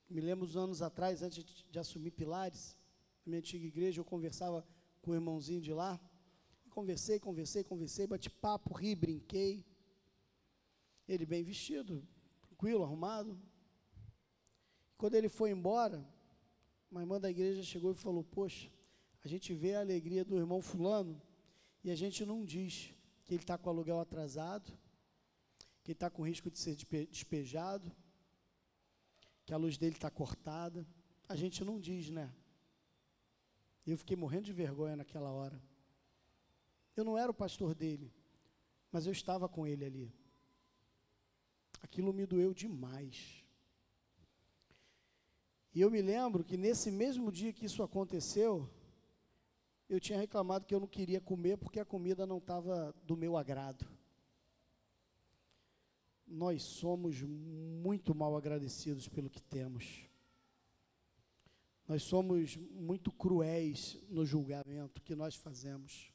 Me 0.07 0.21
lembro 0.21 0.45
uns 0.45 0.55
anos 0.55 0.83
atrás, 0.83 1.23
antes 1.23 1.43
de 1.71 1.79
assumir 1.79 2.11
Pilares, 2.11 2.77
na 3.25 3.31
minha 3.31 3.39
antiga 3.39 3.65
igreja, 3.65 3.99
eu 3.99 4.05
conversava 4.05 4.63
com 5.01 5.09
o 5.09 5.15
irmãozinho 5.15 5.61
de 5.61 5.73
lá. 5.73 5.99
Conversei, 6.69 7.19
conversei, 7.19 7.63
conversei, 7.63 8.05
bati 8.05 8.29
papo, 8.29 8.75
ri, 8.75 8.93
brinquei. 8.93 9.65
Ele 11.07 11.25
bem 11.25 11.43
vestido, 11.43 12.07
tranquilo, 12.43 12.83
arrumado. 12.83 13.41
Quando 14.99 15.15
ele 15.15 15.29
foi 15.29 15.49
embora, 15.49 16.07
uma 16.89 17.01
irmã 17.01 17.19
da 17.19 17.29
igreja 17.29 17.63
chegou 17.63 17.91
e 17.91 17.95
falou: 17.95 18.23
Poxa, 18.23 18.71
a 19.23 19.27
gente 19.27 19.53
vê 19.53 19.75
a 19.75 19.81
alegria 19.81 20.23
do 20.23 20.37
irmão 20.37 20.61
Fulano 20.61 21.21
e 21.83 21.91
a 21.91 21.95
gente 21.95 22.25
não 22.25 22.45
diz 22.45 22.93
que 23.25 23.33
ele 23.33 23.43
está 23.43 23.57
com 23.57 23.67
o 23.69 23.73
aluguel 23.73 23.99
atrasado, 23.99 24.71
que 25.83 25.91
ele 25.91 25.95
está 25.95 26.09
com 26.09 26.25
risco 26.25 26.49
de 26.49 26.57
ser 26.57 26.75
despejado, 27.05 27.91
que 29.45 29.53
a 29.53 29.57
luz 29.57 29.77
dele 29.77 29.95
está 29.95 30.09
cortada. 30.09 30.87
A 31.27 31.35
gente 31.35 31.63
não 31.63 31.79
diz, 31.79 32.09
né? 32.09 32.33
Eu 33.85 33.97
fiquei 33.97 34.17
morrendo 34.17 34.45
de 34.45 34.53
vergonha 34.53 34.95
naquela 34.95 35.31
hora. 35.31 35.61
Eu 36.95 37.03
não 37.03 37.17
era 37.17 37.31
o 37.31 37.33
pastor 37.33 37.75
dele, 37.75 38.13
mas 38.91 39.05
eu 39.05 39.11
estava 39.11 39.47
com 39.47 39.67
ele 39.67 39.85
ali. 39.85 40.13
Aquilo 41.81 42.11
me 42.11 42.25
doeu 42.25 42.53
demais. 42.53 43.45
E 45.77 45.81
eu 45.81 45.91
me 45.91 46.01
lembro 46.01 46.43
que 46.43 46.57
nesse 46.57 46.89
mesmo 46.89 47.31
dia 47.31 47.53
que 47.53 47.67
isso 47.67 47.83
aconteceu, 47.83 48.67
eu 49.87 49.99
tinha 49.99 50.17
reclamado 50.17 50.65
que 50.65 50.73
eu 50.73 50.79
não 50.79 50.87
queria 50.87 51.21
comer 51.21 51.55
porque 51.55 51.79
a 51.79 51.85
comida 51.85 52.25
não 52.25 52.39
estava 52.39 52.95
do 53.03 53.15
meu 53.15 53.37
agrado. 53.37 53.87
Nós 56.25 56.63
somos 56.63 57.21
muito 57.21 58.15
mal 58.15 58.35
agradecidos 58.35 59.07
pelo 59.07 59.29
que 59.29 59.39
temos. 59.39 60.09
Nós 61.87 62.01
somos 62.01 62.55
muito 62.55 63.11
cruéis 63.11 63.99
no 64.09 64.25
julgamento 64.25 65.03
que 65.03 65.13
nós 65.13 65.35
fazemos. 65.35 66.11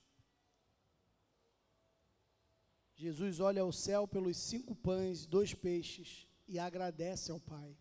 Jesus 2.96 3.38
olha 3.38 3.62
ao 3.62 3.70
céu 3.70 4.08
pelos 4.08 4.38
cinco 4.38 4.74
pães, 4.74 5.24
dois 5.24 5.54
peixes 5.54 6.26
e 6.48 6.58
agradece 6.58 7.30
ao 7.30 7.38
Pai. 7.38 7.76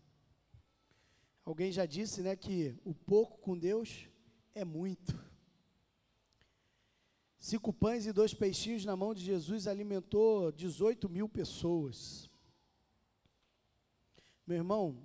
Alguém 1.44 1.72
já 1.72 1.84
disse, 1.84 2.22
né, 2.22 2.36
que 2.36 2.76
o 2.84 2.94
pouco 2.94 3.38
com 3.38 3.58
Deus 3.58 4.06
é 4.54 4.64
muito. 4.64 5.18
Cinco 7.38 7.72
pães 7.72 8.06
e 8.06 8.12
dois 8.12 8.32
peixinhos 8.32 8.84
na 8.84 8.94
mão 8.94 9.12
de 9.12 9.24
Jesus 9.24 9.66
alimentou 9.66 10.52
18 10.52 11.08
mil 11.08 11.28
pessoas. 11.28 12.30
Meu 14.46 14.58
irmão, 14.58 15.02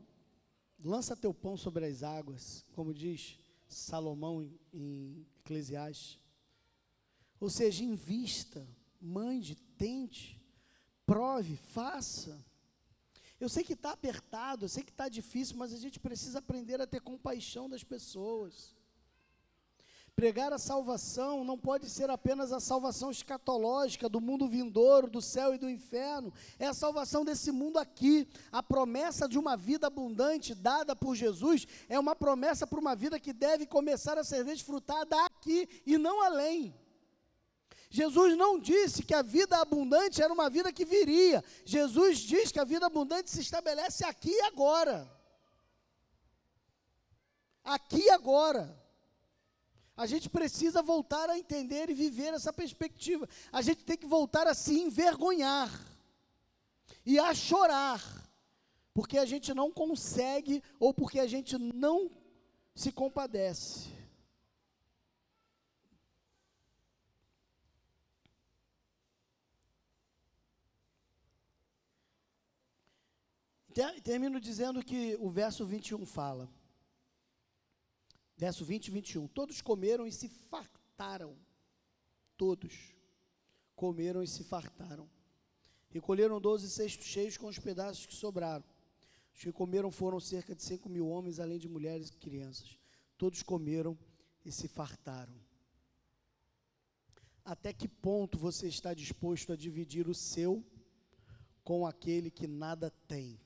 lança 0.79 1.15
teu 1.15 1.33
pão 1.33 1.57
sobre 1.57 1.85
as 1.85 2.03
águas, 2.03 2.63
como 2.73 2.93
diz 2.93 3.39
Salomão 3.67 4.43
em, 4.43 4.59
em 4.71 5.27
Eclesiastes. 5.39 6.19
Ou 7.39 7.49
seja, 7.49 7.83
invista, 7.83 8.67
mande, 9.01 9.55
tente, 9.55 10.39
prove, 11.07 11.55
faça. 11.55 12.45
Eu 13.39 13.49
sei 13.49 13.63
que 13.63 13.73
está 13.73 13.91
apertado, 13.91 14.65
eu 14.65 14.69
sei 14.69 14.83
que 14.83 14.91
está 14.91 15.07
difícil, 15.07 15.57
mas 15.57 15.73
a 15.73 15.77
gente 15.77 15.99
precisa 15.99 16.39
aprender 16.39 16.81
a 16.81 16.87
ter 16.87 17.01
compaixão 17.01 17.69
das 17.69 17.83
pessoas. 17.83 18.75
Pregar 20.15 20.51
a 20.51 20.57
salvação 20.57 21.43
não 21.43 21.59
pode 21.59 21.87
ser 21.87 22.09
apenas 22.09 22.51
a 22.51 22.59
salvação 22.59 23.11
escatológica 23.11 24.09
do 24.09 24.19
mundo 24.19 24.47
vindouro, 24.47 25.07
do 25.07 25.21
céu 25.21 25.53
e 25.53 25.59
do 25.59 25.69
inferno. 25.69 26.33
É 26.57 26.65
a 26.65 26.73
salvação 26.73 27.23
desse 27.23 27.51
mundo 27.51 27.77
aqui. 27.77 28.27
A 28.51 28.63
promessa 28.63 29.29
de 29.29 29.37
uma 29.37 29.55
vida 29.55 29.85
abundante 29.85 30.55
dada 30.55 30.95
por 30.95 31.15
Jesus 31.15 31.67
é 31.87 31.99
uma 31.99 32.15
promessa 32.15 32.65
para 32.65 32.79
uma 32.79 32.95
vida 32.95 33.19
que 33.19 33.31
deve 33.31 33.67
começar 33.67 34.17
a 34.17 34.23
ser 34.23 34.43
desfrutada 34.43 35.15
aqui 35.23 35.69
e 35.85 35.99
não 35.99 36.23
além. 36.23 36.73
Jesus 37.89 38.35
não 38.37 38.59
disse 38.59 39.01
que 39.01 39.13
a 39.13 39.21
vida 39.21 39.57
abundante 39.57 40.21
era 40.21 40.33
uma 40.33 40.49
vida 40.49 40.73
que 40.73 40.85
viria. 40.85 41.43
Jesus 41.65 42.19
diz 42.19 42.51
que 42.51 42.59
a 42.59 42.65
vida 42.65 42.85
abundante 42.85 43.29
se 43.29 43.41
estabelece 43.41 44.03
aqui 44.03 44.29
e 44.29 44.41
agora. 44.41 45.09
Aqui 47.63 48.01
e 48.01 48.09
agora. 48.09 48.77
A 49.95 50.05
gente 50.05 50.29
precisa 50.29 50.81
voltar 50.83 51.29
a 51.29 51.39
entender 51.39 51.89
e 51.89 51.93
viver 51.93 52.33
essa 52.33 52.53
perspectiva. 52.53 53.27
A 53.51 53.61
gente 53.61 53.83
tem 53.83 53.97
que 53.97 54.05
voltar 54.05 54.45
a 54.47 54.53
se 54.53 54.79
envergonhar 54.79 55.71
e 57.05 57.17
a 57.17 57.33
chorar, 57.33 58.01
porque 58.93 59.17
a 59.17 59.25
gente 59.25 59.53
não 59.53 59.71
consegue 59.71 60.61
ou 60.79 60.93
porque 60.93 61.19
a 61.19 61.25
gente 61.25 61.57
não 61.57 62.11
se 62.75 62.91
compadece. 62.91 63.96
Termino 74.03 74.39
dizendo 74.39 74.83
que 74.83 75.15
o 75.19 75.29
verso 75.29 75.63
21 75.63 76.03
fala. 76.03 76.49
Verso 78.35 78.65
20 78.65 78.87
e 78.87 78.91
21. 78.91 79.27
Todos 79.27 79.61
comeram 79.61 80.07
e 80.07 80.11
se 80.11 80.27
fartaram. 80.27 81.37
Todos 82.35 82.73
comeram 83.75 84.23
e 84.23 84.27
se 84.27 84.43
fartaram. 84.43 85.07
Recolheram 85.89 86.41
doze 86.41 86.67
cestos 86.69 87.05
cheios 87.05 87.37
com 87.37 87.47
os 87.47 87.59
pedaços 87.59 88.07
que 88.07 88.15
sobraram. 88.15 88.65
Os 89.31 89.41
que 89.41 89.51
comeram 89.51 89.91
foram 89.91 90.19
cerca 90.19 90.55
de 90.55 90.63
cinco 90.63 90.89
mil 90.89 91.07
homens, 91.07 91.39
além 91.39 91.59
de 91.59 91.69
mulheres 91.69 92.09
e 92.09 92.13
crianças. 92.13 92.79
Todos 93.15 93.43
comeram 93.43 93.95
e 94.43 94.51
se 94.51 94.67
fartaram. 94.67 95.39
Até 97.45 97.71
que 97.71 97.87
ponto 97.87 98.39
você 98.39 98.67
está 98.67 98.93
disposto 98.95 99.53
a 99.53 99.55
dividir 99.55 100.07
o 100.07 100.15
seu 100.15 100.65
com 101.63 101.85
aquele 101.85 102.31
que 102.31 102.47
nada 102.47 102.89
tem? 103.07 103.39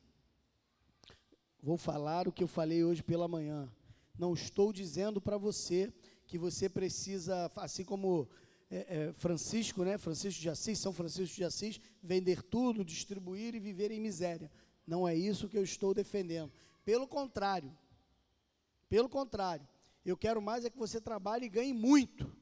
Vou 1.63 1.77
falar 1.77 2.27
o 2.27 2.31
que 2.31 2.43
eu 2.43 2.47
falei 2.47 2.83
hoje 2.83 3.03
pela 3.03 3.27
manhã. 3.27 3.69
Não 4.17 4.33
estou 4.33 4.73
dizendo 4.73 5.21
para 5.21 5.37
você 5.37 5.93
que 6.25 6.35
você 6.35 6.67
precisa, 6.67 7.51
assim 7.55 7.83
como 7.83 8.27
é, 8.69 9.09
é, 9.09 9.13
Francisco, 9.13 9.83
né? 9.83 9.95
Francisco 9.97 10.41
de 10.41 10.49
Assis, 10.49 10.79
São 10.79 10.91
Francisco 10.91 11.35
de 11.35 11.43
Assis, 11.43 11.79
vender 12.01 12.41
tudo, 12.41 12.83
distribuir 12.83 13.53
e 13.53 13.59
viver 13.59 13.91
em 13.91 13.99
miséria. 13.99 14.51
Não 14.87 15.07
é 15.07 15.15
isso 15.15 15.47
que 15.47 15.57
eu 15.57 15.63
estou 15.63 15.93
defendendo. 15.93 16.51
Pelo 16.83 17.07
contrário, 17.07 17.71
pelo 18.89 19.07
contrário, 19.07 19.67
eu 20.03 20.17
quero 20.17 20.41
mais 20.41 20.65
é 20.65 20.69
que 20.69 20.79
você 20.79 20.99
trabalhe 20.99 21.45
e 21.45 21.49
ganhe 21.49 21.73
muito 21.73 22.35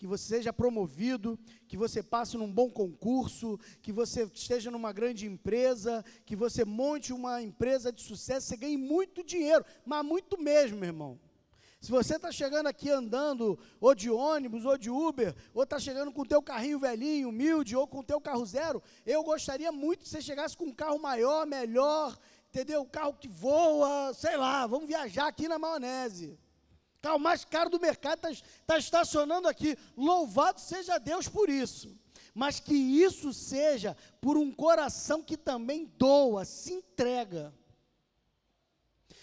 que 0.00 0.06
você 0.06 0.36
seja 0.36 0.50
promovido, 0.50 1.38
que 1.68 1.76
você 1.76 2.02
passe 2.02 2.34
num 2.38 2.50
bom 2.50 2.70
concurso, 2.70 3.60
que 3.82 3.92
você 3.92 4.22
esteja 4.32 4.70
numa 4.70 4.92
grande 4.92 5.26
empresa, 5.26 6.02
que 6.24 6.34
você 6.34 6.64
monte 6.64 7.12
uma 7.12 7.42
empresa 7.42 7.92
de 7.92 8.00
sucesso, 8.00 8.46
você 8.46 8.56
ganhe 8.56 8.78
muito 8.78 9.22
dinheiro, 9.22 9.62
mas 9.84 10.02
muito 10.02 10.40
mesmo, 10.40 10.78
meu 10.78 10.86
irmão. 10.86 11.20
Se 11.82 11.90
você 11.90 12.16
está 12.16 12.32
chegando 12.32 12.66
aqui 12.66 12.88
andando, 12.88 13.58
ou 13.78 13.94
de 13.94 14.10
ônibus, 14.10 14.64
ou 14.64 14.78
de 14.78 14.88
Uber, 14.88 15.36
ou 15.52 15.64
está 15.64 15.78
chegando 15.78 16.10
com 16.10 16.22
o 16.22 16.26
teu 16.26 16.42
carrinho 16.42 16.78
velhinho, 16.78 17.28
humilde, 17.28 17.76
ou 17.76 17.86
com 17.86 17.98
o 17.98 18.02
teu 18.02 18.22
carro 18.22 18.46
zero, 18.46 18.82
eu 19.04 19.22
gostaria 19.22 19.70
muito 19.70 20.04
que 20.04 20.08
você 20.08 20.22
chegasse 20.22 20.56
com 20.56 20.64
um 20.64 20.74
carro 20.74 20.98
maior, 20.98 21.46
melhor, 21.46 22.18
entendeu? 22.48 22.80
Um 22.80 22.88
carro 22.88 23.12
que 23.12 23.28
voa, 23.28 24.14
sei 24.14 24.38
lá, 24.38 24.66
vamos 24.66 24.88
viajar 24.88 25.26
aqui 25.26 25.46
na 25.46 25.58
maionese. 25.58 26.38
Carro 27.00 27.18
mais 27.18 27.44
caro 27.44 27.70
do 27.70 27.80
mercado 27.80 28.28
está 28.28 28.46
tá 28.66 28.78
estacionando 28.78 29.48
aqui. 29.48 29.76
Louvado 29.96 30.60
seja 30.60 30.98
Deus 30.98 31.26
por 31.26 31.48
isso. 31.48 31.96
Mas 32.34 32.60
que 32.60 32.74
isso 32.74 33.32
seja 33.32 33.96
por 34.20 34.36
um 34.36 34.52
coração 34.52 35.22
que 35.22 35.36
também 35.36 35.86
doa, 35.96 36.44
se 36.44 36.72
entrega. 36.74 37.54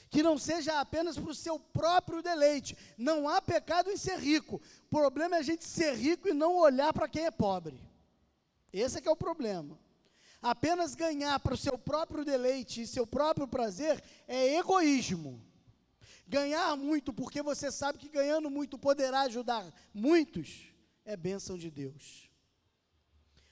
Que 0.10 0.24
não 0.24 0.38
seja 0.38 0.80
apenas 0.80 1.18
para 1.18 1.30
o 1.30 1.36
seu 1.36 1.60
próprio 1.60 2.22
deleite. 2.22 2.76
Não 2.98 3.30
há 3.30 3.42
pecado 3.42 3.92
em 3.92 3.98
ser 3.98 4.18
rico. 4.18 4.62
O 4.86 4.90
problema 4.90 5.36
é 5.36 5.40
a 5.40 5.44
gente 5.44 5.66
ser 5.66 5.94
rico 5.96 6.28
e 6.28 6.34
não 6.34 6.58
olhar 6.58 6.92
para 6.94 7.08
quem 7.08 7.26
é 7.26 7.32
pobre. 7.32 7.80
Esse 8.74 8.98
é 8.98 9.02
que 9.02 9.08
é 9.08 9.12
o 9.12 9.16
problema. 9.16 9.78
Apenas 10.42 10.96
ganhar 10.96 11.40
para 11.40 11.54
o 11.54 11.58
seu 11.58 11.78
próprio 11.78 12.24
deleite 12.24 12.82
e 12.82 12.88
seu 12.88 13.06
próprio 13.06 13.48
prazer 13.48 14.04
é 14.28 14.56
egoísmo. 14.56 15.42
Ganhar 16.28 16.76
muito, 16.76 17.14
porque 17.14 17.42
você 17.42 17.72
sabe 17.72 17.98
que 17.98 18.10
ganhando 18.10 18.50
muito 18.50 18.78
poderá 18.78 19.22
ajudar 19.22 19.74
muitos, 19.94 20.74
é 21.06 21.16
bênção 21.16 21.58
de 21.58 21.72
Deus. 21.72 22.30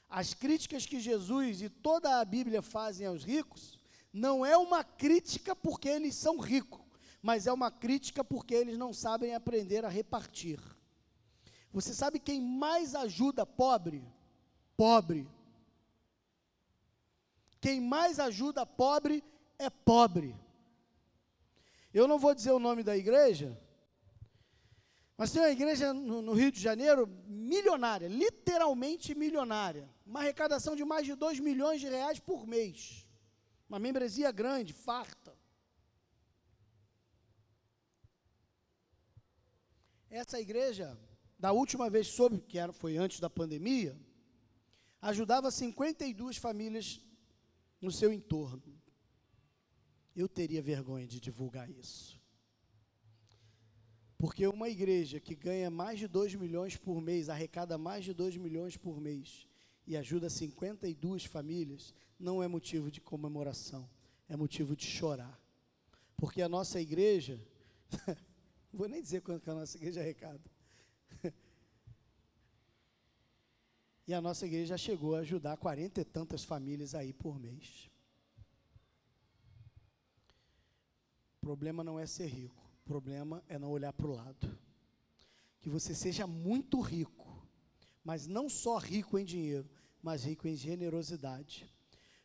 As 0.09 0.33
críticas 0.33 0.85
que 0.85 0.99
Jesus 0.99 1.61
e 1.61 1.69
toda 1.69 2.19
a 2.19 2.25
Bíblia 2.25 2.61
fazem 2.61 3.07
aos 3.07 3.23
ricos, 3.23 3.79
não 4.11 4.45
é 4.45 4.57
uma 4.57 4.83
crítica 4.83 5.55
porque 5.55 5.87
eles 5.87 6.15
são 6.15 6.37
ricos, 6.37 6.81
mas 7.21 7.47
é 7.47 7.53
uma 7.53 7.71
crítica 7.71 8.23
porque 8.23 8.53
eles 8.53 8.77
não 8.77 8.93
sabem 8.93 9.33
aprender 9.33 9.83
a 9.85 9.89
repartir. 9.89 10.59
Você 11.71 11.93
sabe 11.93 12.19
quem 12.19 12.41
mais 12.41 12.93
ajuda 12.93 13.45
pobre? 13.45 14.03
Pobre. 14.77 15.27
Quem 17.59 17.81
mais 17.81 18.19
ajuda 18.19 18.65
pobre 18.65 19.23
é 19.57 19.69
pobre. 19.69 20.35
Eu 21.99 22.09
não 22.09 22.19
vou 22.19 22.35
dizer 22.35 22.51
o 22.51 22.59
nome 22.59 22.83
da 22.83 22.97
igreja, 22.97 23.57
mas 25.15 25.31
tem 25.31 25.41
uma 25.41 25.49
igreja 25.49 25.93
no, 25.93 26.21
no, 26.21 26.33
Rio 26.33 26.51
de 26.51 26.59
Janeiro 26.59 27.07
milionária, 27.25 28.09
literalmente 28.09 29.15
milionária. 29.15 29.89
Uma 30.05 30.19
arrecadação 30.19 30.75
de 30.75 30.83
mais 30.83 31.05
de 31.05 31.15
2 31.15 31.39
milhões 31.39 31.79
de 31.79 31.87
reais 31.87 32.19
por 32.19 32.45
mês. 32.45 33.07
Uma 33.69 33.79
membresia 33.79 34.29
grande, 34.29 34.73
farta. 34.73 35.33
Essa 40.09 40.37
igreja, 40.37 40.99
da 41.39 41.53
última 41.53 41.89
vez 41.89 42.07
soube, 42.07 42.41
que 42.41 42.59
era, 42.59 42.73
foi 42.73 42.97
antes 42.97 43.21
da 43.21 43.29
pandemia, 43.29 43.97
ajudava 45.01 45.49
52 45.49 46.35
famílias 46.35 46.99
no 47.79 47.89
seu 47.89 48.11
entorno 48.11 48.74
eu 50.15 50.29
teria 50.29 50.61
vergonha 50.61 51.05
de 51.05 51.19
divulgar 51.19 51.69
isso. 51.69 52.19
Porque 54.17 54.47
uma 54.47 54.69
igreja 54.69 55.19
que 55.19 55.35
ganha 55.35 55.69
mais 55.69 55.99
de 55.99 56.07
2 56.07 56.35
milhões 56.35 56.77
por 56.77 57.01
mês, 57.01 57.29
arrecada 57.29 57.77
mais 57.77 58.05
de 58.05 58.13
2 58.13 58.37
milhões 58.37 58.77
por 58.77 58.99
mês 58.99 59.45
e 59.85 59.97
ajuda 59.97 60.29
52 60.29 61.25
famílias, 61.25 61.93
não 62.17 62.41
é 62.41 62.47
motivo 62.47 62.89
de 62.89 63.01
comemoração, 63.01 63.87
é 64.29 64.35
motivo 64.35 64.75
de 64.75 64.85
chorar. 64.85 65.39
Porque 66.15 66.41
a 66.41 66.49
nossa 66.49 66.79
igreja, 66.79 67.39
não 68.71 68.79
vou 68.79 68.87
nem 68.87 69.01
dizer 69.01 69.21
quanto 69.21 69.43
que 69.43 69.49
a 69.49 69.53
nossa 69.53 69.77
igreja 69.77 69.99
arrecada. 69.99 70.41
e 74.07 74.13
a 74.13 74.21
nossa 74.21 74.45
igreja 74.45 74.77
chegou 74.77 75.15
a 75.15 75.19
ajudar 75.19 75.57
quarenta 75.57 75.99
e 75.99 76.05
tantas 76.05 76.43
famílias 76.43 76.95
aí 76.95 77.11
por 77.11 77.37
mês. 77.37 77.91
Problema 81.45 81.83
não 81.83 81.99
é 81.99 82.07
ser 82.07 82.25
rico, 82.25 82.67
o 82.81 82.83
problema 82.85 83.43
é 83.47 83.59
não 83.59 83.69
olhar 83.69 83.93
para 83.93 84.07
o 84.07 84.15
lado. 84.15 84.57
Que 85.61 85.69
você 85.69 85.93
seja 85.93 86.25
muito 86.25 86.81
rico, 86.81 87.47
mas 88.03 88.25
não 88.25 88.49
só 88.49 88.79
rico 88.79 89.19
em 89.19 89.23
dinheiro, 89.23 89.69
mas 90.01 90.23
rico 90.23 90.47
em 90.47 90.55
generosidade. 90.55 91.71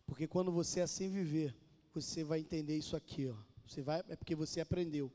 Porque 0.06 0.26
quando 0.26 0.50
você 0.50 0.80
assim 0.80 1.10
viver, 1.10 1.54
você 1.92 2.24
vai 2.24 2.40
entender 2.40 2.78
isso 2.78 2.96
aqui, 2.96 3.28
ó. 3.28 3.36
Você 3.66 3.82
vai, 3.82 4.02
é 4.08 4.16
porque 4.16 4.34
você 4.34 4.58
aprendeu 4.58 5.12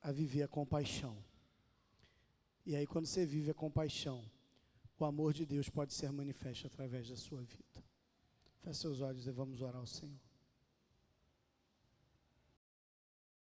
a 0.00 0.10
viver 0.10 0.42
a 0.42 0.48
compaixão. 0.48 1.22
E 2.64 2.74
aí, 2.74 2.86
quando 2.86 3.04
você 3.04 3.26
vive 3.26 3.50
a 3.50 3.54
compaixão, 3.54 4.24
o 4.98 5.04
amor 5.04 5.34
de 5.34 5.44
Deus 5.44 5.68
pode 5.68 5.92
ser 5.92 6.10
manifesto 6.10 6.66
através 6.66 7.10
da 7.10 7.16
sua 7.16 7.42
vida. 7.42 7.84
Feche 8.62 8.80
seus 8.80 9.02
olhos 9.02 9.26
e 9.26 9.30
vamos 9.30 9.60
orar 9.60 9.80
ao 9.80 9.86
Senhor. 9.86 10.27